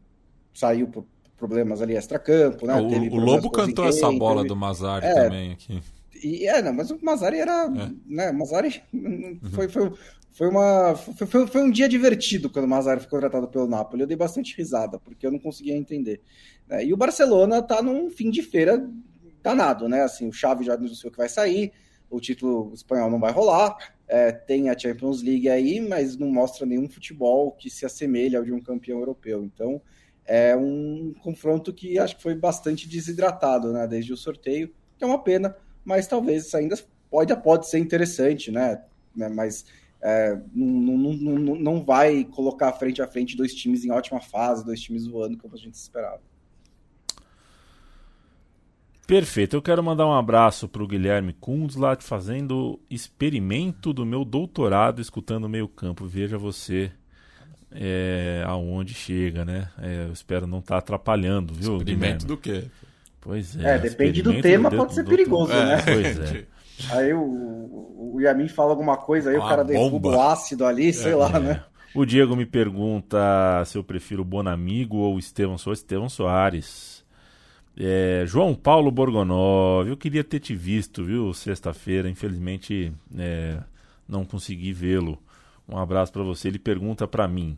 saiu 0.55 0.87
por 0.87 1.05
problemas 1.37 1.83
ali 1.83 1.95
extra-campo, 1.95 2.65
né? 2.65 2.73
O, 2.73 3.15
o 3.15 3.19
Lobo 3.19 3.51
cantou 3.51 3.85
essa 3.85 4.11
bola 4.11 4.37
teve... 4.37 4.47
do 4.47 4.55
Mazari 4.55 5.05
é, 5.05 5.13
também 5.13 5.51
aqui. 5.51 5.83
E, 6.23 6.47
é, 6.47 6.61
não, 6.61 6.73
mas 6.73 6.91
o 6.91 6.99
Mazari 7.01 7.37
era. 7.37 7.65
É. 7.65 7.91
Né, 8.05 8.31
o 8.31 8.37
Mazari 8.37 8.81
foi, 9.53 9.67
foi, 9.69 9.91
foi, 10.31 10.47
uma, 10.47 10.95
foi, 10.95 11.47
foi, 11.47 11.61
um 11.61 11.71
dia 11.71 11.87
divertido 11.87 12.49
quando 12.49 12.65
o 12.65 12.67
Mazari 12.67 12.99
foi 13.01 13.09
contratado 13.09 13.47
pelo 13.47 13.67
Napoli. 13.67 14.01
Eu 14.01 14.07
dei 14.07 14.17
bastante 14.17 14.55
risada, 14.55 14.99
porque 14.99 15.25
eu 15.25 15.31
não 15.31 15.39
conseguia 15.39 15.75
entender. 15.75 16.21
Né? 16.67 16.85
E 16.85 16.93
o 16.93 16.97
Barcelona 16.97 17.61
tá 17.61 17.81
num 17.81 18.09
fim 18.09 18.29
de 18.29 18.41
feira 18.41 18.89
danado, 19.41 19.87
né? 19.87 20.03
Assim, 20.03 20.27
o 20.27 20.33
Xavi 20.33 20.65
já 20.65 20.75
o 20.75 21.11
que 21.11 21.17
vai 21.17 21.29
sair, 21.29 21.71
o 22.09 22.19
título 22.19 22.73
espanhol 22.73 23.09
não 23.09 23.19
vai 23.19 23.31
rolar. 23.31 23.77
É, 24.07 24.31
tem 24.31 24.69
a 24.69 24.77
Champions 24.77 25.21
League 25.21 25.47
aí, 25.47 25.79
mas 25.79 26.17
não 26.17 26.31
mostra 26.31 26.65
nenhum 26.65 26.89
futebol 26.89 27.51
que 27.51 27.69
se 27.69 27.85
assemelha 27.85 28.39
ao 28.39 28.45
de 28.45 28.51
um 28.51 28.59
campeão 28.59 28.99
europeu. 28.99 29.43
Então, 29.43 29.81
é 30.25 30.55
um 30.55 31.13
confronto 31.23 31.73
que 31.73 31.97
acho 31.97 32.17
que 32.17 32.21
foi 32.21 32.35
bastante 32.35 32.87
desidratado, 32.87 33.73
né, 33.73 33.87
desde 33.87 34.13
o 34.13 34.17
sorteio, 34.17 34.71
que 34.95 35.03
é 35.03 35.07
uma 35.07 35.23
pena, 35.23 35.55
mas 35.89 36.05
talvez 36.05 36.53
ainda 36.53 36.77
pode, 37.09 37.35
pode 37.37 37.67
ser 37.67 37.79
interessante, 37.79 38.51
né, 38.51 38.79
né 39.15 39.27
mas 39.27 39.65
é, 39.99 40.39
não, 40.53 40.67
não, 40.67 41.13
não, 41.13 41.55
não 41.55 41.83
vai 41.83 42.23
colocar 42.25 42.71
frente 42.73 43.01
a 43.01 43.07
frente 43.07 43.35
dois 43.35 43.55
times 43.55 43.83
em 43.83 43.89
ótima 43.89 44.21
fase, 44.21 44.63
dois 44.63 44.79
times 44.79 45.07
voando 45.07 45.35
como 45.35 45.55
a 45.55 45.57
gente 45.57 45.73
esperava. 45.73 46.21
Perfeito. 49.07 49.55
Eu 49.55 49.61
quero 49.63 49.83
mandar 49.83 50.05
um 50.05 50.13
abraço 50.13 50.69
para 50.69 50.83
o 50.83 50.87
Guilherme 50.87 51.33
Kunzlat, 51.33 52.03
fazendo 52.03 52.79
experimento 52.87 53.91
do 53.91 54.05
meu 54.05 54.23
doutorado 54.23 55.01
escutando 55.01 55.49
meio 55.49 55.67
campo. 55.67 56.05
Veja 56.05 56.37
você 56.37 56.91
é, 57.71 58.43
aonde 58.45 58.93
chega, 58.93 59.43
né? 59.43 59.71
É, 59.79 60.05
eu 60.05 60.13
espero 60.13 60.45
não 60.45 60.59
estar 60.59 60.75
tá 60.75 60.77
atrapalhando, 60.77 61.55
viu? 61.55 61.77
Experimento 61.77 62.27
do 62.27 62.37
quê? 62.37 62.65
Pois 63.21 63.57
é. 63.57 63.75
É, 63.75 63.77
depende 63.77 64.21
do 64.21 64.41
tema, 64.41 64.69
do 64.69 64.77
pode 64.77 64.93
ser 64.93 65.03
perigoso, 65.03 65.51
do... 65.51 65.57
né? 65.57 65.79
É, 65.79 65.81
pois 65.81 66.19
é. 66.19 66.45
Aí 66.91 67.13
o, 67.13 68.13
o 68.13 68.21
Yamin 68.21 68.47
fala 68.47 68.69
alguma 68.69 68.95
coisa, 68.95 69.31
aí 69.31 69.35
Uma 69.35 69.45
o 69.45 69.49
cara 69.49 69.65
derruba 69.65 70.09
o 70.09 70.21
ácido 70.21 70.65
ali, 70.65 70.93
sei 70.93 71.11
é, 71.11 71.15
lá, 71.15 71.29
é. 71.35 71.39
né? 71.39 71.63
O 71.93 72.05
Diego 72.05 72.37
me 72.37 72.45
pergunta 72.45 73.17
se 73.65 73.77
eu 73.77 73.83
prefiro 73.83 74.21
o 74.21 74.25
Bonamigo 74.25 74.95
ou 74.97 75.15
o 75.15 75.19
Estevão 75.19 75.57
Soares. 75.57 75.79
Estevão 75.79 76.07
Soares. 76.07 77.03
É, 77.77 78.23
João 78.25 78.55
Paulo 78.55 78.91
Borgonov, 78.91 79.89
eu 79.89 79.97
queria 79.97 80.23
ter 80.23 80.39
te 80.39 80.55
visto, 80.55 81.03
viu, 81.03 81.33
sexta-feira. 81.33 82.09
Infelizmente 82.09 82.93
é, 83.17 83.57
não 84.07 84.23
consegui 84.23 84.71
vê-lo. 84.71 85.17
Um 85.67 85.77
abraço 85.77 86.11
para 86.11 86.23
você. 86.23 86.47
Ele 86.47 86.59
pergunta 86.59 87.07
para 87.07 87.27
mim 87.27 87.57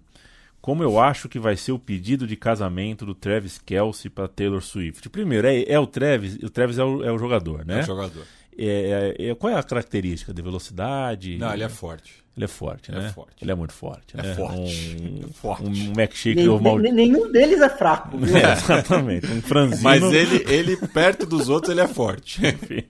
como 0.62 0.84
eu 0.84 1.00
acho 1.00 1.28
que 1.28 1.40
vai 1.40 1.58
ser 1.58 1.72
o 1.72 1.80
pedido 1.80 2.28
de 2.28 2.36
casamento 2.36 3.06
do 3.06 3.16
Travis 3.16 3.58
Kelsey 3.58 4.10
para 4.12 4.28
Taylor 4.28 4.62
Swift. 4.62 5.10
Primeiro, 5.10 5.48
é, 5.48 5.64
é, 5.64 5.80
o 5.80 5.88
Travis, 5.88 6.36
o 6.36 6.50
Travis 6.50 6.78
é 6.78 6.84
o, 6.84 7.04
é 7.04 7.12
o 7.12 7.18
jogador, 7.18 7.66
né? 7.66 7.80
É 7.80 7.84
o 7.84 7.86
jogador. 7.86 8.24
É, 8.58 9.16
é, 9.18 9.30
é 9.30 9.36
qual 9.36 9.52
é 9.52 9.58
a 9.58 9.64
característica 9.64 10.34
de 10.34 10.42
velocidade? 10.42 11.38
Não, 11.38 11.52
ele 11.52 11.64
é 11.64 11.70
forte. 11.70 12.22
Ele 12.36 12.46
é 12.46 12.48
forte, 12.48 12.92
ele 12.92 13.00
né? 13.00 13.08
É 13.08 13.10
forte. 13.10 13.36
Ele 13.42 13.52
é 13.52 13.56
muito 13.56 13.74
forte. 13.74 14.16
É 14.18 14.22
né? 14.22 14.36
forte. 14.36 14.98
Um, 15.02 15.28
é 15.30 15.34
forte. 15.34 15.64
Um 15.64 15.94
milkshake 15.96 16.36
Nem, 16.36 16.62
mal... 16.62 16.78
Nenhum 16.78 17.32
deles 17.32 17.60
é 17.60 17.70
fraco. 17.70 18.18
É, 18.18 18.54
exatamente. 18.54 19.28
Um 19.28 19.42
franzino. 19.42 19.84
Mas 19.84 20.04
ele, 20.04 20.46
ele, 20.48 20.78
perto 20.78 21.26
dos 21.26 21.50
outros, 21.50 21.72
ele 21.72 21.82
é 21.82 21.88
forte. 21.88 22.42
Enfim. 22.46 22.84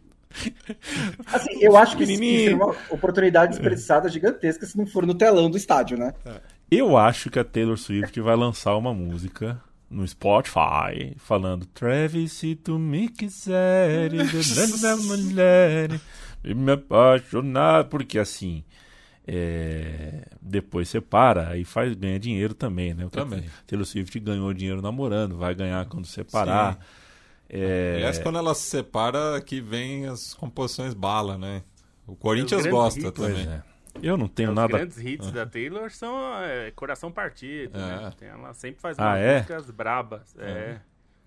Assim, 1.26 1.58
eu 1.62 1.76
acho 1.76 1.98
que 1.98 2.04
isso 2.04 2.50
é 2.50 2.56
uma 2.56 2.76
oportunidade 2.90 3.52
desperdiçada 3.52 4.08
gigantesca 4.10 4.66
se 4.66 4.78
não 4.78 4.86
for 4.86 5.06
no 5.06 5.14
telão 5.14 5.50
do 5.50 5.58
estádio, 5.58 5.98
né? 5.98 6.14
Eu 6.72 6.96
acho 6.96 7.30
que 7.30 7.38
a 7.38 7.44
Taylor 7.44 7.78
Swift 7.78 8.18
vai 8.22 8.34
lançar 8.34 8.78
uma 8.78 8.94
música 8.94 9.62
no 9.90 10.08
Spotify 10.08 11.14
falando 11.18 11.66
Travis, 11.66 12.32
se 12.32 12.56
tu 12.56 12.80
me 12.80 13.10
quiseres, 13.10 14.32
da 14.80 14.96
mulher, 14.96 16.00
me 16.44 16.72
apaixonar, 16.72 17.84
porque 17.86 18.18
assim. 18.18 18.64
É, 19.28 20.26
depois 20.42 20.90
separa, 20.90 21.50
aí 21.50 21.64
faz, 21.64 21.94
ganha 21.94 22.20
dinheiro 22.20 22.54
também, 22.54 22.94
né? 22.94 23.06
O 23.06 23.10
também. 23.10 23.44
Taylor 23.68 23.86
Swift 23.86 24.20
ganhou 24.20 24.52
dinheiro 24.52 24.82
namorando, 24.82 25.38
vai 25.38 25.54
ganhar 25.54 25.86
quando 25.86 26.08
separar. 26.08 26.80
É... 27.48 27.96
Aliás, 27.98 28.18
quando 28.18 28.40
ela 28.40 28.56
se 28.56 28.64
separa, 28.64 29.40
que 29.42 29.62
vem 29.62 30.08
as 30.08 30.34
composições 30.34 30.94
bala, 30.94 31.38
né? 31.38 31.62
O 32.08 32.16
Corinthians 32.16 32.66
gosta 32.66 33.12
também. 33.12 33.46
É. 33.48 33.71
Eu 34.02 34.18
não 34.18 34.28
tenho 34.28 34.52
é, 34.52 34.54
nada. 34.54 34.74
Os 34.74 34.80
grandes 34.80 34.98
hits 35.00 35.32
da 35.32 35.46
Taylor 35.46 35.90
são 35.92 36.16
é, 36.44 36.72
Coração 36.72 37.12
Partido. 37.12 37.78
Né? 37.78 38.12
Ela 38.22 38.54
sempre 38.54 38.82
faz 38.82 38.98
ah, 39.00 39.18
é? 39.18 39.38
músicas 39.38 39.70
brabas. 39.72 40.36
É. 40.38 40.80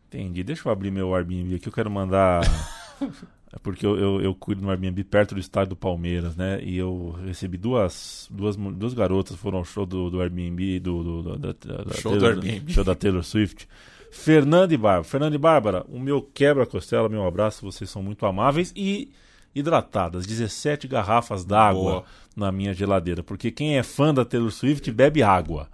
Entendi. 0.08 0.42
Deixa 0.42 0.68
eu 0.68 0.72
abrir 0.72 0.90
meu 0.90 1.14
Airbnb 1.14 1.56
aqui. 1.56 1.68
Eu 1.68 1.72
quero 1.72 1.90
mandar. 1.90 2.42
Porque 3.62 3.86
eu, 3.86 3.96
eu, 3.96 4.20
eu, 4.20 4.34
cuido 4.34 4.62
no 4.62 4.70
Airbnb 4.70 5.04
perto 5.04 5.34
do 5.34 5.40
estádio 5.40 5.70
do 5.70 5.76
Palmeiras, 5.76 6.34
né? 6.34 6.60
E 6.62 6.76
eu 6.76 7.14
recebi 7.24 7.56
duas, 7.56 8.28
duas, 8.30 8.56
duas 8.56 8.94
garotas 8.94 9.36
foram 9.36 9.58
ao 9.58 9.64
show 9.64 9.86
do, 9.86 10.10
do 10.10 10.20
Airbnb, 10.20 10.80
do, 10.80 11.22
do, 11.22 11.38
da, 11.38 11.52
da, 11.52 11.94
show 11.94 12.12
Taylor, 12.12 12.34
do 12.34 12.46
Airbnb. 12.46 12.72
show 12.72 12.82
da 12.82 12.94
Taylor 12.96 13.22
Swift. 13.22 13.68
Fernando 14.10 14.72
e 14.72 14.76
Bárbara. 14.76 15.04
Fernando 15.04 15.34
e 15.34 15.38
Bárbara, 15.38 15.84
o 15.88 16.00
meu 16.00 16.22
quebra-costela, 16.22 17.08
meu 17.08 17.26
abraço, 17.26 17.64
vocês 17.64 17.88
são 17.88 18.02
muito 18.02 18.26
amáveis 18.26 18.72
e 18.74 19.12
hidratadas. 19.54 20.26
17 20.26 20.88
garrafas 20.88 21.44
d'água 21.44 22.04
na 22.34 22.50
minha 22.52 22.72
geladeira. 22.72 23.22
Porque 23.22 23.50
quem 23.50 23.78
é 23.78 23.82
fã 23.82 24.12
da 24.12 24.24
Taylor 24.24 24.50
Swift 24.50 24.90
bebe 24.90 25.22
água. 25.22 25.68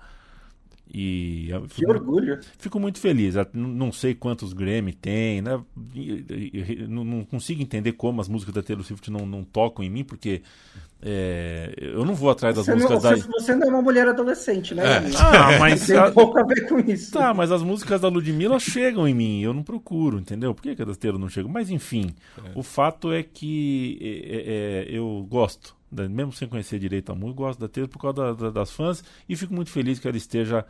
E 0.93 1.51
que 1.69 1.87
orgulho. 1.87 2.41
Fico 2.59 2.81
muito 2.81 2.99
feliz. 2.99 3.37
Não 3.53 3.93
sei 3.93 4.13
quantos 4.13 4.53
Grammy 4.53 4.93
tem, 4.93 5.41
né? 5.41 5.61
Não 6.89 7.25
consigo 7.25 7.63
entender 7.63 7.93
como 7.93 8.21
as 8.21 8.29
músicas 8.29 8.55
da 8.55 8.63
Taylor 8.63 8.85
Swift 8.85 9.09
não, 9.09 9.25
não 9.25 9.45
tocam 9.45 9.85
em 9.85 9.91
mim, 9.91 10.03
porque 10.03 10.43
é, 11.01 11.73
eu 11.79 12.05
não 12.05 12.15
vou 12.15 12.29
atrás 12.29 12.57
das 12.57 12.67
você 12.67 12.75
músicas 12.75 13.05
não, 13.05 13.11
da. 13.11 13.17
Você 13.17 13.55
não 13.55 13.69
é 13.69 13.71
uma 13.71 13.83
mulher 13.83 14.09
adolescente, 14.09 14.75
né? 14.75 14.83
É. 14.85 14.99
Ah, 15.17 15.59
mas. 15.61 15.87
Tem 15.89 15.97
a... 15.97 16.11
pouco 16.11 16.39
a 16.41 16.43
ver 16.43 16.69
com 16.69 16.81
isso. 16.81 17.13
Tá, 17.13 17.33
mas 17.33 17.53
as 17.53 17.63
músicas 17.63 18.01
da 18.01 18.09
Ludmilla 18.09 18.59
chegam 18.59 19.07
em 19.07 19.15
mim, 19.15 19.43
eu 19.43 19.55
não 19.55 19.63
procuro, 19.63 20.19
entendeu? 20.19 20.53
Por 20.53 20.63
que, 20.63 20.75
que 20.75 20.83
a 20.83 20.85
das 20.85 20.97
Taylor 20.97 21.21
não 21.21 21.29
chegam? 21.29 21.51
Mas 21.51 21.71
enfim, 21.71 22.13
é. 22.37 22.51
o 22.55 22.65
fato 22.65 23.13
é 23.13 23.23
que 23.23 23.97
é, 24.03 24.91
é, 24.91 24.93
é 24.93 24.99
eu 24.99 25.25
gosto 25.31 25.80
mesmo 25.91 26.33
sem 26.33 26.49
conhecer 26.49 26.79
direito 26.79 27.13
a 27.13 27.15
música, 27.15 27.37
gosto 27.37 27.61
da 27.61 27.69
Taylor 27.69 27.89
por 27.89 27.99
causa 27.99 28.17
da, 28.17 28.33
da, 28.33 28.51
das 28.51 28.71
fãs 28.71 29.03
e 29.29 29.37
fico 29.37 29.53
muito 29.53 29.71
feliz 29.71 29.99
que 29.99 30.07
ela 30.07 30.17
esteja 30.17 30.65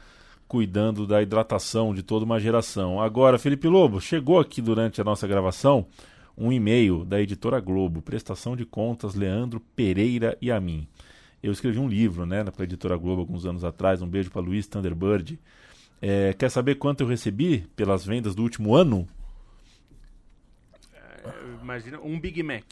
cuidando 0.49 1.07
da 1.07 1.23
hidratação 1.23 1.95
de 1.95 2.03
toda 2.03 2.25
uma 2.25 2.41
geração. 2.41 3.01
Agora, 3.01 3.39
Felipe 3.39 3.69
Lobo, 3.69 4.01
chegou 4.01 4.41
aqui 4.41 4.61
durante 4.61 5.01
a 5.01 5.05
nossa 5.05 5.27
gravação 5.29 5.87
um 6.37 6.51
e-mail 6.51 7.05
da 7.05 7.21
editora 7.21 7.61
Globo, 7.61 8.03
prestação 8.03 8.57
de 8.57 8.65
contas 8.65 9.15
Leandro 9.15 9.61
Pereira 9.77 10.37
e 10.41 10.51
a 10.51 10.59
mim. 10.59 10.89
Eu 11.43 11.53
escrevi 11.53 11.79
um 11.79 11.89
livro, 11.89 12.27
né, 12.27 12.43
para 12.45 12.63
a 12.63 12.65
editora 12.65 12.97
Globo 12.97 13.21
alguns 13.21 13.47
anos 13.47 13.63
atrás. 13.63 14.03
Um 14.03 14.09
beijo 14.09 14.31
para 14.31 14.43
Luiz 14.43 14.67
Thunderbird. 14.67 15.39
É, 16.03 16.33
quer 16.33 16.51
saber 16.51 16.77
quanto 16.77 17.03
eu 17.03 17.07
recebi 17.07 17.67
pelas 17.77 18.05
vendas 18.05 18.35
do 18.35 18.43
último 18.43 18.75
ano? 18.75 19.07
É, 20.95 21.63
imagina 21.63 22.01
um 22.01 22.19
Big 22.19 22.43
Mac. 22.43 22.65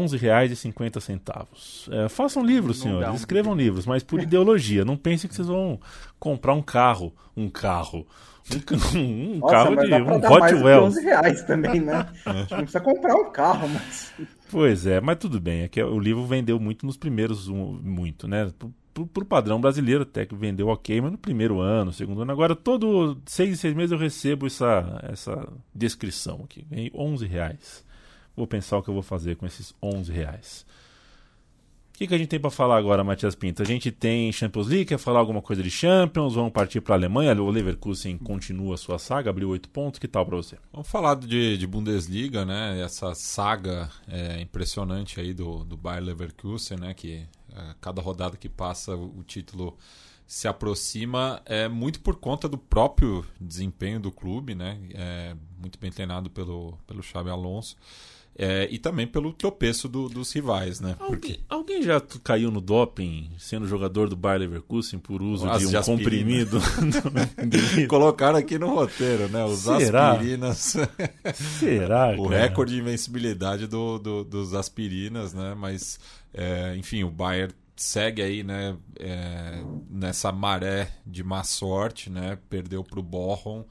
R$ 0.00 0.06
11,50. 0.06 1.46
É, 1.90 2.08
façam 2.08 2.44
livros, 2.44 2.80
senhores, 2.80 3.08
um 3.08 3.14
escrevam 3.14 3.54
livros, 3.54 3.86
mas 3.86 4.02
por 4.02 4.20
ideologia. 4.20 4.84
Não 4.84 4.96
pensem 4.96 5.28
que 5.28 5.34
vocês 5.34 5.48
vão 5.48 5.80
comprar 6.18 6.54
um 6.54 6.62
carro. 6.62 7.12
Um 7.36 7.48
carro. 7.48 8.06
Um, 8.94 8.98
um 8.98 9.38
Nossa, 9.38 9.54
carro 9.54 9.76
de 9.76 9.94
um 9.94 10.32
Hot 10.32 10.54
Wheels. 10.54 10.96
reais 10.96 11.42
também, 11.42 11.80
né? 11.80 12.06
A 12.26 12.32
gente 12.34 12.50
não 12.50 12.58
precisa 12.58 12.80
comprar 12.80 13.16
um 13.16 13.30
carro, 13.30 13.68
mas. 13.68 14.12
Pois 14.50 14.86
é, 14.86 15.00
mas 15.00 15.16
tudo 15.16 15.40
bem. 15.40 15.62
É 15.62 15.68
que 15.68 15.82
o 15.82 15.98
livro 15.98 16.24
vendeu 16.24 16.60
muito 16.60 16.84
nos 16.84 16.96
primeiros, 16.96 17.48
muito, 17.48 18.28
né? 18.28 18.52
Pro, 18.92 19.06
pro 19.06 19.24
padrão 19.24 19.60
brasileiro, 19.60 20.02
até 20.02 20.24
que 20.24 20.34
vendeu 20.34 20.68
ok, 20.68 21.00
mas 21.00 21.10
no 21.10 21.18
primeiro 21.18 21.58
ano, 21.58 21.92
segundo 21.92 22.22
ano. 22.22 22.30
Agora, 22.30 22.54
todo 22.54 23.18
seis, 23.26 23.58
seis 23.58 23.74
meses 23.74 23.90
eu 23.90 23.98
recebo 23.98 24.46
essa, 24.46 25.00
essa 25.02 25.48
descrição 25.74 26.42
aqui. 26.44 26.64
Vem 26.70 26.90
11 26.94 27.26
reais. 27.26 27.84
Vou 28.36 28.46
pensar 28.46 28.78
o 28.78 28.82
que 28.82 28.88
eu 28.88 28.94
vou 28.94 29.02
fazer 29.02 29.36
com 29.36 29.46
esses 29.46 29.74
11 29.82 30.12
reais. 30.12 30.66
O 31.94 31.96
que, 31.96 32.08
que 32.08 32.14
a 32.14 32.18
gente 32.18 32.26
tem 32.26 32.40
para 32.40 32.50
falar 32.50 32.76
agora, 32.76 33.04
Matias 33.04 33.36
Pinto? 33.36 33.62
A 33.62 33.64
gente 33.64 33.92
tem 33.92 34.32
Champions 34.32 34.66
League, 34.66 34.86
quer 34.86 34.98
falar 34.98 35.20
alguma 35.20 35.40
coisa 35.40 35.62
de 35.62 35.70
Champions? 35.70 36.34
Vamos 36.34 36.52
partir 36.52 36.80
para 36.80 36.96
a 36.96 36.98
Alemanha. 36.98 37.40
O 37.40 37.48
Leverkusen 37.48 38.18
continua 38.18 38.74
a 38.74 38.76
sua 38.76 38.98
saga, 38.98 39.30
abriu 39.30 39.48
oito 39.50 39.68
pontos. 39.68 40.00
Que 40.00 40.08
tal 40.08 40.26
para 40.26 40.34
você? 40.34 40.58
Vamos 40.72 40.88
falar 40.88 41.14
de, 41.14 41.56
de, 41.56 41.66
Bundesliga, 41.68 42.44
né? 42.44 42.80
Essa 42.80 43.14
saga 43.14 43.88
é, 44.08 44.40
impressionante 44.40 45.20
aí 45.20 45.32
do, 45.32 45.62
do 45.62 45.76
Bayer 45.76 46.02
Leverkusen, 46.02 46.78
né? 46.78 46.94
Que 46.94 47.28
é, 47.54 47.74
cada 47.80 48.02
rodada 48.02 48.36
que 48.36 48.48
passa 48.48 48.96
o 48.96 49.22
título 49.22 49.78
se 50.26 50.48
aproxima 50.48 51.40
é 51.44 51.68
muito 51.68 52.00
por 52.00 52.16
conta 52.16 52.48
do 52.48 52.58
próprio 52.58 53.24
desempenho 53.40 54.00
do 54.00 54.10
clube, 54.10 54.56
né? 54.56 54.80
É, 54.92 55.36
muito 55.56 55.78
bem 55.78 55.92
treinado 55.92 56.28
pelo, 56.28 56.76
pelo 56.88 57.04
Xabi 57.04 57.30
Alonso. 57.30 57.76
É, 58.36 58.66
e 58.68 58.78
também 58.78 59.06
pelo 59.06 59.32
tropeço 59.32 59.88
do, 59.88 60.08
dos 60.08 60.32
rivais, 60.32 60.80
né? 60.80 60.96
Alguém, 60.98 61.10
Porque... 61.10 61.40
alguém 61.48 61.82
já 61.82 62.02
caiu 62.22 62.50
no 62.50 62.60
doping 62.60 63.30
sendo 63.38 63.66
jogador 63.66 64.08
do 64.08 64.16
Bayer 64.16 64.40
Leverkusen 64.40 64.98
por 64.98 65.22
uso 65.22 65.48
As 65.48 65.60
de 65.60 65.68
um 65.68 65.70
de 65.70 65.86
comprimido? 65.86 66.58
Colocaram 67.88 68.36
aqui 68.36 68.58
no 68.58 68.74
roteiro, 68.74 69.28
né? 69.28 69.44
Os 69.44 69.60
Será? 69.60 70.12
aspirinas. 70.12 70.76
Será? 71.60 72.16
o 72.18 72.26
recorde 72.26 72.74
de 72.74 72.80
invencibilidade 72.80 73.68
do, 73.68 73.98
do, 73.98 74.24
dos 74.24 74.52
aspirinas, 74.52 75.32
né? 75.32 75.54
Mas, 75.56 76.00
é, 76.32 76.74
enfim, 76.76 77.04
o 77.04 77.10
Bayer 77.10 77.52
segue 77.76 78.20
aí, 78.20 78.42
né? 78.42 78.76
É, 78.98 79.62
nessa 79.88 80.32
maré 80.32 80.88
de 81.06 81.22
má 81.22 81.44
sorte, 81.44 82.10
né? 82.10 82.36
Perdeu 82.48 82.82
para 82.82 82.98
o 82.98 83.02
Borrom 83.02 83.64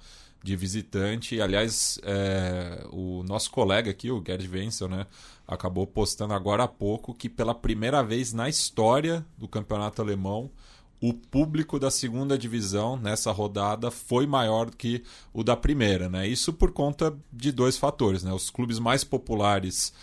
de 0.44 0.56
visitante. 0.58 1.42
Aliás, 1.42 1.98
é, 2.04 2.86
o 2.92 3.24
nosso 3.24 3.50
colega 3.50 3.90
aqui, 3.90 4.12
o 4.12 4.22
Gerd 4.24 4.48
Wenzel, 4.50 4.90
né, 4.90 5.08
acabou 5.48 5.88
postando 5.88 6.34
agora 6.34 6.64
há 6.64 6.68
pouco 6.68 7.14
que 7.14 7.30
pela 7.30 7.56
primeira 7.56 8.04
vez 8.04 8.34
na 8.34 8.50
história 8.50 9.26
do 9.38 9.48
campeonato 9.48 10.02
alemão, 10.02 10.52
o 11.02 11.14
público 11.14 11.80
da 11.80 11.90
segunda 11.90 12.38
divisão 12.38 12.96
nessa 12.96 13.32
rodada 13.32 13.90
foi 13.90 14.26
maior 14.26 14.70
que 14.70 15.04
o 15.34 15.44
da 15.44 15.56
primeira. 15.56 16.10
Né? 16.10 16.28
Isso 16.28 16.54
por 16.54 16.72
conta 16.72 17.18
de 17.32 17.52
dois 17.52 17.78
fatores. 17.78 18.24
Né? 18.24 18.32
Os 18.32 18.50
clubes 18.50 18.80
mais 18.80 19.04
populares 19.04 19.94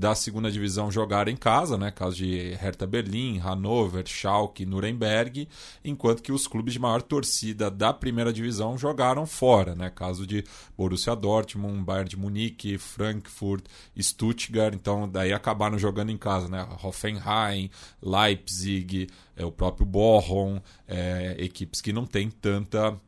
da 0.00 0.14
segunda 0.14 0.50
divisão 0.50 0.90
jogaram 0.90 1.30
em 1.30 1.36
casa, 1.36 1.76
né? 1.76 1.90
Caso 1.90 2.16
de 2.16 2.54
Hertha 2.54 2.86
Berlim, 2.86 3.38
Hannover, 3.38 4.02
Schalke, 4.08 4.64
Nuremberg, 4.64 5.46
enquanto 5.84 6.22
que 6.22 6.32
os 6.32 6.46
clubes 6.46 6.72
de 6.72 6.78
maior 6.78 7.02
torcida 7.02 7.70
da 7.70 7.92
primeira 7.92 8.32
divisão 8.32 8.78
jogaram 8.78 9.26
fora, 9.26 9.74
né? 9.74 9.90
Caso 9.90 10.26
de 10.26 10.42
Borussia 10.74 11.14
Dortmund, 11.14 11.84
Bayern 11.84 12.08
de 12.08 12.16
Munique, 12.16 12.78
Frankfurt, 12.78 13.66
Stuttgart, 14.00 14.72
então 14.74 15.06
daí 15.06 15.34
acabaram 15.34 15.78
jogando 15.78 16.10
em 16.10 16.16
casa, 16.16 16.48
né? 16.48 16.66
Hoffenheim, 16.82 17.70
Leipzig, 18.02 19.06
é, 19.36 19.44
o 19.44 19.52
próprio 19.52 19.84
Bochum, 19.84 20.62
é, 20.88 21.36
equipes 21.38 21.82
que 21.82 21.92
não 21.92 22.06
têm 22.06 22.30
tanta 22.30 22.98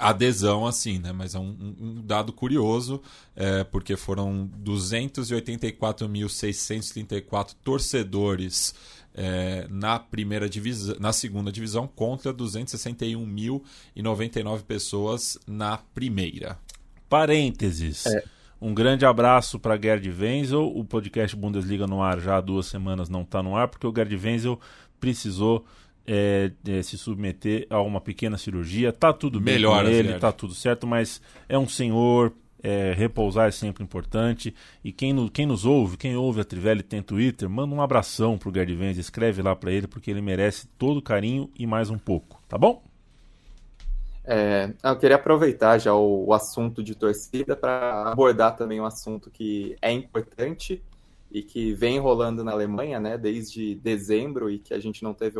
adesão 0.00 0.66
assim, 0.66 0.98
né? 0.98 1.12
Mas 1.12 1.34
é 1.34 1.38
um, 1.38 1.76
um 1.80 2.02
dado 2.02 2.32
curioso, 2.32 3.02
é, 3.34 3.64
porque 3.64 3.96
foram 3.96 4.50
284.634 4.62 7.54
torcedores 7.62 8.74
é, 9.14 9.66
na 9.70 9.98
primeira 9.98 10.46
divisão, 10.48 10.96
na 11.00 11.12
segunda 11.12 11.50
divisão 11.50 11.88
contra 11.88 12.32
261.099 12.34 14.62
pessoas 14.62 15.38
na 15.46 15.78
primeira. 15.78 16.58
Parênteses. 17.08 18.04
É. 18.06 18.22
Um 18.60 18.74
grande 18.74 19.06
abraço 19.06 19.58
para 19.58 19.80
Gerd 19.80 20.06
Wenzel. 20.10 20.70
O 20.74 20.84
podcast 20.84 21.34
Bundesliga 21.36 21.86
no 21.86 22.02
ar 22.02 22.20
já 22.20 22.36
há 22.36 22.40
duas 22.40 22.66
semanas 22.66 23.08
não 23.08 23.22
está 23.22 23.42
no 23.42 23.56
ar 23.56 23.68
porque 23.68 23.86
o 23.86 23.94
Gerd 23.94 24.14
Wenzel 24.16 24.60
precisou 24.98 25.64
é, 26.06 26.50
é, 26.66 26.82
se 26.82 26.96
submeter 26.96 27.66
a 27.68 27.80
uma 27.80 28.00
pequena 28.00 28.38
cirurgia. 28.38 28.92
Tá 28.92 29.12
tudo 29.12 29.40
bem 29.40 29.54
Melhor, 29.54 29.84
com 29.84 29.90
ele, 29.90 30.18
tá 30.18 30.30
tudo 30.32 30.54
certo, 30.54 30.86
mas 30.86 31.20
é 31.48 31.58
um 31.58 31.68
senhor. 31.68 32.32
É, 32.62 32.92
repousar 32.96 33.46
é 33.46 33.50
sempre 33.52 33.84
importante. 33.84 34.52
E 34.82 34.90
quem, 34.90 35.12
no, 35.12 35.30
quem 35.30 35.46
nos 35.46 35.64
ouve, 35.64 35.96
quem 35.96 36.16
ouve 36.16 36.40
a 36.40 36.44
Trivelli 36.44 36.82
tem 36.82 37.00
Twitter, 37.00 37.48
manda 37.48 37.72
um 37.72 37.80
abração 37.80 38.36
pro 38.36 38.52
Gerd 38.52 38.74
Venz, 38.74 38.98
escreve 38.98 39.40
lá 39.40 39.54
para 39.54 39.70
ele, 39.70 39.86
porque 39.86 40.10
ele 40.10 40.20
merece 40.20 40.66
todo 40.76 40.96
o 40.96 41.02
carinho 41.02 41.48
e 41.56 41.64
mais 41.64 41.90
um 41.90 41.98
pouco, 41.98 42.42
tá 42.48 42.58
bom? 42.58 42.82
É, 44.24 44.72
eu 44.82 44.96
queria 44.96 45.14
aproveitar 45.14 45.78
já 45.78 45.94
o, 45.94 46.26
o 46.26 46.34
assunto 46.34 46.82
de 46.82 46.96
torcida 46.96 47.54
para 47.54 48.10
abordar 48.10 48.56
também 48.56 48.80
um 48.80 48.84
assunto 48.84 49.30
que 49.30 49.76
é 49.80 49.92
importante 49.92 50.82
e 51.36 51.42
que 51.42 51.74
vem 51.74 51.98
rolando 51.98 52.42
na 52.42 52.52
Alemanha, 52.52 52.98
né, 52.98 53.18
desde 53.18 53.74
dezembro 53.74 54.48
e 54.48 54.58
que 54.58 54.72
a 54.72 54.78
gente 54.80 55.02
não 55.02 55.12
teve 55.12 55.38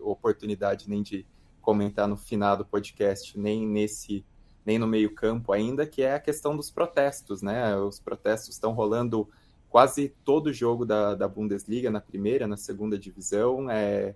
oportunidade 0.00 0.88
nem 0.88 1.02
de 1.02 1.26
comentar 1.60 2.08
no 2.08 2.16
final 2.16 2.56
do 2.56 2.64
podcast, 2.64 3.38
nem 3.38 3.68
nesse 3.68 4.24
nem 4.64 4.78
no 4.78 4.86
meio 4.86 5.14
campo 5.14 5.52
ainda, 5.52 5.86
que 5.86 6.00
é 6.00 6.14
a 6.14 6.20
questão 6.20 6.56
dos 6.56 6.70
protestos, 6.70 7.42
né? 7.42 7.76
Os 7.76 8.00
protestos 8.00 8.54
estão 8.54 8.72
rolando 8.72 9.28
quase 9.68 10.14
todo 10.24 10.54
jogo 10.54 10.86
da, 10.86 11.14
da 11.14 11.28
Bundesliga, 11.28 11.90
na 11.90 12.00
primeira, 12.00 12.46
na 12.46 12.56
segunda 12.56 12.98
divisão, 12.98 13.70
é, 13.70 14.14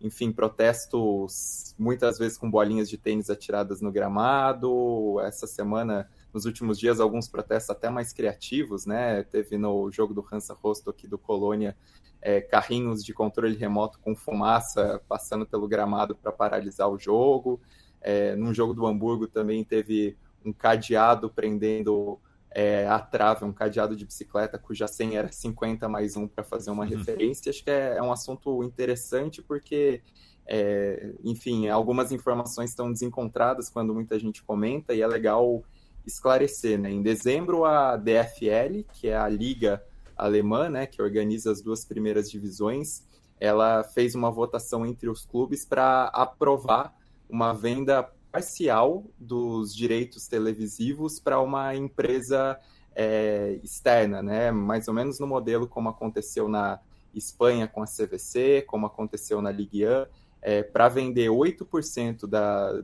enfim, 0.00 0.32
protestos 0.32 1.74
muitas 1.78 2.18
vezes 2.18 2.38
com 2.38 2.50
bolinhas 2.50 2.88
de 2.88 2.96
tênis 2.96 3.28
atiradas 3.28 3.82
no 3.82 3.92
gramado, 3.92 5.20
essa 5.20 5.46
semana 5.46 6.08
nos 6.32 6.44
últimos 6.44 6.78
dias 6.78 7.00
alguns 7.00 7.28
protestos 7.28 7.70
até 7.70 7.88
mais 7.88 8.12
criativos, 8.12 8.86
né? 8.86 9.22
Teve 9.24 9.56
no 9.56 9.90
jogo 9.90 10.12
do 10.14 10.24
Hansa 10.30 10.54
Rostock 10.54 11.06
do 11.06 11.18
Colônia 11.18 11.76
é, 12.20 12.40
carrinhos 12.40 13.04
de 13.04 13.14
controle 13.14 13.56
remoto 13.56 13.98
com 14.00 14.14
fumaça 14.14 15.00
passando 15.08 15.46
pelo 15.46 15.68
gramado 15.68 16.16
para 16.16 16.32
paralisar 16.32 16.88
o 16.88 16.98
jogo. 16.98 17.60
É, 18.00 18.36
num 18.36 18.52
jogo 18.52 18.74
do 18.74 18.86
Hamburgo 18.86 19.26
também 19.26 19.64
teve 19.64 20.16
um 20.44 20.52
cadeado 20.52 21.30
prendendo 21.30 22.18
é, 22.50 22.86
a 22.86 22.98
trave, 22.98 23.44
um 23.44 23.52
cadeado 23.52 23.94
de 23.94 24.04
bicicleta 24.04 24.58
cuja 24.58 24.86
senha 24.86 25.18
era 25.18 25.32
50 25.32 25.88
mais 25.88 26.16
um 26.16 26.26
para 26.26 26.44
fazer 26.44 26.70
uma 26.70 26.84
uhum. 26.84 26.90
referência. 26.90 27.50
Acho 27.50 27.62
que 27.62 27.70
é, 27.70 27.96
é, 27.96 28.02
um 28.02 28.12
assunto 28.12 28.62
interessante 28.64 29.42
porque, 29.42 30.02
é, 30.46 31.12
enfim, 31.22 31.68
algumas 31.68 32.10
informações 32.12 32.70
estão 32.70 32.92
desencontradas 32.92 33.68
quando 33.68 33.94
muita 33.94 34.18
gente 34.18 34.42
comenta 34.42 34.94
e 34.94 35.02
é 35.02 35.06
legal 35.06 35.62
esclarecer. 36.08 36.78
Né? 36.78 36.90
Em 36.90 37.02
dezembro, 37.02 37.64
a 37.64 37.96
DFL, 37.96 38.82
que 38.92 39.08
é 39.08 39.16
a 39.16 39.28
liga 39.28 39.82
alemã, 40.16 40.68
né, 40.68 40.86
que 40.86 41.00
organiza 41.00 41.52
as 41.52 41.62
duas 41.62 41.84
primeiras 41.84 42.28
divisões, 42.28 43.04
ela 43.38 43.84
fez 43.84 44.16
uma 44.16 44.30
votação 44.30 44.84
entre 44.84 45.08
os 45.08 45.24
clubes 45.24 45.64
para 45.64 46.06
aprovar 46.06 46.92
uma 47.28 47.52
venda 47.52 48.02
parcial 48.32 49.04
dos 49.16 49.74
direitos 49.74 50.26
televisivos 50.26 51.20
para 51.20 51.40
uma 51.40 51.74
empresa 51.74 52.58
é, 52.96 53.60
externa, 53.62 54.20
né? 54.20 54.50
mais 54.50 54.88
ou 54.88 54.94
menos 54.94 55.20
no 55.20 55.26
modelo 55.26 55.68
como 55.68 55.88
aconteceu 55.88 56.48
na 56.48 56.80
Espanha 57.14 57.68
com 57.68 57.80
a 57.80 57.86
CVC, 57.86 58.64
como 58.66 58.86
aconteceu 58.86 59.40
na 59.40 59.52
Ligue 59.52 59.86
1, 59.86 60.06
é, 60.42 60.62
para 60.64 60.88
vender 60.88 61.28
8% 61.28 62.26
da, 62.26 62.82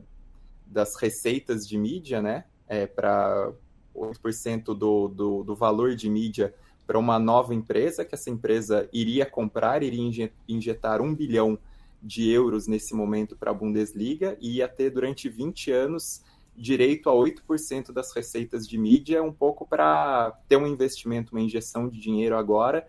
das 0.65 0.95
receitas 0.95 1.67
de 1.67 1.77
mídia, 1.77 2.21
né? 2.21 2.45
É, 2.67 2.87
para 2.87 3.51
8% 3.95 4.65
do, 4.75 5.07
do, 5.07 5.43
do 5.43 5.55
valor 5.55 5.95
de 5.95 6.09
mídia 6.09 6.53
para 6.85 6.99
uma 6.99 7.17
nova 7.17 7.53
empresa, 7.53 8.05
que 8.05 8.13
essa 8.13 8.29
empresa 8.29 8.87
iria 8.93 9.25
comprar, 9.25 9.81
iria 9.81 10.31
injetar 10.47 11.01
um 11.01 11.15
bilhão 11.15 11.57
de 12.01 12.29
euros 12.29 12.67
nesse 12.67 12.93
momento 12.93 13.35
para 13.35 13.51
a 13.51 13.53
Bundesliga 13.53 14.37
e 14.39 14.57
ia 14.57 14.67
ter 14.67 14.91
durante 14.91 15.27
20 15.27 15.71
anos 15.71 16.23
direito 16.55 17.09
a 17.09 17.13
8% 17.13 17.91
das 17.91 18.13
receitas 18.13 18.67
de 18.67 18.77
mídia, 18.77 19.23
um 19.23 19.33
pouco 19.33 19.67
para 19.67 20.31
ter 20.47 20.57
um 20.57 20.67
investimento, 20.67 21.33
uma 21.33 21.41
injeção 21.41 21.89
de 21.89 21.99
dinheiro 21.99 22.37
agora, 22.37 22.85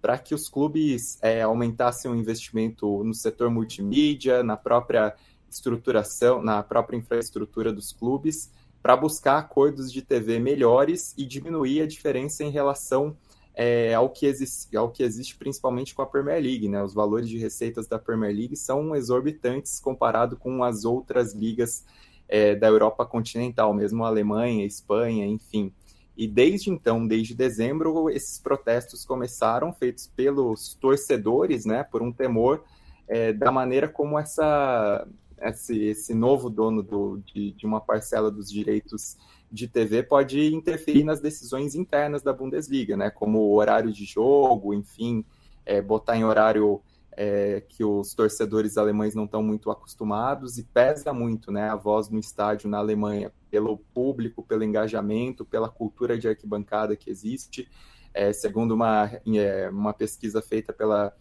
para 0.00 0.16
que 0.18 0.34
os 0.34 0.48
clubes 0.48 1.18
é, 1.22 1.42
aumentassem 1.42 2.10
o 2.10 2.14
investimento 2.14 3.02
no 3.02 3.14
setor 3.14 3.50
multimídia, 3.50 4.44
na 4.44 4.56
própria 4.56 5.16
estruturação, 5.50 6.42
na 6.42 6.62
própria 6.62 6.96
infraestrutura 6.96 7.72
dos 7.72 7.92
clubes, 7.92 8.52
para 8.88 8.96
buscar 8.96 9.36
acordos 9.36 9.92
de 9.92 10.00
TV 10.00 10.38
melhores 10.38 11.12
e 11.18 11.26
diminuir 11.26 11.82
a 11.82 11.86
diferença 11.86 12.42
em 12.42 12.48
relação 12.48 13.14
é, 13.54 13.92
ao, 13.92 14.08
que 14.08 14.24
existe, 14.24 14.74
ao 14.74 14.90
que 14.90 15.02
existe 15.02 15.36
principalmente 15.36 15.94
com 15.94 16.00
a 16.00 16.06
Premier 16.06 16.42
League. 16.42 16.70
Né? 16.70 16.82
Os 16.82 16.94
valores 16.94 17.28
de 17.28 17.36
receitas 17.36 17.86
da 17.86 17.98
Premier 17.98 18.34
League 18.34 18.56
são 18.56 18.96
exorbitantes 18.96 19.78
comparado 19.78 20.38
com 20.38 20.64
as 20.64 20.86
outras 20.86 21.34
ligas 21.34 21.84
é, 22.26 22.54
da 22.54 22.68
Europa 22.68 23.04
continental, 23.04 23.74
mesmo 23.74 24.06
a 24.06 24.08
Alemanha, 24.08 24.62
a 24.62 24.66
Espanha, 24.66 25.26
enfim. 25.26 25.70
E 26.16 26.26
desde 26.26 26.70
então, 26.70 27.06
desde 27.06 27.34
dezembro, 27.34 28.08
esses 28.08 28.40
protestos 28.40 29.04
começaram, 29.04 29.70
feitos 29.70 30.06
pelos 30.06 30.72
torcedores, 30.80 31.66
né, 31.66 31.84
por 31.84 32.00
um 32.00 32.10
temor 32.10 32.64
é, 33.06 33.34
da 33.34 33.52
maneira 33.52 33.86
como 33.86 34.18
essa, 34.18 35.06
esse, 35.42 35.78
esse 35.84 36.14
novo 36.14 36.50
dono 36.50 36.82
do, 36.82 37.18
de, 37.18 37.52
de 37.52 37.66
uma 37.66 37.80
parcela 37.80 38.30
dos 38.30 38.50
direitos 38.50 39.16
de 39.50 39.66
TV 39.66 40.02
pode 40.02 40.54
interferir 40.54 41.04
nas 41.04 41.20
decisões 41.20 41.74
internas 41.74 42.22
da 42.22 42.32
Bundesliga, 42.32 42.96
né? 42.96 43.10
Como 43.10 43.38
o 43.38 43.54
horário 43.54 43.92
de 43.92 44.04
jogo, 44.04 44.74
enfim, 44.74 45.24
é, 45.64 45.80
botar 45.80 46.16
em 46.16 46.24
horário 46.24 46.82
é, 47.12 47.62
que 47.68 47.82
os 47.82 48.14
torcedores 48.14 48.76
alemães 48.76 49.14
não 49.14 49.24
estão 49.24 49.42
muito 49.42 49.70
acostumados 49.70 50.58
e 50.58 50.64
pesa 50.64 51.12
muito, 51.12 51.50
né? 51.50 51.68
A 51.68 51.76
voz 51.76 52.08
no 52.08 52.18
estádio 52.18 52.68
na 52.68 52.78
Alemanha 52.78 53.32
pelo 53.50 53.78
público, 53.78 54.42
pelo 54.42 54.62
engajamento, 54.62 55.44
pela 55.44 55.68
cultura 55.68 56.18
de 56.18 56.28
arquibancada 56.28 56.94
que 56.94 57.10
existe. 57.10 57.68
É, 58.12 58.32
segundo 58.32 58.72
uma, 58.72 59.10
é, 59.34 59.68
uma 59.70 59.92
pesquisa 59.92 60.40
feita 60.42 60.72
pela 60.72 61.12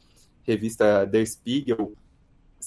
revista 0.44 1.06
Der 1.06 1.26
Spiegel, 1.26 1.94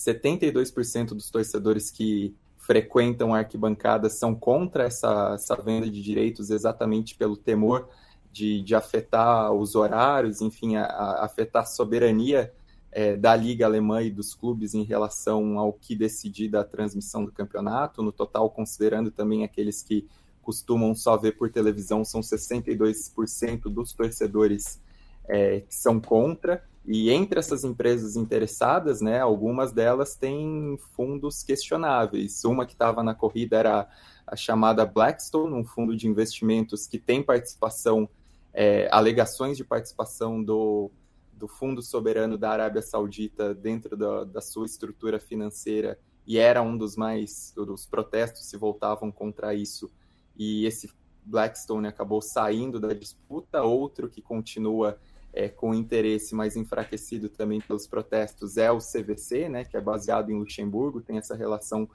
72% 0.00 1.08
dos 1.08 1.30
torcedores 1.30 1.90
que 1.90 2.34
frequentam 2.56 3.34
a 3.34 3.38
arquibancada 3.38 4.08
são 4.08 4.34
contra 4.34 4.84
essa, 4.84 5.32
essa 5.34 5.56
venda 5.56 5.90
de 5.90 6.02
direitos 6.02 6.50
exatamente 6.50 7.14
pelo 7.14 7.36
temor 7.36 7.88
de, 8.32 8.62
de 8.62 8.74
afetar 8.74 9.52
os 9.52 9.74
horários, 9.74 10.40
enfim, 10.40 10.76
a, 10.76 10.84
a 10.84 11.24
afetar 11.24 11.62
a 11.62 11.66
soberania 11.66 12.52
é, 12.92 13.16
da 13.16 13.34
Liga 13.36 13.66
Alemã 13.66 14.02
e 14.02 14.10
dos 14.10 14.34
clubes 14.34 14.74
em 14.74 14.82
relação 14.82 15.58
ao 15.58 15.72
que 15.72 15.94
decidir 15.94 16.48
da 16.48 16.64
transmissão 16.64 17.24
do 17.24 17.32
campeonato. 17.32 18.02
No 18.02 18.12
total, 18.12 18.48
considerando 18.50 19.10
também 19.10 19.44
aqueles 19.44 19.82
que 19.82 20.06
costumam 20.42 20.94
só 20.94 21.16
ver 21.16 21.32
por 21.32 21.50
televisão, 21.50 22.04
são 22.04 22.20
62% 22.20 23.62
dos 23.64 23.92
torcedores 23.92 24.80
é, 25.28 25.60
que 25.60 25.74
são 25.74 26.00
contra. 26.00 26.64
E 26.86 27.10
entre 27.10 27.38
essas 27.38 27.62
empresas 27.62 28.16
interessadas, 28.16 29.00
né, 29.00 29.20
algumas 29.20 29.72
delas 29.72 30.16
têm 30.16 30.78
fundos 30.96 31.42
questionáveis. 31.42 32.44
Uma 32.44 32.64
que 32.64 32.72
estava 32.72 33.02
na 33.02 33.14
corrida 33.14 33.56
era 33.56 33.88
a 34.26 34.36
chamada 34.36 34.86
Blackstone, 34.86 35.54
um 35.54 35.64
fundo 35.64 35.96
de 35.96 36.08
investimentos 36.08 36.86
que 36.86 36.98
tem 36.98 37.22
participação, 37.22 38.08
é, 38.52 38.88
alegações 38.90 39.56
de 39.56 39.64
participação 39.64 40.42
do, 40.42 40.90
do 41.32 41.46
Fundo 41.46 41.82
Soberano 41.82 42.38
da 42.38 42.50
Arábia 42.50 42.82
Saudita 42.82 43.54
dentro 43.54 43.96
da, 43.96 44.24
da 44.24 44.40
sua 44.40 44.66
estrutura 44.66 45.20
financeira, 45.20 45.98
e 46.26 46.38
era 46.38 46.62
um 46.62 46.76
dos 46.76 46.96
mais. 46.96 47.52
dos 47.56 47.86
protestos 47.86 48.44
se 48.44 48.56
voltavam 48.56 49.10
contra 49.10 49.54
isso. 49.54 49.90
E 50.36 50.64
esse 50.64 50.90
Blackstone 51.24 51.88
acabou 51.88 52.22
saindo 52.22 52.78
da 52.78 52.92
disputa. 52.92 53.62
Outro 53.62 54.08
que 54.08 54.22
continua 54.22 54.98
é, 55.32 55.48
com 55.48 55.74
interesse 55.74 56.34
mais 56.34 56.56
enfraquecido 56.56 57.28
também 57.28 57.60
pelos 57.60 57.86
protestos 57.86 58.56
é 58.56 58.70
o 58.70 58.78
CVC, 58.78 59.48
né, 59.48 59.64
que 59.64 59.76
é 59.76 59.80
baseado 59.80 60.30
em 60.30 60.38
Luxemburgo, 60.38 61.00
tem 61.00 61.18
essa 61.18 61.34
relação 61.34 61.88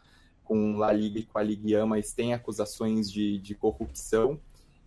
com 0.43 0.81
a 0.83 0.91
Liga 0.91 1.19
e 1.19 1.25
com 1.25 1.37
a 1.37 1.43
Ligue 1.43 1.75
1, 1.75 1.87
mas 1.87 2.13
tem 2.13 2.33
acusações 2.33 3.11
de, 3.11 3.39
de 3.39 3.55
corrupção. 3.55 4.39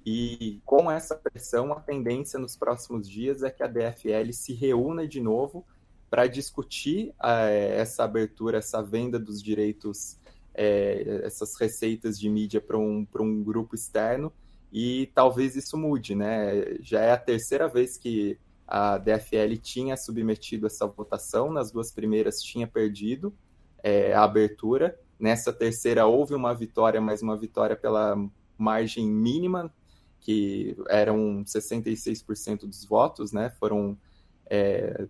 E 0.06 0.60
com 0.64 0.90
essa 0.90 1.14
pressão, 1.16 1.72
a 1.72 1.80
tendência 1.80 2.38
nos 2.38 2.56
próximos 2.56 3.08
dias 3.08 3.42
é 3.42 3.50
que 3.50 3.62
a 3.62 3.66
DFL 3.66 4.32
se 4.32 4.54
reúna 4.54 5.06
de 5.06 5.20
novo 5.20 5.66
para 6.08 6.26
discutir 6.26 7.12
é, 7.22 7.76
essa 7.76 8.04
abertura, 8.04 8.58
essa 8.58 8.80
venda 8.80 9.18
dos 9.18 9.42
direitos, 9.42 10.16
é, 10.54 11.22
essas 11.24 11.56
receitas 11.56 12.18
de 12.18 12.30
mídia 12.30 12.60
para 12.60 12.78
um, 12.78 13.06
um 13.20 13.42
grupo 13.42 13.74
externo 13.74 14.32
e 14.72 15.10
talvez 15.14 15.56
isso 15.56 15.76
mude, 15.76 16.14
né? 16.14 16.76
Já 16.80 17.00
é 17.00 17.12
a 17.12 17.18
terceira 17.18 17.68
vez 17.68 17.96
que 17.96 18.38
a 18.66 18.98
DFL 18.98 19.56
tinha 19.62 19.96
submetido 19.96 20.66
essa 20.66 20.86
votação, 20.86 21.50
nas 21.50 21.70
duas 21.70 21.90
primeiras 21.90 22.42
tinha 22.42 22.66
perdido 22.66 23.34
é, 23.82 24.12
a 24.12 24.24
abertura, 24.24 24.98
nessa 25.18 25.52
terceira 25.52 26.06
houve 26.06 26.34
uma 26.34 26.54
vitória, 26.54 27.00
mas 27.00 27.22
uma 27.22 27.36
vitória 27.36 27.76
pela 27.76 28.16
margem 28.56 29.06
mínima, 29.06 29.72
que 30.20 30.76
eram 30.88 31.44
66% 31.44 32.66
dos 32.66 32.84
votos, 32.84 33.32
né? 33.32 33.50
Foram 33.50 33.96
é, 34.46 35.06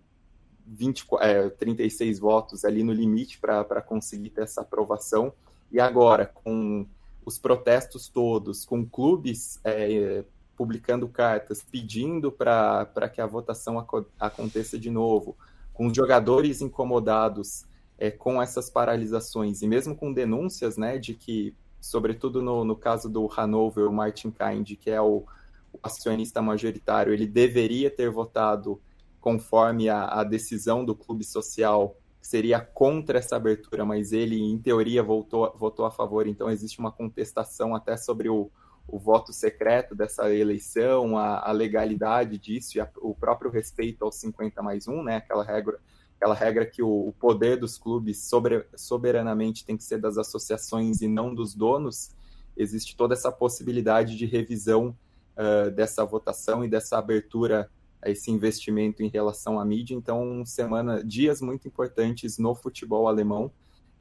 20, 0.65 1.05
é, 1.19 1.49
36 1.49 2.19
votos 2.19 2.63
ali 2.63 2.83
no 2.83 2.93
limite 2.93 3.39
para 3.39 3.81
conseguir 3.81 4.29
ter 4.29 4.43
essa 4.43 4.61
aprovação. 4.61 5.33
E 5.71 5.79
agora, 5.79 6.25
com 6.25 6.85
os 7.25 7.37
protestos 7.37 8.07
todos, 8.07 8.65
com 8.65 8.85
clubes 8.85 9.59
é, 9.63 10.23
publicando 10.55 11.07
cartas 11.07 11.63
pedindo 11.63 12.31
para 12.31 13.09
que 13.13 13.21
a 13.21 13.25
votação 13.25 13.79
ac 13.79 14.05
aconteça 14.19 14.77
de 14.77 14.89
novo, 14.89 15.37
com 15.73 15.93
jogadores 15.93 16.61
incomodados 16.61 17.65
é, 17.97 18.11
com 18.11 18.41
essas 18.41 18.69
paralisações, 18.69 19.61
e 19.61 19.67
mesmo 19.67 19.95
com 19.95 20.11
denúncias 20.11 20.77
né, 20.77 20.97
de 20.97 21.13
que, 21.13 21.55
sobretudo 21.79 22.41
no, 22.41 22.63
no 22.63 22.75
caso 22.75 23.09
do 23.09 23.29
Hanover, 23.35 23.87
o 23.87 23.93
Martin 23.93 24.31
Kind, 24.31 24.75
que 24.77 24.89
é 24.89 25.01
o, 25.01 25.25
o 25.71 25.79
acionista 25.83 26.41
majoritário, 26.41 27.13
ele 27.13 27.27
deveria 27.27 27.89
ter 27.89 28.09
votado 28.09 28.81
conforme 29.19 29.89
a, 29.89 30.05
a 30.05 30.23
decisão 30.23 30.83
do 30.83 30.95
clube 30.95 31.23
social 31.23 31.98
seria 32.21 32.59
contra 32.59 33.19
essa 33.19 33.35
abertura, 33.35 33.85
mas 33.85 34.11
ele, 34.11 34.41
em 34.41 34.57
teoria, 34.57 35.01
votou, 35.01 35.53
votou 35.57 35.85
a 35.85 35.91
favor. 35.91 36.27
Então, 36.27 36.49
existe 36.49 36.79
uma 36.79 36.91
contestação 36.91 37.73
até 37.75 37.95
sobre 37.95 38.29
o, 38.29 38.51
o 38.87 38.99
voto 38.99 39.31
secreto 39.31 39.95
dessa 39.95 40.33
eleição, 40.33 41.17
a, 41.17 41.47
a 41.47 41.51
legalidade 41.51 42.37
disso 42.37 42.77
e 42.77 42.81
a, 42.81 42.89
o 42.97 43.15
próprio 43.15 43.49
respeito 43.49 44.03
aos 44.03 44.15
50 44.15 44.61
mais 44.61 44.87
1, 44.87 45.03
né? 45.03 45.17
aquela 45.17 45.43
regra, 45.43 45.79
aquela 46.17 46.35
regra 46.35 46.65
que 46.65 46.81
o, 46.81 47.07
o 47.07 47.13
poder 47.13 47.57
dos 47.57 47.77
clubes 47.77 48.25
sobre, 48.25 48.65
soberanamente 48.75 49.65
tem 49.65 49.77
que 49.77 49.83
ser 49.83 49.99
das 49.99 50.17
associações 50.17 51.01
e 51.01 51.07
não 51.07 51.33
dos 51.33 51.55
donos. 51.55 52.11
Existe 52.57 52.95
toda 52.95 53.13
essa 53.13 53.31
possibilidade 53.31 54.17
de 54.17 54.25
revisão 54.25 54.95
uh, 55.37 55.71
dessa 55.71 56.03
votação 56.03 56.63
e 56.65 56.67
dessa 56.67 56.97
abertura 56.97 57.69
a 58.01 58.09
esse 58.09 58.31
investimento 58.31 59.03
em 59.03 59.09
relação 59.09 59.59
à 59.59 59.65
mídia. 59.65 59.95
Então, 59.95 60.45
semana, 60.45 61.03
dias 61.03 61.41
muito 61.41 61.67
importantes 61.67 62.37
no 62.37 62.55
futebol 62.55 63.07
alemão. 63.07 63.51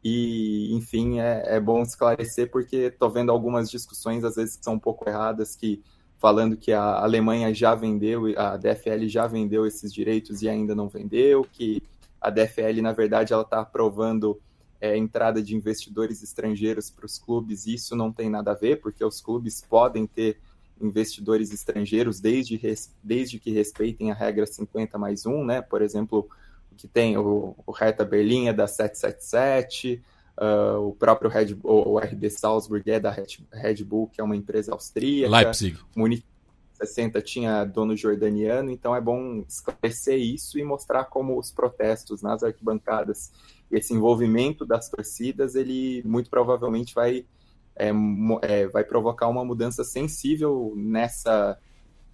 E, 0.02 0.74
enfim, 0.74 1.18
é, 1.18 1.56
é 1.56 1.60
bom 1.60 1.82
esclarecer 1.82 2.50
porque 2.50 2.76
estou 2.76 3.10
vendo 3.10 3.32
algumas 3.32 3.70
discussões, 3.70 4.22
às 4.24 4.36
vezes, 4.36 4.56
que 4.56 4.64
são 4.64 4.74
um 4.74 4.78
pouco 4.78 5.08
erradas, 5.08 5.56
que 5.56 5.82
falando 6.18 6.56
que 6.56 6.72
a 6.72 7.00
Alemanha 7.00 7.52
já 7.54 7.74
vendeu, 7.74 8.26
a 8.36 8.56
DFL 8.56 9.06
já 9.06 9.26
vendeu 9.26 9.66
esses 9.66 9.92
direitos 9.92 10.42
e 10.42 10.48
ainda 10.48 10.74
não 10.74 10.88
vendeu, 10.88 11.46
que 11.52 11.82
a 12.20 12.30
DFL, 12.30 12.82
na 12.82 12.92
verdade, 12.92 13.32
ela 13.32 13.42
está 13.42 13.60
aprovando 13.60 14.40
é, 14.80 14.96
entrada 14.96 15.42
de 15.42 15.54
investidores 15.54 16.22
estrangeiros 16.22 16.90
para 16.90 17.06
os 17.06 17.18
clubes. 17.18 17.66
Isso 17.66 17.94
não 17.94 18.12
tem 18.12 18.28
nada 18.28 18.52
a 18.52 18.54
ver, 18.54 18.80
porque 18.80 19.04
os 19.04 19.20
clubes 19.20 19.64
podem 19.68 20.06
ter 20.06 20.38
investidores 20.80 21.52
estrangeiros 21.52 22.20
desde, 22.20 22.60
desde 23.02 23.38
que 23.38 23.50
respeitem 23.50 24.10
a 24.10 24.14
regra 24.14 24.46
50 24.46 24.98
mais 24.98 25.26
1, 25.26 25.44
né? 25.44 25.62
Por 25.62 25.82
exemplo, 25.82 26.28
que 26.76 26.86
tem 26.86 27.16
o, 27.16 27.54
o 27.66 27.72
Hertha 27.72 28.04
Berlim 28.04 28.48
é 28.48 28.52
da 28.52 28.66
777, 28.66 29.94
uh, 29.94 30.42
ah, 30.42 30.78
o 30.78 30.92
próprio 30.92 31.30
Red, 31.30 31.56
o, 31.62 31.92
o 31.92 31.98
RB 31.98 32.30
Salzburg 32.30 32.90
é 32.90 33.00
da 33.00 33.10
Red, 33.10 33.84
Bull, 33.84 34.08
que 34.08 34.20
é 34.20 34.24
uma 34.24 34.36
empresa 34.36 34.72
austríaca. 34.72 35.34
Leipzig. 35.34 35.78
Munique 35.96 36.24
60 36.74 37.20
tinha 37.22 37.64
dono 37.64 37.96
jordaniano, 37.96 38.70
então 38.70 38.94
é 38.94 39.00
bom 39.00 39.44
esclarecer 39.48 40.18
isso 40.18 40.58
e 40.58 40.62
mostrar 40.62 41.04
como 41.06 41.36
os 41.36 41.50
protestos 41.50 42.22
nas 42.22 42.44
arquibancadas 42.44 43.32
e 43.70 43.76
esse 43.76 43.92
envolvimento 43.92 44.64
das 44.64 44.88
torcidas, 44.88 45.54
ele 45.54 46.02
muito 46.04 46.30
provavelmente 46.30 46.94
vai 46.94 47.26
é, 47.78 47.90
é, 48.42 48.66
vai 48.66 48.84
provocar 48.84 49.28
uma 49.28 49.44
mudança 49.44 49.84
sensível 49.84 50.74
nessa, 50.76 51.58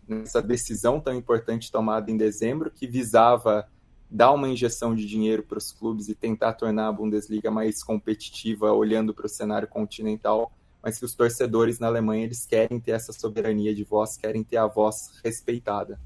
nessa 0.07 0.43
decisão 0.43 1.01
tão 1.01 1.15
importante 1.15 1.73
tomada 1.73 2.11
em 2.11 2.17
dezembro, 2.17 2.71
que 2.71 2.87
visava 2.87 3.67
dar 4.11 4.33
uma 4.33 4.49
injeção 4.49 4.95
de 4.95 5.07
dinheiro 5.07 5.43
para 5.43 5.59
os 5.59 5.73
clubes 5.73 6.09
e 6.09 6.15
tentar 6.15 6.53
tornar 6.53 6.89
a 6.89 6.93
Bundesliga 6.93 7.51
mais 7.51 7.83
competitiva, 7.83 8.73
olhando 8.73 9.15
para 9.15 9.27
o 9.27 9.29
cenário 9.29 9.67
continental, 9.67 10.53
mas 10.83 10.99
que 10.99 11.05
os 11.05 11.15
torcedores 11.15 11.79
na 11.79 11.87
Alemanha 11.87 12.25
eles 12.25 12.47
querem 12.47 12.79
ter 12.79 12.93
essa 12.93 13.12
soberania 13.12 13.75
de 13.75 13.83
voz, 13.83 14.17
querem 14.17 14.45
ter 14.45 14.59
a 14.59 14.67
voz 14.67 15.19
respeitada. 15.25 15.99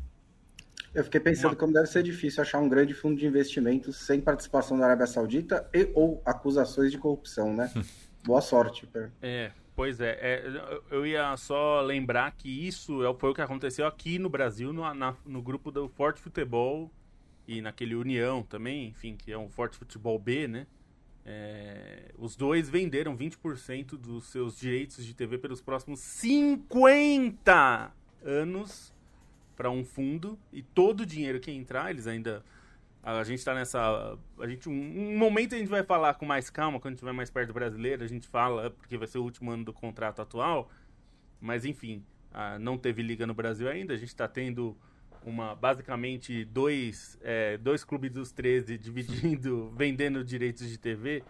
Eu 0.95 1.05
fiquei 1.05 1.21
pensando 1.21 1.55
como 1.55 1.73
deve 1.73 1.87
ser 1.87 2.03
difícil 2.03 2.41
achar 2.41 2.61
um 2.61 2.69
grande 2.69 2.95
fundo 2.95 3.19
de 3.19 3.27
investimentos 3.27 3.99
sem 3.99 4.21
participação 4.21 4.79
da 4.79 4.87
Arábia 4.87 5.07
Saudita 5.07 5.69
e 5.75 5.91
ou 5.95 6.23
acusações 6.25 6.91
de 6.91 6.99
corrupção, 6.99 7.55
né? 7.55 7.71
Boa 8.29 8.43
sorte. 8.43 8.87
Per. 8.87 9.11
É, 9.22 9.53
pois 9.74 10.03
é, 10.03 10.18
é, 10.20 10.81
Eu 10.91 11.07
ia 11.07 11.35
só 11.39 11.81
lembrar 11.81 12.31
que 12.33 12.47
isso 12.47 13.03
é 13.03 13.14
foi 13.14 13.31
o 13.31 13.35
que 13.35 13.41
aconteceu 13.41 13.87
aqui 13.87 14.18
no 14.18 14.29
Brasil, 14.29 14.70
no, 14.70 14.83
na, 14.93 15.16
no 15.24 15.41
grupo 15.41 15.70
do 15.70 15.89
Forte 15.89 16.20
Futebol 16.20 16.91
e 17.47 17.62
naquele 17.62 17.95
União 17.95 18.43
também, 18.43 18.89
enfim, 18.89 19.16
que 19.16 19.33
é 19.33 19.39
um 19.39 19.49
Forte 19.49 19.79
Futebol 19.79 20.18
B, 20.18 20.47
né? 20.47 20.66
É, 21.24 22.12
os 22.18 22.37
dois 22.37 22.68
venderam 22.68 23.16
20% 23.16 23.97
dos 23.97 24.26
seus 24.26 24.59
direitos 24.59 25.07
de 25.07 25.14
TV 25.14 25.39
pelos 25.39 25.62
próximos 25.62 25.99
50 26.01 27.91
anos 28.22 28.93
para 29.57 29.70
um 29.70 29.87
fundo 29.87 30.39
e 30.53 30.61
todo 30.62 31.01
o 31.01 31.07
dinheiro 31.07 31.41
que 31.41 31.51
entrar, 31.51 31.89
eles 31.89 32.07
ainda 32.07 32.45
a 33.17 33.25
gente 33.25 33.39
está 33.39 33.55
nessa. 33.55 34.19
A 34.39 34.47
gente, 34.47 34.69
um, 34.69 34.73
um, 34.73 35.17
momento 35.17 35.55
a 35.55 35.59
gente 35.59 35.69
vai 35.69 35.83
falar 35.83 36.15
com 36.15 36.27
mais 36.27 36.51
calma, 36.51 36.79
quando 36.79 36.95
estiver 36.95 37.13
mais 37.13 37.31
perto 37.31 37.49
do 37.49 37.55
brasileiro, 37.55 38.05
a 38.05 38.07
gente 38.07 38.27
fala, 38.27 38.71
porque 38.71 38.99
vai 38.99 39.07
ser 39.07 39.19
o 39.19 39.23
último 39.23 39.51
ano 39.51 39.65
do 39.65 39.73
contrato 39.73 40.21
atual. 40.21 40.71
Mas 41.41 41.65
enfim, 41.65 42.05
não 42.61 42.77
teve 42.77 43.03
liga 43.03 43.27
no 43.27 43.35
Brasil 43.35 43.69
ainda. 43.69 43.95
A 43.95 43.97
gente 43.97 44.09
está 44.09 44.29
tendo 44.29 44.77
uma 45.25 45.55
basicamente 45.55 46.45
dois, 46.45 47.19
é, 47.23 47.57
dois 47.59 47.85
clubes 47.85 48.13
dos 48.13 48.33
13 48.33 48.77
dividindo, 48.79 49.73
vendendo 49.77 50.25
direitos 50.25 50.69
de 50.69 50.79
TV. 50.79 51.23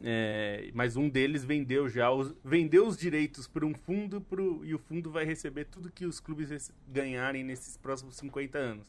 É, 0.00 0.70
mas 0.74 0.96
um 0.96 1.08
deles 1.08 1.44
vendeu 1.44 1.88
já 1.88 2.08
os, 2.10 2.32
vendeu 2.44 2.86
os 2.86 2.96
direitos 2.96 3.48
para 3.48 3.66
um 3.66 3.74
fundo 3.74 4.20
pro, 4.20 4.64
e 4.64 4.72
o 4.72 4.78
fundo 4.78 5.10
vai 5.10 5.24
receber 5.24 5.64
tudo 5.64 5.90
que 5.90 6.06
os 6.06 6.20
clubes 6.20 6.72
ganharem 6.86 7.42
nesses 7.42 7.76
próximos 7.76 8.16
50 8.16 8.56
anos, 8.56 8.86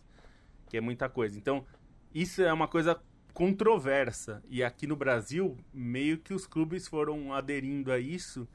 que 0.69 0.77
é 0.77 0.81
muita 0.81 1.09
coisa. 1.09 1.35
Então, 1.35 1.65
isso 2.13 2.41
é 2.41 2.51
uma 2.51 2.67
coisa 2.67 2.99
controversa. 3.33 4.43
E 4.49 4.63
aqui 4.63 4.85
no 4.87 4.95
Brasil, 4.95 5.57
meio 5.73 6.17
que 6.17 6.33
os 6.33 6.45
clubes 6.45 6.87
foram 6.87 7.33
aderindo 7.33 7.91
a 7.91 7.99
isso. 7.99 8.47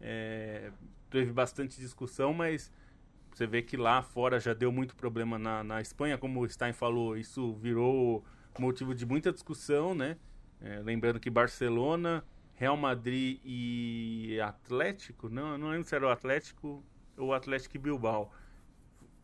É, 0.00 0.70
teve 1.10 1.32
bastante 1.32 1.80
discussão, 1.80 2.32
mas 2.32 2.72
você 3.32 3.46
vê 3.46 3.62
que 3.62 3.76
lá 3.76 4.02
fora 4.02 4.38
já 4.40 4.54
deu 4.54 4.72
muito 4.72 4.94
problema 4.94 5.38
na, 5.38 5.64
na 5.64 5.80
Espanha, 5.80 6.18
como 6.18 6.40
o 6.40 6.48
Stein 6.48 6.72
falou, 6.72 7.16
isso 7.16 7.54
virou 7.54 8.24
motivo 8.58 8.94
de 8.94 9.06
muita 9.06 9.32
discussão, 9.32 9.94
né? 9.94 10.16
É, 10.60 10.80
lembrando 10.80 11.18
que 11.18 11.30
Barcelona, 11.30 12.22
Real 12.54 12.76
Madrid 12.76 13.40
e 13.42 14.38
Atlético, 14.42 15.28
não, 15.30 15.56
não 15.56 15.70
lembro 15.70 15.88
se 15.88 15.94
era 15.94 16.06
o 16.06 16.10
Atlético 16.10 16.84
ou 17.16 17.28
o 17.28 17.32
Atlético 17.32 17.78
Bilbao, 17.78 18.30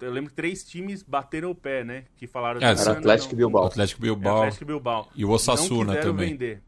eu 0.00 0.10
lembro 0.10 0.30
que 0.30 0.36
três 0.36 0.64
times 0.64 1.02
bateram 1.02 1.50
o 1.50 1.54
pé, 1.54 1.84
né? 1.84 2.04
Que 2.16 2.26
falaram... 2.26 2.60
É, 2.60 2.70
era 2.70 2.92
Atlético 2.92 3.34
e 3.34 3.36
Bilbao. 3.36 3.66
Atlético 3.66 4.00
Bilbao. 4.00 4.38
Atlético 4.38 4.64
Bilbao. 4.64 5.08
E 5.14 5.24
o 5.24 5.30
Osasuna 5.30 5.94
não 5.94 6.00
também. 6.00 6.30
Vender. 6.30 6.62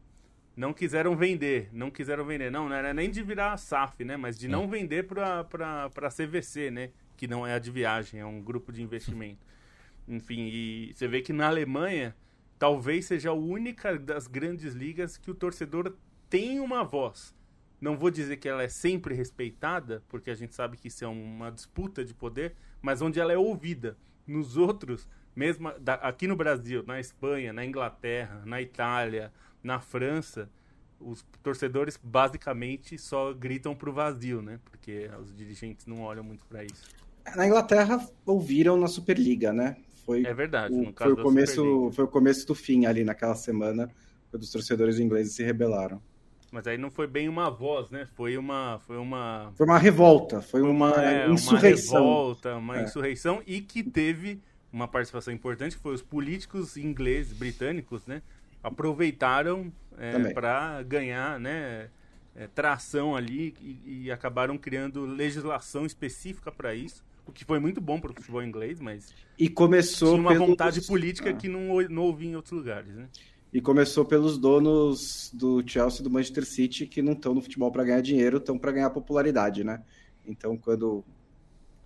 Não 0.59 0.73
quiseram 0.73 1.15
vender, 1.15 1.69
não 1.71 1.89
quiseram 1.89 2.25
vender. 2.25 2.51
Não, 2.51 2.67
não 2.67 2.75
era 2.75 2.93
nem 2.93 3.09
de 3.09 3.23
virar 3.23 3.55
SAF, 3.55 4.03
né? 4.03 4.17
Mas 4.17 4.37
de 4.37 4.47
é. 4.47 4.49
não 4.49 4.67
vender 4.67 5.07
para 5.07 5.45
para 5.45 6.09
CVC, 6.09 6.69
né? 6.69 6.89
Que 7.15 7.27
não 7.27 7.47
é 7.47 7.53
a 7.53 7.59
de 7.59 7.71
viagem, 7.71 8.19
é 8.19 8.25
um 8.25 8.41
grupo 8.41 8.69
de 8.69 8.83
investimento. 8.83 9.39
Enfim, 10.05 10.49
e 10.51 10.91
você 10.93 11.07
vê 11.07 11.21
que 11.21 11.31
na 11.31 11.47
Alemanha 11.47 12.13
talvez 12.57 13.05
seja 13.05 13.29
a 13.29 13.33
única 13.33 13.97
das 13.97 14.27
grandes 14.27 14.73
ligas 14.73 15.15
que 15.15 15.31
o 15.31 15.33
torcedor 15.33 15.95
tem 16.29 16.59
uma 16.59 16.83
voz. 16.83 17.33
Não 17.79 17.95
vou 17.95 18.11
dizer 18.11 18.35
que 18.35 18.49
ela 18.49 18.61
é 18.61 18.67
sempre 18.67 19.15
respeitada, 19.15 20.03
porque 20.09 20.29
a 20.29 20.35
gente 20.35 20.53
sabe 20.53 20.75
que 20.75 20.89
isso 20.89 21.05
é 21.05 21.07
uma 21.07 21.49
disputa 21.49 22.03
de 22.03 22.13
poder, 22.13 22.53
mas 22.81 23.01
onde 23.01 23.19
ela 23.19 23.33
é 23.33 23.37
ouvida. 23.37 23.97
Nos 24.25 24.57
outros, 24.57 25.07
mesmo 25.35 25.71
aqui 26.01 26.27
no 26.27 26.35
Brasil, 26.35 26.83
na 26.85 26.99
Espanha, 26.99 27.51
na 27.51 27.65
Inglaterra, 27.65 28.43
na 28.45 28.61
Itália, 28.61 29.31
na 29.63 29.79
França, 29.79 30.49
os 30.99 31.25
torcedores 31.41 31.99
basicamente 32.01 32.97
só 32.97 33.33
gritam 33.33 33.75
pro 33.75 33.91
vazio, 33.91 34.41
né? 34.41 34.59
Porque 34.65 35.09
os 35.21 35.33
dirigentes 35.33 35.85
não 35.85 36.01
olham 36.01 36.23
muito 36.23 36.45
para 36.45 36.63
isso. 36.63 36.87
Na 37.35 37.45
Inglaterra 37.45 38.05
ouviram 38.25 38.77
na 38.77 38.87
Superliga, 38.87 39.53
né? 39.53 39.77
Foi 40.05 40.25
é 40.25 40.33
verdade. 40.33 40.73
O, 40.73 40.93
foi 40.95 41.11
o 41.13 41.17
começo, 41.17 41.91
foi 41.93 42.05
o 42.05 42.07
começo 42.07 42.47
do 42.47 42.55
fim 42.55 42.85
ali 42.85 43.03
naquela 43.03 43.35
semana, 43.35 43.89
quando 44.29 44.43
os 44.43 44.51
torcedores 44.51 44.99
ingleses 44.99 45.33
se 45.33 45.43
rebelaram. 45.43 46.01
Mas 46.51 46.67
aí 46.67 46.77
não 46.77 46.89
foi 46.89 47.07
bem 47.07 47.29
uma 47.29 47.49
voz, 47.49 47.89
né? 47.89 48.07
Foi 48.15 48.37
uma. 48.37 48.79
Foi 48.85 48.97
uma, 48.97 49.51
foi 49.55 49.65
uma 49.65 49.77
revolta, 49.77 50.41
foi 50.41 50.61
uma, 50.61 50.93
uma 50.93 51.05
é, 51.05 51.29
insurreição. 51.29 52.01
Uma 52.01 52.09
revolta, 52.09 52.55
uma 52.55 52.79
é. 52.79 52.83
insurreição 52.83 53.41
e 53.45 53.61
que 53.61 53.83
teve 53.83 54.41
uma 54.71 54.87
participação 54.87 55.33
importante, 55.33 55.75
que 55.75 55.81
foi 55.81 55.93
os 55.93 56.01
políticos 56.01 56.77
ingleses, 56.77 57.33
britânicos, 57.33 58.05
né? 58.05 58.21
Aproveitaram 58.63 59.71
é, 59.97 60.33
para 60.33 60.81
ganhar 60.83 61.39
né, 61.39 61.89
é, 62.35 62.47
tração 62.47 63.15
ali 63.15 63.55
e, 63.61 64.05
e, 64.05 64.11
acabaram 64.11 64.57
criando 64.57 65.05
legislação 65.05 65.85
específica 65.85 66.51
para 66.51 66.73
isso. 66.73 67.03
O 67.25 67.31
que 67.31 67.45
foi 67.45 67.59
muito 67.59 67.79
bom 67.79 67.99
para 67.99 68.11
o 68.11 68.13
futebol 68.13 68.41
inglês, 68.41 68.79
mas. 68.79 69.13
E 69.37 69.47
começou. 69.47 70.15
Tinha 70.15 70.21
uma 70.21 70.33
vontade 70.33 70.81
política 70.81 71.29
ah. 71.29 71.33
que 71.33 71.47
não, 71.47 71.81
não 71.89 72.03
ouvia 72.03 72.31
em 72.31 72.35
outros 72.35 72.53
lugares, 72.53 72.95
né? 72.95 73.07
E 73.51 73.59
começou 73.59 74.05
pelos 74.05 74.37
donos 74.37 75.31
do 75.33 75.63
Chelsea 75.65 76.01
e 76.01 76.03
do 76.03 76.09
Manchester 76.09 76.45
City 76.45 76.85
que 76.85 77.01
não 77.01 77.13
estão 77.13 77.33
no 77.33 77.41
futebol 77.41 77.71
para 77.71 77.83
ganhar 77.83 78.01
dinheiro, 78.01 78.37
estão 78.37 78.57
para 78.57 78.71
ganhar 78.71 78.89
popularidade, 78.91 79.63
né? 79.63 79.81
Então, 80.25 80.55
quando 80.55 81.03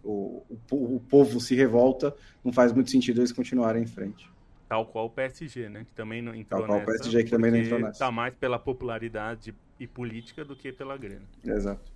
o, 0.04 0.44
o, 0.70 0.96
o, 0.96 1.00
povo 1.00 1.40
se 1.40 1.56
revolta, 1.56 2.14
não 2.44 2.52
faz 2.52 2.74
muito 2.74 2.92
sentido 2.92 3.22
eles 3.22 3.32
continuarem 3.32 3.84
em 3.84 3.88
frente. 3.88 4.30
Tal 4.68 4.86
qual 4.86 5.06
o 5.06 5.10
PSG, 5.10 5.70
né? 5.70 5.86
Que 5.86 5.96
também 5.96 6.22
não 6.22 6.36
entrou 6.36 6.62
Tal 6.62 6.68
qual 6.68 6.80
nessa, 6.80 6.92
o 6.92 6.96
PSG 6.96 7.24
que 7.24 7.30
também 7.30 7.52
não 7.52 7.60
entrou 7.60 7.80
nessa. 7.80 8.00
Tá 8.00 8.12
mais 8.12 8.34
pela 8.36 8.60
popularidade 8.60 9.56
e 9.80 9.88
política 9.88 10.44
do 10.44 10.56
que 10.56 10.74
pela 10.74 10.98
grana. 10.98 11.26
Exato. 11.46 11.94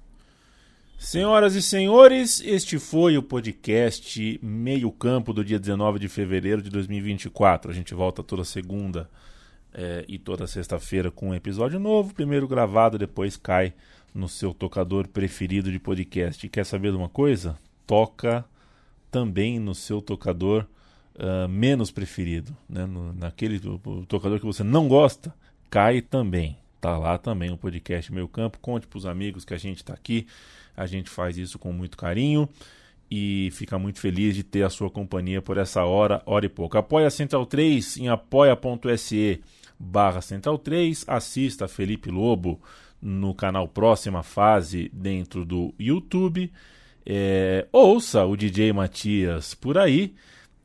Senhoras 0.97 1.53
e 1.55 1.61
senhores, 1.61 2.41
este 2.41 2.79
foi 2.79 3.17
o 3.17 3.23
podcast 3.23 4.39
Meio 4.41 4.91
Campo 4.91 5.31
do 5.31 5.45
dia 5.45 5.59
19 5.59 5.99
de 5.99 6.07
fevereiro 6.07 6.61
de 6.61 6.71
2024. 6.71 7.69
A 7.69 7.73
gente 7.73 7.93
volta 7.93 8.23
toda 8.23 8.43
segunda 8.43 9.07
É, 9.79 10.03
e 10.07 10.17
toda 10.17 10.47
sexta-feira 10.47 11.11
com 11.11 11.29
um 11.29 11.35
episódio 11.35 11.79
novo, 11.79 12.11
primeiro 12.11 12.47
gravado, 12.47 12.97
depois 12.97 13.37
cai 13.37 13.75
no 14.11 14.27
seu 14.27 14.51
tocador 14.51 15.07
preferido 15.07 15.71
de 15.71 15.77
podcast. 15.77 16.49
Quer 16.49 16.65
saber 16.65 16.89
de 16.89 16.97
uma 16.97 17.07
coisa? 17.07 17.55
Toca 17.85 18.43
também 19.11 19.59
no 19.59 19.75
seu 19.75 20.01
tocador 20.01 20.65
uh, 21.13 21.47
menos 21.47 21.91
preferido, 21.91 22.57
né? 22.67 22.87
No, 22.87 23.13
naquele 23.13 23.59
tocador 24.07 24.39
que 24.39 24.45
você 24.47 24.63
não 24.63 24.87
gosta, 24.87 25.31
cai 25.69 26.01
também. 26.01 26.57
Tá 26.81 26.97
lá 26.97 27.19
também 27.19 27.51
o 27.51 27.57
podcast 27.57 28.11
Meio 28.11 28.27
Campo. 28.27 28.57
Conte 28.59 28.87
para 28.87 28.97
os 28.97 29.05
amigos 29.05 29.45
que 29.45 29.53
a 29.53 29.59
gente 29.59 29.77
está 29.77 29.93
aqui. 29.93 30.25
A 30.75 30.87
gente 30.87 31.07
faz 31.07 31.37
isso 31.37 31.59
com 31.59 31.71
muito 31.71 31.97
carinho 31.97 32.49
e 33.11 33.49
fica 33.51 33.77
muito 33.77 33.99
feliz 33.99 34.35
de 34.35 34.43
ter 34.43 34.63
a 34.63 34.71
sua 34.71 34.89
companhia 34.89 35.39
por 35.39 35.55
essa 35.57 35.83
hora, 35.83 36.19
hora 36.25 36.47
e 36.47 36.49
pouco. 36.49 36.79
Apoia 36.79 37.05
a 37.05 37.11
Central 37.11 37.45
3 37.45 37.97
em 37.97 38.09
apoia.se 38.09 39.39
barra 39.79 40.21
Central 40.21 40.57
3. 40.57 41.05
Assista 41.07 41.67
Felipe 41.67 42.09
Lobo 42.09 42.59
no 43.01 43.33
canal 43.33 43.67
Próxima 43.67 44.23
Fase 44.23 44.89
dentro 44.93 45.45
do 45.45 45.73
YouTube. 45.79 46.51
É, 47.05 47.67
ouça 47.71 48.25
o 48.25 48.35
DJ 48.35 48.73
Matias 48.73 49.53
por 49.53 49.77
aí. 49.77 50.13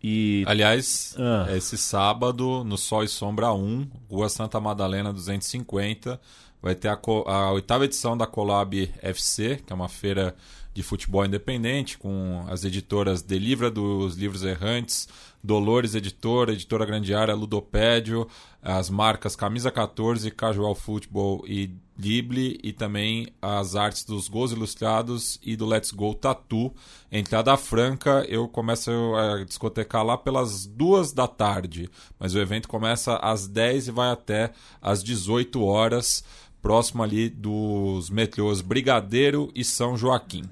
E... 0.03 0.43
Aliás, 0.49 1.15
ah. 1.17 1.47
esse 1.57 1.79
sábado, 1.79 2.65
no 2.65 2.77
Sol 2.77 3.05
e 3.05 3.09
Sombra 3.09 3.53
1, 3.53 3.87
Rua 4.11 4.29
Santa 4.29 4.59
Madalena 4.61 5.13
250, 5.13 6.21
vai 6.61 6.75
ter 6.75 6.89
a, 6.89 6.99
a 7.27 7.53
oitava 7.53 7.85
edição 7.85 8.17
da 8.17 8.27
Colab 8.27 8.93
FC, 9.01 9.61
que 9.65 9.73
é 9.73 9.77
uma 9.77 9.89
feira 9.89 10.35
de 10.75 10.83
futebol 10.83 11.25
independente, 11.25 11.99
com 11.99 12.45
as 12.49 12.65
editoras 12.65 13.23
Delivra 13.23 13.71
dos 13.71 14.17
Livros 14.17 14.43
Errantes, 14.43 15.09
Dolores 15.43 15.95
Editora, 15.95 16.53
Editora 16.53 16.87
Grande 16.87 17.15
Área, 17.15 17.35
Ludopédio, 17.35 18.29
as 18.63 18.89
marcas 18.89 19.35
Camisa 19.35 19.71
14, 19.71 20.31
Casual 20.31 20.75
Football 20.75 21.45
e 21.47 21.75
Ghibli 21.99 22.59
e 22.63 22.73
também 22.73 23.29
as 23.41 23.77
artes 23.77 24.05
dos 24.05 24.29
Gols 24.29 24.53
Ilustrados 24.53 25.39
e 25.43 25.57
do 25.57 25.67
Let's 25.67 25.91
Go 25.91 26.15
Tattoo. 26.15 26.73
Entrada 27.11 27.57
franca, 27.57 28.25
eu 28.29 28.49
começo 28.49 28.91
a 28.91 29.45
discotecar 29.45 30.05
lá 30.05 30.17
pelas 30.17 30.67
duas 30.67 31.13
da 31.13 31.27
tarde, 31.27 31.91
mas 32.19 32.35
o 32.35 32.39
evento 32.39 32.69
começa 32.69 33.17
às 33.17 33.47
10 33.47 33.89
e 33.89 33.91
vai 33.91 34.11
até 34.11 34.53
às 34.81 35.03
18 35.03 35.63
horas, 35.63 36.25
próximo 36.61 37.03
ali 37.03 37.29
dos 37.29 38.11
metrôs 38.11 38.61
Brigadeiro 38.61 39.51
e 39.55 39.65
São 39.65 39.97
Joaquim. 39.97 40.45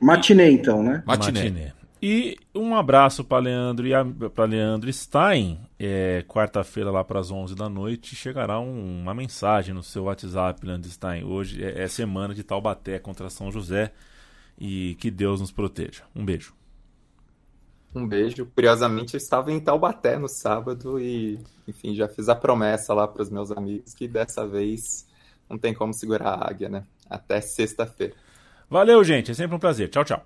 Matinê, 0.00 0.50
então, 0.50 0.82
né? 0.82 1.02
Matinê. 1.06 1.50
Matinê. 1.50 1.79
E 2.02 2.38
um 2.54 2.74
abraço 2.74 3.22
para 3.22 3.42
Leandro 3.42 3.86
e 3.86 4.30
para 4.30 4.44
Leandro 4.46 4.90
Stein. 4.90 5.60
É, 5.78 6.24
Quarta-feira 6.26 6.90
lá 6.90 7.04
para 7.04 7.20
as 7.20 7.30
11 7.30 7.54
da 7.54 7.68
noite 7.68 8.16
chegará 8.16 8.58
um, 8.58 9.02
uma 9.02 9.12
mensagem 9.12 9.74
no 9.74 9.82
seu 9.82 10.04
WhatsApp, 10.04 10.64
Leandro 10.64 10.90
Stein. 10.90 11.24
Hoje 11.24 11.62
é, 11.62 11.82
é, 11.82 11.88
semana 11.88 12.34
de 12.34 12.42
Taubaté 12.42 12.98
contra 12.98 13.28
São 13.28 13.52
José 13.52 13.92
e 14.58 14.96
que 14.98 15.10
Deus 15.10 15.40
nos 15.40 15.52
proteja. 15.52 16.04
Um 16.16 16.24
beijo. 16.24 16.54
Um 17.94 18.06
beijo. 18.06 18.46
Curiosamente, 18.46 19.14
eu 19.14 19.18
estava 19.18 19.52
em 19.52 19.60
Taubaté 19.60 20.18
no 20.18 20.28
sábado 20.28 20.98
e, 20.98 21.38
enfim, 21.68 21.94
já 21.94 22.08
fiz 22.08 22.30
a 22.30 22.34
promessa 22.34 22.94
lá 22.94 23.06
para 23.06 23.22
os 23.22 23.28
meus 23.28 23.50
amigos 23.50 23.92
que 23.92 24.08
dessa 24.08 24.46
vez 24.46 25.06
não 25.50 25.58
tem 25.58 25.74
como 25.74 25.92
segurar 25.92 26.30
a 26.30 26.48
águia, 26.48 26.70
né? 26.70 26.84
Até 27.10 27.42
sexta-feira. 27.42 28.14
Valeu, 28.70 29.04
gente. 29.04 29.32
É 29.32 29.34
sempre 29.34 29.54
um 29.54 29.58
prazer. 29.58 29.90
Tchau, 29.90 30.04
tchau. 30.04 30.24